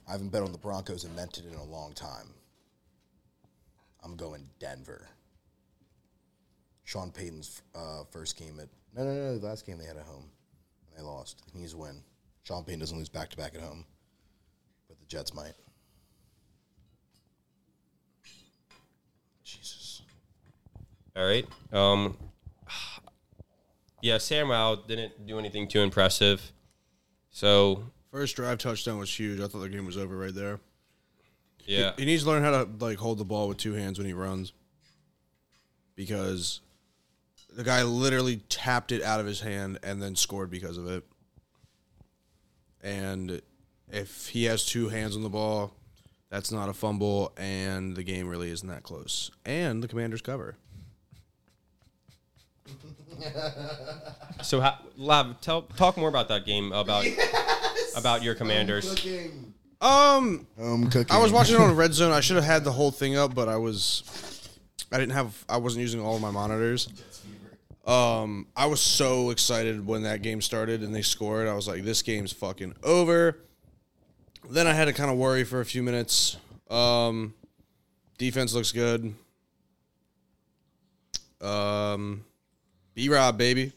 [0.07, 2.35] I haven't bet on the Broncos and meant it in a long time.
[4.05, 5.09] I'm going Denver.
[6.93, 10.05] Sean Payton's uh, first game at no no no the last game they had at
[10.05, 10.25] home,
[10.95, 11.43] they lost.
[11.51, 12.03] He needs to win.
[12.43, 13.87] Sean Payton doesn't lose back to back at home,
[14.89, 15.55] but the Jets might.
[19.43, 20.03] Jesus.
[21.17, 21.47] all right.
[21.73, 22.19] Um,
[24.03, 26.53] yeah, Sam Howell didn't do anything too impressive.
[27.31, 29.41] So First drive touchdown was huge.
[29.41, 30.61] I thought the game was over right there.
[31.65, 34.07] yeah, He needs to learn how to like hold the ball with two hands when
[34.07, 34.53] he runs.
[35.97, 36.61] Because
[37.55, 41.05] the guy literally tapped it out of his hand and then scored because of it.
[42.83, 43.41] And
[43.91, 45.75] if he has two hands on the ball,
[46.31, 49.31] that's not a fumble and the game really isn't that close.
[49.45, 50.57] And the commanders cover.
[54.43, 57.07] So, ha- Lav, tell talk more about that game about
[57.97, 59.07] about your Commanders.
[59.81, 61.15] Um Home cooking.
[61.15, 62.13] I was watching it on Red Zone.
[62.13, 64.49] I should have had the whole thing up, but I was
[64.91, 66.89] I didn't have I wasn't using all of my monitors.
[67.85, 71.49] Um I was so excited when that game started and they scored.
[71.49, 73.39] I was like this game's fucking over.
[74.49, 76.37] Then I had to kind of worry for a few minutes.
[76.71, 77.35] Um
[78.19, 79.15] defense looks good.
[81.41, 82.25] Um
[82.95, 83.73] B Rob baby.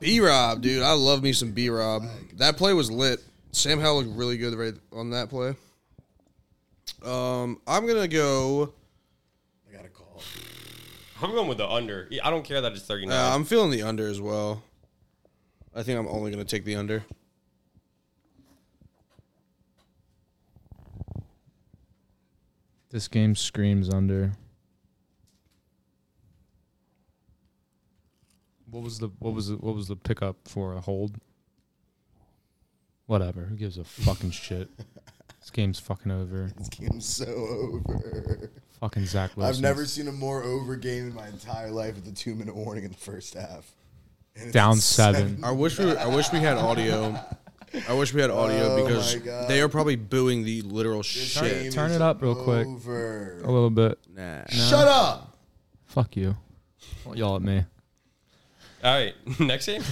[0.00, 0.82] B Rob, dude.
[0.82, 2.02] I love me some B Rob.
[2.34, 3.20] That play was lit.
[3.52, 5.54] Sam Howell looked really good right on that play.
[7.04, 8.72] Um, I'm gonna go.
[9.68, 10.22] I got a call.
[11.24, 12.08] I'm going with the under.
[12.22, 13.16] I don't care that it's 39.
[13.16, 14.62] Uh, I'm feeling the under as well.
[15.74, 17.02] I think I'm only gonna take the under.
[22.90, 24.32] This game screams under.
[28.70, 31.16] What was the what was the, what was the pickup for a hold?
[33.06, 33.46] Whatever.
[33.46, 34.68] Who gives a fucking shit?
[35.40, 36.50] This game's fucking over.
[36.56, 38.50] This game's so over.
[38.80, 39.54] Fucking Zach Wilson.
[39.54, 42.54] I've never seen a more over game in my entire life with a two minute
[42.54, 43.70] warning in the first half.
[44.50, 45.40] Down a seven.
[45.44, 45.96] I wish we.
[45.96, 47.18] I wish we had audio.
[47.88, 49.48] I wish we had oh audio Oh because my God.
[49.48, 51.72] they are probably booing the literal This shit.
[51.72, 52.66] turn it up real quick.
[52.66, 53.40] Over.
[53.44, 53.98] A little bit.
[54.14, 54.42] Nah.
[54.48, 55.36] Shut up.
[55.86, 56.36] Fuck you.
[57.04, 57.64] Don't yell at me.
[58.82, 59.82] All right, next game.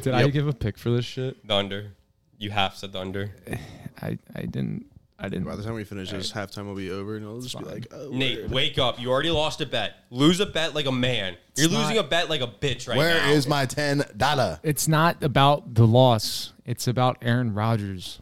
[0.00, 1.46] Did I give a pick for this shit?
[1.46, 1.92] the under.
[2.38, 3.30] You have said the under.
[4.02, 4.86] I I didn't.
[5.20, 5.46] I didn't.
[5.46, 7.88] By the time we finish this, halftime will be over, and it'll just be like,
[7.90, 8.50] oh, Nate, word.
[8.52, 9.00] wake up.
[9.00, 9.94] You already lost a bet.
[10.10, 11.36] Lose a bet like a man.
[11.56, 13.30] You're It's losing a bet like a bitch right Where now.
[13.30, 14.60] is my ten dollar?
[14.62, 16.52] It's not about the loss.
[16.64, 18.20] It's about Aaron Rodgers.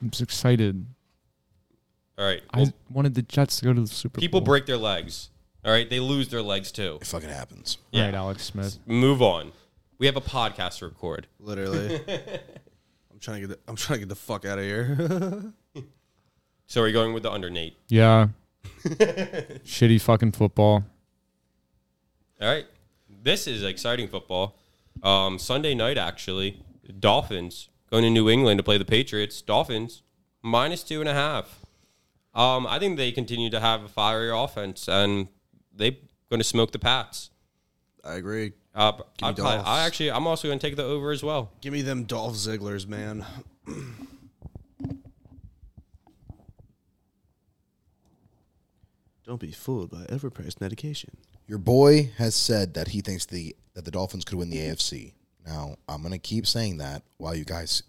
[0.00, 0.86] I'm just excited.
[2.16, 2.40] All right.
[2.50, 4.46] I well, wanted the Jets to go to the Super people Bowl.
[4.46, 5.28] break their legs.
[5.66, 5.88] All right.
[5.88, 6.96] They lose their legs too.
[7.02, 7.76] It fucking happens.
[7.92, 8.06] Yeah.
[8.06, 8.78] Right, Alex Smith.
[8.86, 9.52] Move on.
[9.98, 11.26] We have a podcast to record.
[11.38, 11.96] literally.
[12.08, 13.54] I'm trying to get.
[13.54, 15.42] The, I'm trying to get the fuck out of here.
[16.70, 17.76] So are you going with the under, Nate?
[17.88, 18.28] Yeah.
[18.84, 20.84] Shitty fucking football.
[22.40, 22.64] All right.
[23.08, 24.56] This is exciting football.
[25.02, 26.62] Um, Sunday night, actually.
[27.00, 29.42] Dolphins going to New England to play the Patriots.
[29.42, 30.04] Dolphins
[30.42, 31.58] minus two and a half.
[32.34, 35.26] Um, I think they continue to have a fiery offense, and
[35.74, 35.96] they're
[36.30, 37.30] going to smoke the Pats.
[38.04, 38.52] I agree.
[38.76, 39.56] Uh, me I.
[39.66, 41.50] I actually, I'm also going to take the over as well.
[41.62, 43.26] Give me them Dolph Zigglers, man.
[49.30, 51.16] Don't be fooled by overpriced medication.
[51.46, 55.12] Your boy has said that he thinks the that the Dolphins could win the AFC.
[55.46, 57.84] Now I'm gonna keep saying that while you guys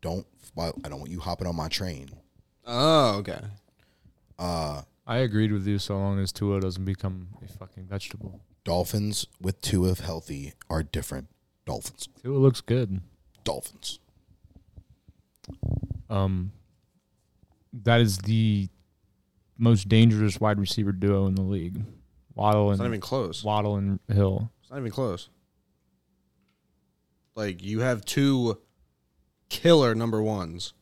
[0.00, 0.24] don't.
[0.54, 2.10] While I don't want you hopping on my train.
[2.64, 3.40] Oh, okay.
[4.38, 8.40] Uh, I agreed with you so long as Tua doesn't become a fucking vegetable.
[8.62, 11.26] Dolphins with two of healthy are different.
[11.66, 12.08] Dolphins.
[12.22, 13.00] Tua looks good.
[13.42, 13.98] Dolphins.
[16.08, 16.52] Um,
[17.72, 18.68] that is the
[19.60, 21.84] most dangerous wide receiver duo in the league.
[22.34, 23.44] Waddle It's not and even close.
[23.44, 24.50] Waddle and Hill.
[24.62, 25.28] It's not even close.
[27.34, 28.58] Like you have two
[29.48, 30.72] killer number ones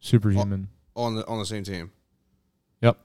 [0.00, 0.68] Superhuman.
[0.94, 1.90] on the on the same team.
[2.82, 2.98] Yep.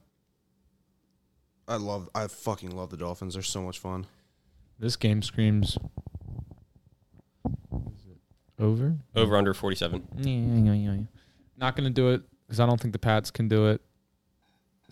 [1.68, 2.10] I love.
[2.14, 3.34] I fucking love the Dolphins.
[3.34, 4.06] They're so much fun.
[4.80, 5.78] This game screams
[7.46, 8.18] Is it
[8.60, 8.98] over.
[9.16, 11.08] Over under 47.
[11.58, 13.82] Not going to do it because I don't think the Pats can do it.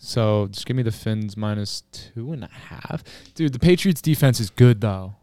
[0.04, 3.04] So just give me the Finns minus two and a half.
[3.34, 5.14] Dude, the Patriots defense is good though.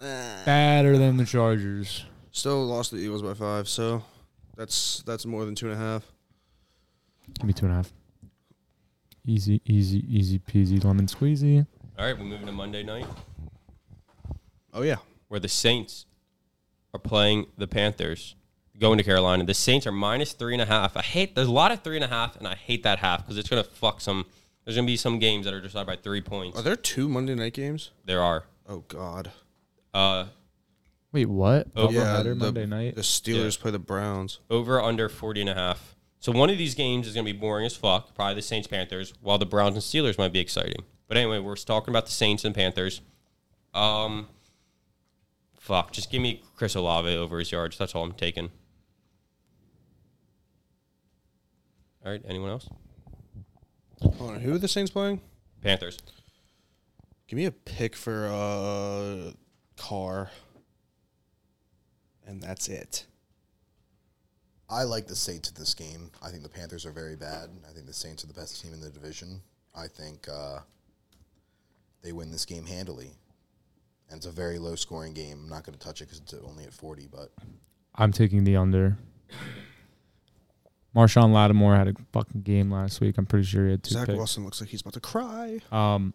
[0.00, 2.06] Uh, Better than the Chargers.
[2.32, 4.02] Still lost the Eagles by five, so
[4.56, 6.04] that's that's more than two and a half.
[7.38, 7.92] Give me two and a half.
[9.26, 11.66] Easy, easy, easy peasy lemon squeezy.
[11.98, 13.06] All right, we're moving to Monday night
[14.72, 14.96] Oh yeah,
[15.28, 16.06] where the Saints
[16.94, 18.36] are playing the Panthers.
[18.78, 19.44] Going to Carolina.
[19.44, 20.96] The Saints are minus three and a half.
[20.96, 23.22] I hate, there's a lot of three and a half, and I hate that half
[23.22, 24.26] because it's going to fuck some.
[24.64, 26.58] There's going to be some games that are decided by three points.
[26.58, 27.90] are there two Monday night games?
[28.04, 28.44] There are.
[28.68, 29.30] Oh God.
[29.94, 30.26] Uh,
[31.10, 31.66] Wait, what?
[31.74, 32.94] Oh, Over yeah, under the- Monday night.
[32.94, 34.40] The Steelers play the Browns.
[34.50, 35.96] over under 40 and a half.
[36.20, 38.68] So one of these games is going to be boring as fuck, probably the Saints
[38.68, 40.84] Panthers, while the Browns and Steelers might be exciting.
[41.06, 43.00] But anyway, we're talking about the Saints and Panthers.
[43.74, 44.28] Um
[45.58, 47.76] fuck, just give me Chris Olave over his yards.
[47.78, 48.50] That's all I'm taking.
[52.08, 52.66] All right, anyone else?
[54.00, 55.20] Hold on, who are the Saints playing?
[55.60, 55.98] Panthers.
[57.26, 59.32] Give me a pick for uh
[59.76, 60.30] Carr,
[62.26, 63.04] and that's it.
[64.70, 66.10] I like the Saints in this game.
[66.22, 67.50] I think the Panthers are very bad.
[67.68, 69.42] I think the Saints are the best team in the division.
[69.74, 70.60] I think uh,
[72.00, 73.10] they win this game handily.
[74.08, 75.40] And it's a very low scoring game.
[75.42, 77.32] I'm not going to touch it because it's only at 40, but
[77.96, 78.96] I'm taking the under.
[80.94, 83.18] Marshon Lattimore had a fucking game last week.
[83.18, 84.16] I'm pretty sure he had two Zach picks.
[84.16, 85.60] Wilson looks like he's about to cry.
[85.70, 86.14] Um,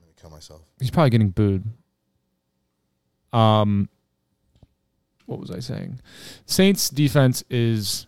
[0.00, 0.62] let me kill myself.
[0.80, 1.64] he's probably getting booed.
[3.32, 3.88] Um,
[5.26, 6.00] what was I saying?
[6.46, 8.06] Saints defense is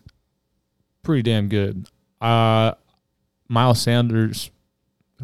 [1.02, 1.86] pretty damn good.
[2.20, 2.72] Uh,
[3.48, 4.51] Miles Sanders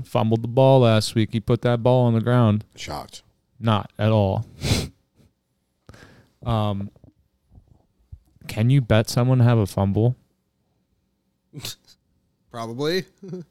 [0.05, 1.31] fumbled the ball last week.
[1.33, 2.65] He put that ball on the ground.
[2.75, 3.23] Shocked.
[3.59, 4.47] Not at all.
[6.45, 6.91] um,
[8.47, 10.17] can you bet someone to have a fumble?
[12.51, 13.05] Probably.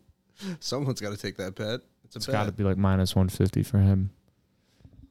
[0.60, 1.82] Someone's got to take that bet.
[2.03, 2.34] It's a It's bet.
[2.34, 4.11] got to be like minus 150 for him.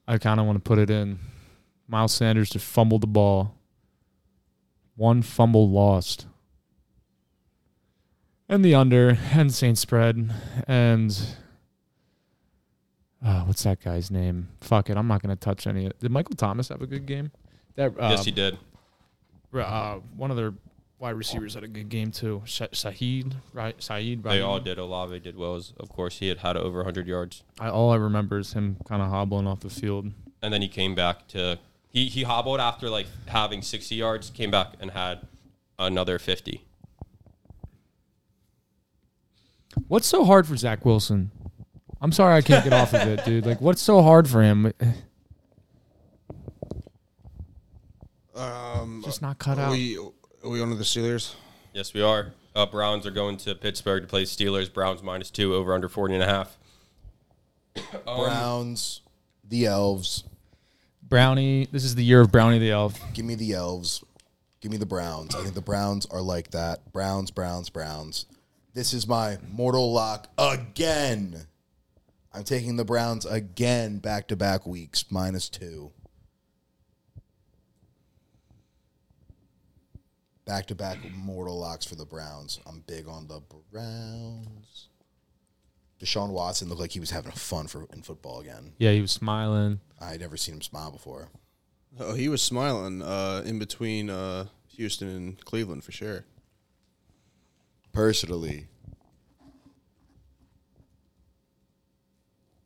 [0.07, 1.19] I kind of want to put it in.
[1.87, 3.55] Miles Sanders to fumble the ball.
[4.95, 6.27] One fumble lost.
[8.47, 10.31] And the under and Saint spread
[10.67, 11.35] and
[13.25, 14.49] uh, what's that guy's name?
[14.61, 15.85] Fuck it, I'm not gonna touch any.
[15.85, 15.99] Of it.
[15.99, 17.31] Did Michael Thomas have a good game?
[17.75, 18.59] That uh, yes, he did.
[19.53, 20.53] uh, one of their
[20.99, 22.41] wide receivers had a good game too.
[22.45, 23.77] Sa- Shaheed, right?
[23.79, 24.23] Shaheed.
[24.25, 24.35] Right?
[24.35, 24.77] They all did.
[24.77, 25.55] Olave did well.
[25.55, 27.43] As, of course, he had had over 100 yards.
[27.59, 30.11] I, all I remember is him kind of hobbling off the field.
[30.41, 31.59] and then he came back to
[31.89, 35.27] he he hobbled after like having 60 yards came back and had
[35.79, 36.61] another 50
[39.89, 41.31] What's so hard for Zach Wilson?
[42.01, 43.45] I'm sorry I can't get off of it, dude.
[43.45, 44.71] Like, what's so hard for him?
[48.33, 49.77] Um, Just not cut are out.
[50.45, 51.35] We are we on to the Steelers?
[51.73, 55.55] yes we are uh, browns are going to pittsburgh to play steelers browns minus two
[55.55, 56.57] over under 40 and a half
[58.05, 59.01] Browns,
[59.43, 60.23] the Elves.
[61.03, 61.67] Brownie.
[61.71, 62.99] This is the year of Brownie the Elf.
[63.13, 64.03] Give me the Elves.
[64.61, 65.35] Give me the Browns.
[65.35, 66.91] I think the Browns are like that.
[66.91, 68.25] Browns, Browns, Browns.
[68.73, 71.47] This is my mortal lock again.
[72.33, 75.91] I'm taking the Browns again back to back weeks, minus two.
[80.45, 82.59] Back to back mortal locks for the Browns.
[82.67, 83.41] I'm big on the
[83.71, 84.89] Browns.
[85.99, 88.73] Deshaun Watson looked like he was having fun for in football again.
[88.77, 89.79] Yeah, he was smiling.
[89.99, 91.29] I had never seen him smile before.
[91.99, 94.45] Oh, he was smiling uh, in between uh,
[94.75, 96.25] Houston and Cleveland for sure.
[97.91, 98.67] Personally,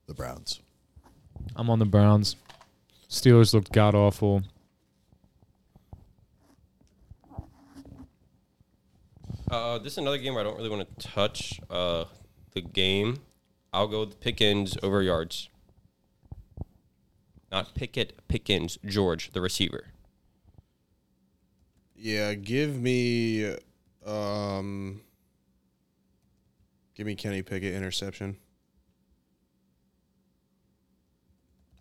[0.08, 0.60] the Browns.
[1.56, 2.36] I'm on the Browns.
[3.10, 4.44] Steelers looked god awful.
[9.50, 12.06] Uh, this is another game where i don't really want to touch uh,
[12.54, 13.20] the game
[13.74, 15.50] i'll go with pickens over yards
[17.52, 19.86] not pickett pickens george the receiver
[21.96, 23.56] Yeah, give me
[24.06, 25.02] um
[26.96, 28.38] give me Kenny Pickett interception.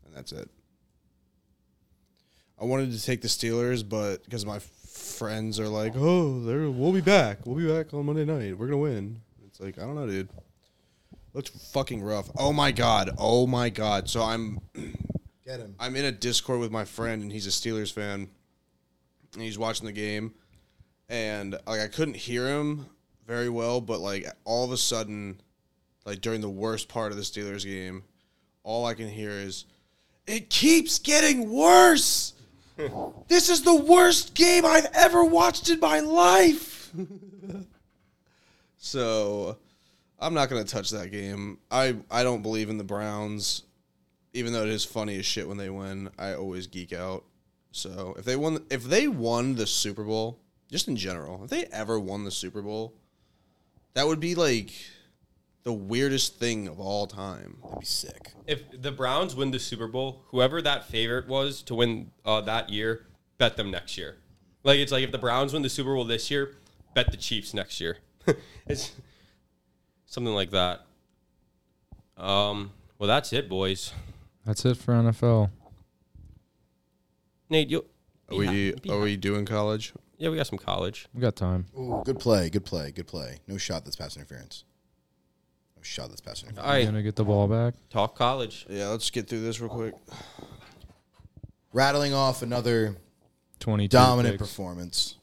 [0.04, 0.48] And that's it.
[2.60, 4.58] I wanted to take the Steelers, but because my
[4.98, 7.46] friends are like, "Oh, they're, we'll be back.
[7.46, 8.58] We'll be back on Monday night.
[8.58, 10.28] We're gonna win." It's like I don't know, dude.
[11.34, 12.30] Looks fucking rough.
[12.36, 13.10] Oh my god.
[13.18, 14.08] Oh my god.
[14.08, 14.60] So I'm
[15.48, 15.74] Get him.
[15.80, 18.28] I'm in a Discord with my friend, and he's a Steelers fan.
[19.32, 20.34] And he's watching the game,
[21.08, 22.86] and like I couldn't hear him
[23.26, 25.40] very well, but like all of a sudden,
[26.04, 28.04] like during the worst part of the Steelers game,
[28.62, 29.64] all I can hear is,
[30.26, 32.34] "It keeps getting worse.
[33.28, 36.90] This is the worst game I've ever watched in my life."
[38.78, 39.58] so,
[40.18, 41.58] I'm not gonna touch that game.
[41.70, 43.64] I I don't believe in the Browns
[44.38, 47.24] even though it is funny as shit when they win, I always geek out.
[47.72, 50.38] So if they won, if they won the Super Bowl,
[50.70, 52.94] just in general, if they ever won the Super Bowl,
[53.94, 54.72] that would be like
[55.64, 57.58] the weirdest thing of all time.
[57.62, 58.32] That'd be sick.
[58.46, 62.70] If the Browns win the Super Bowl, whoever that favorite was to win uh, that
[62.70, 63.06] year,
[63.38, 64.16] bet them next year.
[64.64, 66.56] Like it's like if the Browns win the Super Bowl this year,
[66.94, 67.98] bet the Chiefs next year.
[68.66, 68.92] it's
[70.06, 70.80] something like that.
[72.16, 72.72] Um.
[72.98, 73.92] Well, that's it, boys.
[74.44, 75.50] That's it for NFL.
[77.48, 77.84] Nate, you.
[78.30, 79.92] Are we are we doing college?
[80.18, 81.06] Yeah, we got some college.
[81.14, 81.66] We got time.
[81.78, 83.38] Ooh, good play, good play, good play.
[83.46, 84.64] No shot that's pass interference.
[85.78, 86.68] No shot that's pass interference.
[86.68, 87.74] All You gonna get the ball back?
[87.88, 88.66] talk college.
[88.68, 89.94] Yeah, let's get through this real quick.
[91.72, 92.96] Rattling off another
[93.60, 95.16] Twenty dominant performance.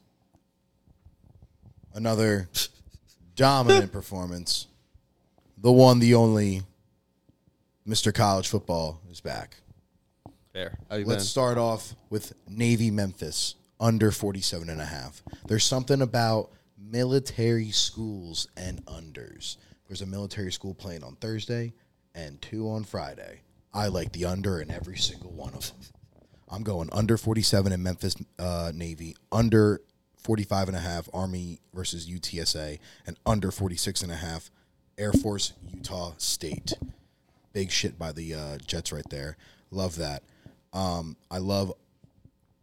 [1.93, 2.49] Another
[3.35, 4.67] dominant performance.
[5.57, 6.61] The one, the only
[7.87, 8.13] Mr.
[8.13, 9.57] College Football is back.
[10.53, 10.77] Fair.
[10.89, 11.19] Let's been?
[11.19, 15.21] start off with Navy Memphis under 47 and a half.
[15.47, 19.57] There's something about military schools and unders.
[19.87, 21.73] There's a military school playing on Thursday
[22.13, 23.41] and two on Friday.
[23.73, 25.77] I like the under in every single one of them.
[26.49, 29.81] I'm going under 47 in Memphis uh, Navy, under
[30.17, 34.49] 45 and a half Army versus UTSA, and under 46 and a half
[34.97, 36.73] Air Force Utah State.
[37.53, 39.37] Big shit by the uh, Jets right there.
[39.71, 40.23] Love that.
[40.73, 41.73] Um, I love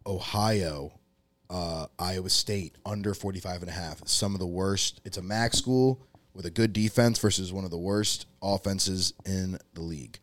[0.05, 0.93] Ohio,
[1.49, 4.07] uh, Iowa State under 45 and a half.
[4.07, 5.01] Some of the worst.
[5.05, 6.01] It's a MAC school
[6.33, 10.19] with a good defense versus one of the worst offenses in the league.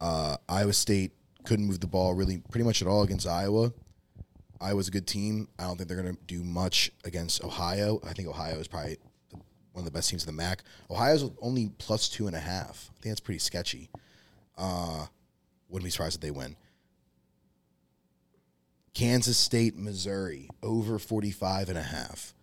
[0.00, 1.12] Uh, Iowa State
[1.44, 3.72] couldn't move the ball really pretty much at all against Iowa.
[4.60, 5.48] Iowa's a good team.
[5.58, 8.00] I don't think they're going to do much against Ohio.
[8.04, 8.98] I think Ohio is probably
[9.72, 10.62] one of the best teams in the MAC.
[10.90, 12.90] Ohio's only plus two and a half.
[12.90, 13.88] I think that's pretty sketchy.
[14.58, 15.06] Uh,
[15.68, 16.56] wouldn't be surprised if they win.
[18.92, 22.34] Kansas State, Missouri, over 45 and a half.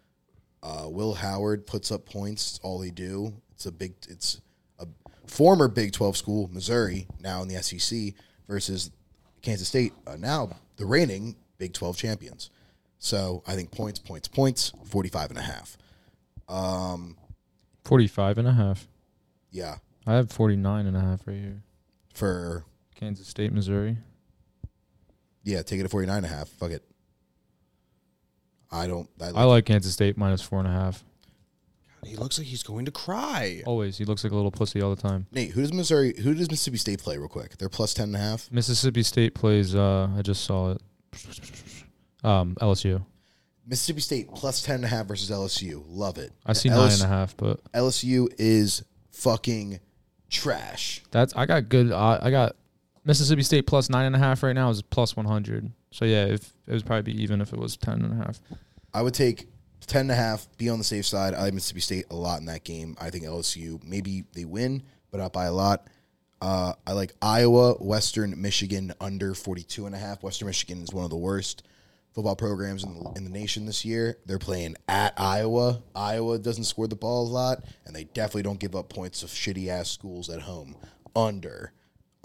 [0.64, 2.52] Uh, Will Howard puts up points.
[2.52, 3.34] It's all they do.
[3.52, 4.42] It's a big, it's
[4.80, 4.88] a
[5.26, 8.14] former Big 12 school, Missouri, now in the SEC,
[8.48, 8.92] versus
[9.42, 12.50] Kansas State, uh, now the reigning Big 12 champions.
[13.00, 15.78] So I think points, points, points, 45 and a half.
[17.86, 18.88] 45 and a half.
[19.52, 19.76] Yeah,
[20.06, 21.62] I have 49 and a half right here.
[22.14, 22.66] for,
[22.96, 23.98] Kansas State, Missouri.
[25.44, 26.50] yeah, take it to 49 and a half.
[26.50, 26.84] Fuck it.
[28.72, 31.04] I don't, I, I like Kansas State minus four and a half.
[32.06, 33.64] He looks like he's going to cry.
[33.66, 33.98] Always.
[33.98, 35.28] He looks like a little pussy all the time.
[35.32, 37.58] Nate, who does Missouri, who does Mississippi State play real quick?
[37.58, 38.52] They're plus 10 and a half.
[38.52, 40.82] Mississippi State plays, uh, I just saw it.
[42.24, 43.04] Um, LSU.
[43.66, 45.84] Mississippi State plus 10 and a half versus LSU.
[45.88, 46.32] Love it.
[46.46, 49.80] I see LSU, nine and a half, but LSU is fucking
[50.30, 51.04] trash.
[51.12, 52.56] that's, I got good, uh, I got
[53.08, 55.72] Mississippi State plus nine and a half right now is plus 100.
[55.92, 58.42] So yeah, if it would probably be even if it was 10 and a half.
[58.94, 59.48] I would take
[59.88, 61.34] 10 and a half, be on the safe side.
[61.34, 62.98] I like Mississippi State a lot in that game.
[63.00, 65.88] I think LSU, maybe they win, but not by a lot.
[66.42, 70.22] Uh, I like Iowa, Western Michigan under 42 and a half.
[70.22, 71.64] Western Michigan is one of the worst
[72.14, 74.18] football programs in the, in the nation this year.
[74.26, 75.82] They're playing at Iowa.
[75.96, 79.28] Iowa doesn't score the ball a lot, and they definitely don't give up points to
[79.28, 80.76] shitty ass schools at home.
[81.16, 81.72] Under.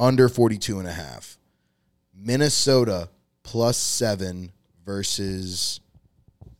[0.02, 1.38] Under 42 and a half.
[2.14, 3.08] Minnesota
[3.44, 4.50] plus seven
[4.84, 5.80] versus.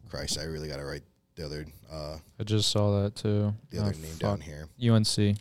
[0.09, 1.03] Christ, I really got to write
[1.35, 3.53] the other uh, I just saw that too.
[3.71, 4.69] the other Oh, name down here.
[4.83, 5.39] UNC.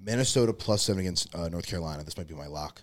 [0.00, 2.04] Minnesota plus seven against uh, North Carolina.
[2.04, 2.82] This might be my lock.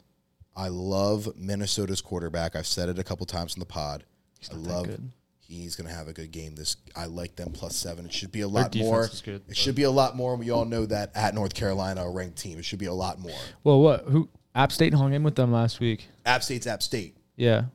[0.55, 2.55] I love Minnesota's quarterback.
[2.55, 4.03] I've said it a couple times in the pod.
[4.51, 4.99] I love.
[5.47, 5.53] Good.
[5.55, 6.55] He's gonna have a good game.
[6.55, 8.05] This I like them plus seven.
[8.05, 9.05] It should be a lot more.
[9.05, 10.35] is good, it should be a lot more.
[10.35, 12.57] We all know that at North Carolina, a ranked team.
[12.59, 13.31] It should be a lot more.
[13.63, 14.05] Well, what?
[14.05, 14.29] Who?
[14.55, 16.07] App State hung in with them last week.
[16.25, 17.17] App State's App State.
[17.35, 17.65] Yeah.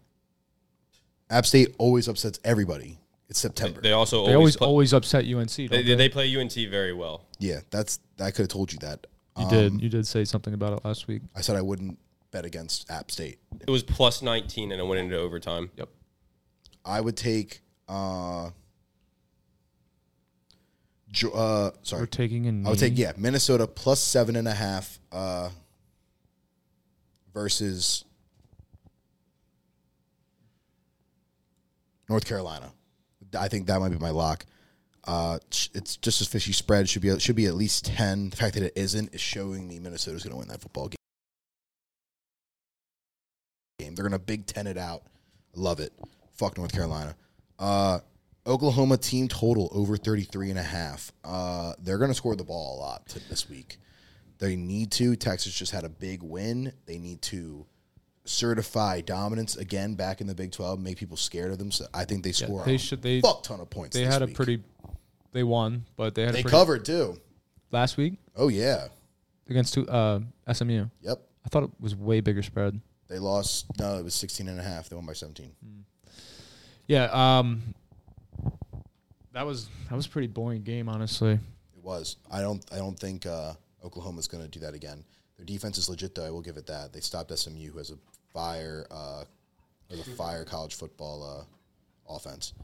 [1.30, 2.98] App State always upsets everybody.
[3.28, 3.80] It's September.
[3.82, 5.54] They also They always always play, always upset UNC.
[5.56, 7.26] Don't they, they, they play UNC very well.
[7.38, 9.06] yeah, that's I could have told you that.
[9.36, 9.82] you Um, did.
[9.82, 11.22] You did say something about it last week.
[11.36, 11.98] I said I wouldn't
[12.30, 13.38] bet against App State.
[13.60, 15.70] It was plus 19 and it went into overtime.
[15.76, 15.88] Yep.
[16.88, 17.60] I would take.
[17.88, 18.50] Uh, uh,
[21.22, 22.66] We're sorry, taking in.
[22.66, 25.50] I would take yeah Minnesota plus seven and a half uh,
[27.34, 28.04] versus
[32.08, 32.72] North Carolina.
[33.38, 34.46] I think that might be my lock.
[35.04, 35.38] Uh,
[35.74, 36.82] it's just a fishy spread.
[36.82, 38.30] It should be it should be at least ten.
[38.30, 40.96] The fact that it isn't is showing me Minnesota's going to win that football game.
[43.78, 43.94] Game.
[43.94, 45.02] They're going to Big Ten it out.
[45.54, 45.92] Love it.
[46.38, 47.14] Fuck North Carolina.
[47.58, 47.98] Uh,
[48.46, 51.12] Oklahoma team total over 33 and a half.
[51.24, 53.76] Uh, they're going to score the ball a lot t- this week.
[54.38, 55.16] They need to.
[55.16, 56.72] Texas just had a big win.
[56.86, 57.66] They need to
[58.24, 61.70] certify dominance again back in the Big 12, make people scared of them.
[61.72, 63.96] So I think they score they a should- they- fuck ton of points.
[63.96, 64.36] They had a week.
[64.36, 64.62] pretty.
[65.32, 67.18] They won, but they had They a pretty, covered too.
[67.70, 68.88] last week Oh yeah.
[69.48, 70.20] against two, uh,
[70.50, 70.86] SMU.
[71.02, 71.20] Yep.
[71.44, 72.80] I thought it was way bigger spread.
[73.08, 73.66] They lost.
[73.78, 74.88] No, it was 16 and a half.
[74.88, 75.50] They won by 17.
[76.88, 77.38] Yeah.
[77.38, 77.62] Um.
[79.32, 81.32] That was that was a pretty boring game, honestly.
[81.32, 82.16] It was.
[82.30, 82.64] I don't.
[82.72, 83.52] I don't think uh,
[83.84, 85.04] Oklahoma's going to do that again.
[85.36, 86.26] Their defense is legit, though.
[86.26, 86.92] I will give it that.
[86.92, 87.98] They stopped SMU, who has a
[88.32, 89.22] fire, uh,
[89.90, 91.46] has a fire college football
[92.08, 92.54] uh, offense.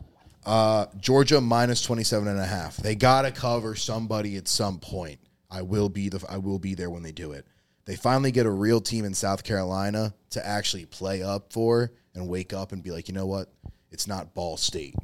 [0.44, 2.76] Uh, Georgia minus 27 and a half.
[2.76, 5.20] They got to cover somebody at some point.
[5.50, 6.24] I will be the.
[6.28, 7.46] I will be there when they do it.
[7.84, 12.26] They finally get a real team in South Carolina to actually play up for and
[12.26, 13.52] wake up and be like, you know what?
[13.94, 14.96] It's not Ball State.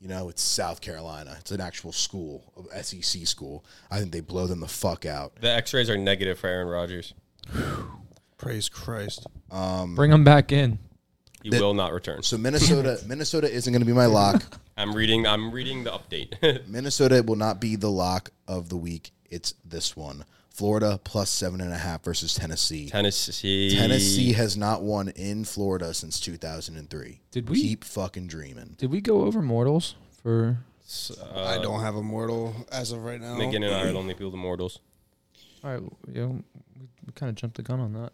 [0.00, 1.36] You know, it's South Carolina.
[1.38, 2.42] It's an actual school,
[2.80, 3.62] SEC school.
[3.90, 5.36] I think they blow them the fuck out.
[5.40, 7.12] The X-rays are negative for Aaron Rodgers.
[8.38, 9.26] Praise Christ.
[9.50, 10.78] Um, Bring them back in.
[11.42, 12.22] He The- will not return.
[12.22, 14.42] So Minnesota, Minnesota isn't going to be my lock.
[14.78, 15.26] I'm reading.
[15.26, 16.66] I'm reading the update.
[16.66, 19.12] Minnesota will not be the lock of the week.
[19.30, 22.88] It's this one: Florida plus seven and a half versus Tennessee.
[22.88, 23.74] Tennessee.
[23.74, 27.20] Tennessee has not won in Florida since 2003.
[27.30, 27.60] Did we?
[27.60, 28.74] keep fucking dreaming?
[28.76, 30.58] Did we go over mortals for?
[31.10, 33.36] Uh, I don't have a mortal as of right now.
[33.36, 34.78] McGinn and I are the only people the mortals.
[35.64, 35.82] All right.
[36.12, 36.42] Yeah, we,
[37.06, 38.12] we kind of jumped the gun on that.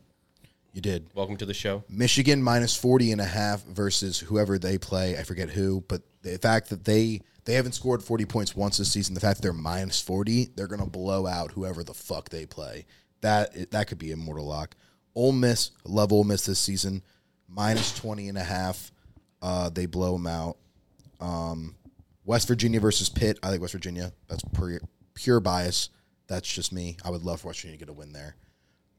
[0.78, 1.09] You did.
[1.12, 1.82] Welcome to the show.
[1.88, 5.18] Michigan minus 40 and a half versus whoever they play.
[5.18, 8.92] I forget who, but the fact that they they haven't scored 40 points once this
[8.92, 12.28] season, the fact that they're minus 40, they're going to blow out whoever the fuck
[12.28, 12.86] they play.
[13.22, 14.76] That that could be a mortal lock.
[15.16, 17.02] Ole Miss, love Ole Miss this season,
[17.48, 18.92] minus 20 and a half.
[19.42, 20.59] Uh, they blow them out.
[21.18, 21.74] Um,
[22.24, 23.36] West Virginia versus Pitt.
[23.42, 24.12] I think West Virginia.
[24.28, 24.78] That's pure,
[25.14, 25.88] pure bias.
[26.28, 26.98] That's just me.
[27.05, 28.36] I would love for West Virginia to get a win there.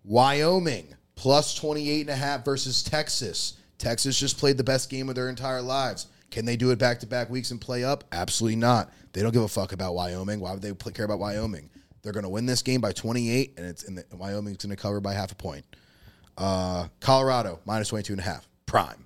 [0.04, 3.58] Wyoming plus 28 and a half versus Texas.
[3.78, 6.08] Texas just played the best game of their entire lives.
[6.32, 8.06] Can they do it back to back weeks and play up?
[8.14, 8.90] Absolutely not.
[9.12, 10.40] They don't give a fuck about Wyoming.
[10.40, 11.70] Why would they care about Wyoming?
[12.02, 14.82] They're going to win this game by 28, and it's in the, Wyoming's going to
[14.82, 15.66] cover by half a point.
[16.38, 18.48] Uh, Colorado minus 22 and a half.
[18.66, 19.04] Prime.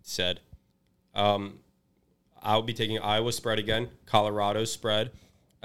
[0.00, 0.40] Said.
[1.14, 1.58] Um,
[2.42, 3.90] I'll be taking Iowa spread again.
[4.06, 5.10] Colorado spread.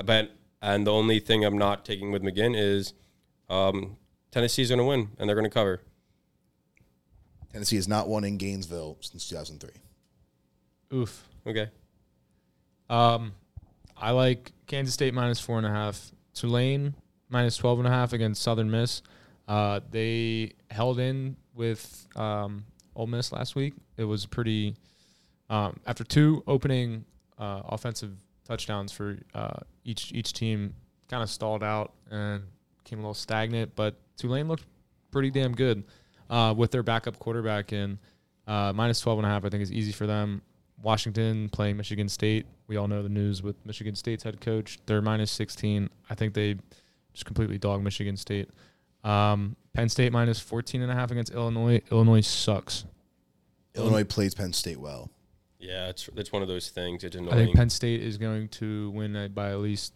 [0.03, 2.91] But and the only thing I'm not taking with McGinn is
[3.49, 3.95] um,
[4.32, 5.82] Tennessee's going to win and they're going to cover.
[7.52, 9.70] Tennessee has not won in Gainesville since 2003.
[10.94, 11.28] Oof.
[11.45, 11.70] Okay.
[12.90, 13.34] Um,
[13.98, 16.12] I like Kansas State minus four and a half.
[16.34, 16.94] Tulane
[17.30, 19.02] minus twelve and a half against Southern Miss.
[19.48, 23.74] Uh, they held in with um, Ole Miss last week.
[23.98, 24.76] It was pretty.
[25.49, 27.06] Um, after two opening
[27.38, 28.12] uh, offensive
[28.45, 30.74] touchdowns for uh, each each team,
[31.10, 32.44] kind of stalled out and
[32.84, 33.76] came a little stagnant.
[33.76, 34.65] But Tulane looked
[35.11, 35.84] pretty damn good
[36.30, 37.99] uh, with their backup quarterback in.
[38.45, 40.41] Uh, minus 12 and a half, I think, is easy for them.
[40.81, 42.45] Washington playing Michigan State.
[42.68, 44.80] We all know the news with Michigan State's head coach.
[44.85, 45.89] They're minus 16.
[46.10, 46.56] I think they
[47.14, 48.49] just completely dog Michigan State.
[49.03, 51.81] Um, Penn State minus 14 and a half against Illinois.
[51.91, 52.85] Illinois sucks.
[53.76, 55.10] Illinois plays Penn State well.
[55.60, 57.03] Yeah, it's it's one of those things.
[57.03, 57.35] It's I annoying.
[57.45, 59.94] think Penn State is going to win by at least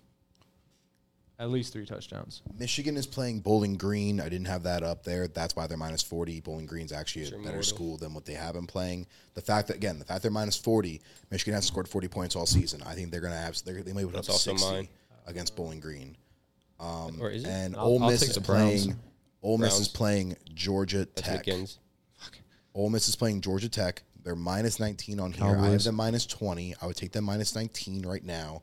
[1.41, 2.43] at least three touchdowns.
[2.59, 4.21] Michigan is playing Bowling Green.
[4.21, 5.27] I didn't have that up there.
[5.27, 6.39] That's why they're minus 40.
[6.41, 7.63] Bowling Green's actually a Sure, better mortal.
[7.63, 9.07] school than what they have been playing.
[9.33, 11.01] The fact that, again, the fact they're minus 40,
[11.31, 12.83] Michigan hasn't scored 40 points all season.
[12.83, 14.87] I think they're going to have, they're, they may put That's up also 60 mine.
[15.25, 16.15] against Bowling Green.
[16.79, 17.49] Um, or is it?
[17.49, 18.83] And I'll- Ole I'll Miss is the Browns.
[18.85, 18.99] playing,
[19.41, 21.47] Ole Miss is playing Georgia Tech.
[22.75, 24.03] Ole Miss is playing Georgia Tech.
[24.23, 25.43] They're minus 19 on here.
[25.57, 26.75] I have them minus 20.
[26.81, 28.61] I would take them minus 19 right now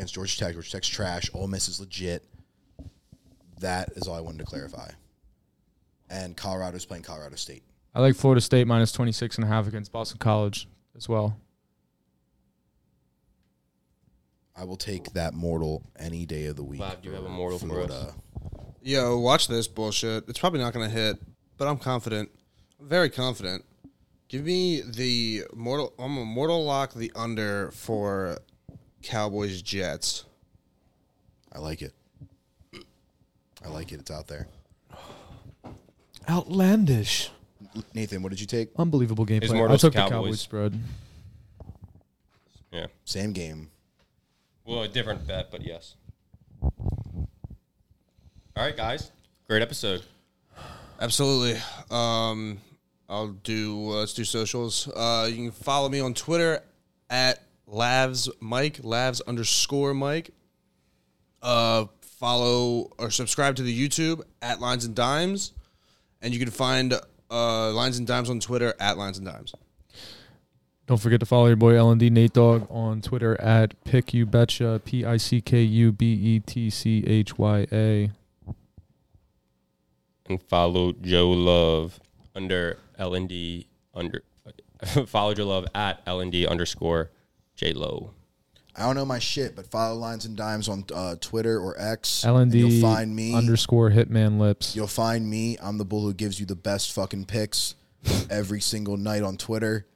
[0.00, 0.54] against Georgia Tech.
[0.54, 1.30] Georgia Tech's trash.
[1.34, 2.24] Ole Miss is legit.
[3.60, 4.88] That is all I wanted to clarify.
[6.08, 7.62] And Colorado's playing Colorado State.
[7.94, 10.66] I like Florida State minus 26 and a half against Boston College
[10.96, 11.36] as well.
[14.56, 16.80] I will take that mortal any day of the week.
[16.80, 18.12] Lav, do you have a mortal for us?
[18.82, 20.26] Yo, watch this bullshit.
[20.28, 21.18] It's probably not going to hit,
[21.58, 22.30] but I'm confident.
[22.80, 23.64] I'm very confident.
[24.28, 25.92] Give me the mortal.
[25.98, 28.38] I'm a mortal lock the under for
[29.02, 30.24] Cowboys Jets.
[31.52, 31.92] I like it.
[33.64, 34.00] I like it.
[34.00, 34.46] It's out there.
[36.28, 37.30] Outlandish.
[37.94, 38.70] Nathan, what did you take?
[38.76, 39.58] Unbelievable game Is plan.
[39.58, 40.10] I Mortals took the Cowboys.
[40.12, 40.80] Cowboys spread.
[42.72, 42.86] Yeah.
[43.04, 43.70] Same game.
[44.64, 45.96] Well, a different bet, but yes.
[46.62, 46.72] All
[48.56, 49.10] right, guys.
[49.48, 50.02] Great episode.
[51.00, 51.60] Absolutely.
[51.90, 52.60] Um,
[53.08, 53.90] I'll do.
[53.90, 54.88] Uh, let's do socials.
[54.88, 56.62] Uh, you can follow me on Twitter
[57.08, 60.30] at Lavs Mike Lavs underscore Mike.
[61.42, 65.52] Uh, follow or subscribe to the YouTube at Lines and Dimes,
[66.20, 66.94] and you can find
[67.30, 69.54] uh, Lines and Dimes on Twitter at Lines and Dimes.
[70.86, 74.82] Don't forget to follow your boy LND Nate Dog on Twitter at Pick You Betcha
[74.84, 78.10] P I C K U B E T C H Y A.
[80.28, 82.00] And follow Joe Love
[82.34, 84.24] under LND under.
[85.06, 87.10] follow Joe Love at LND underscore
[87.60, 88.14] J Lo.
[88.74, 92.24] I don't know my shit, but follow Lines and Dimes on uh, Twitter or X.
[92.26, 93.34] LND and you'll find me.
[93.34, 94.74] underscore Hitman Lips.
[94.74, 95.58] You'll find me.
[95.60, 97.74] I'm the bull who gives you the best fucking picks
[98.30, 99.86] every single night on Twitter.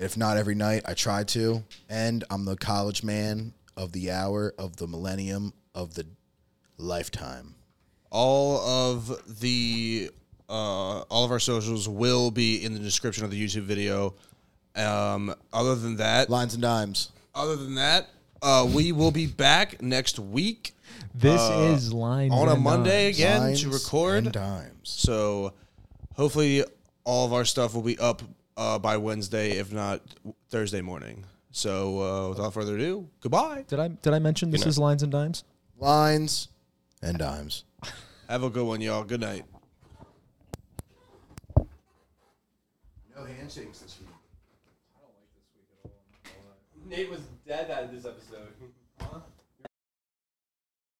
[0.00, 1.62] If not every night, I try to.
[1.88, 6.06] And I'm the college man of the hour, of the millennium, of the
[6.76, 7.54] lifetime.
[8.10, 10.10] All of the
[10.48, 14.16] uh, all of our socials will be in the description of the YouTube video.
[14.74, 17.10] Um, other than that, Lines and Dimes.
[17.34, 18.08] other than that,
[18.40, 20.74] uh, we will be back next week
[21.14, 23.18] This Uh, is Lines on a and Monday Dimes.
[23.18, 24.24] again Lines to record.
[24.24, 24.72] and Dimes.
[24.88, 25.52] So
[26.14, 26.64] hopefully
[27.04, 28.22] all of our stuff will be up
[28.56, 30.00] uh, by Wednesday, if not
[30.48, 31.24] Thursday morning.
[31.50, 33.64] So uh, without further ado, goodbye.
[33.68, 34.68] Did I did I mention this night.
[34.68, 35.44] is Lines and Dimes?
[35.78, 36.48] Lines
[37.02, 37.64] and Dimes.
[38.28, 39.04] Have a good one, y'all.
[39.04, 39.44] Good night.
[43.14, 44.08] No handshakes this week.
[46.92, 48.52] Nate was dead at this episode.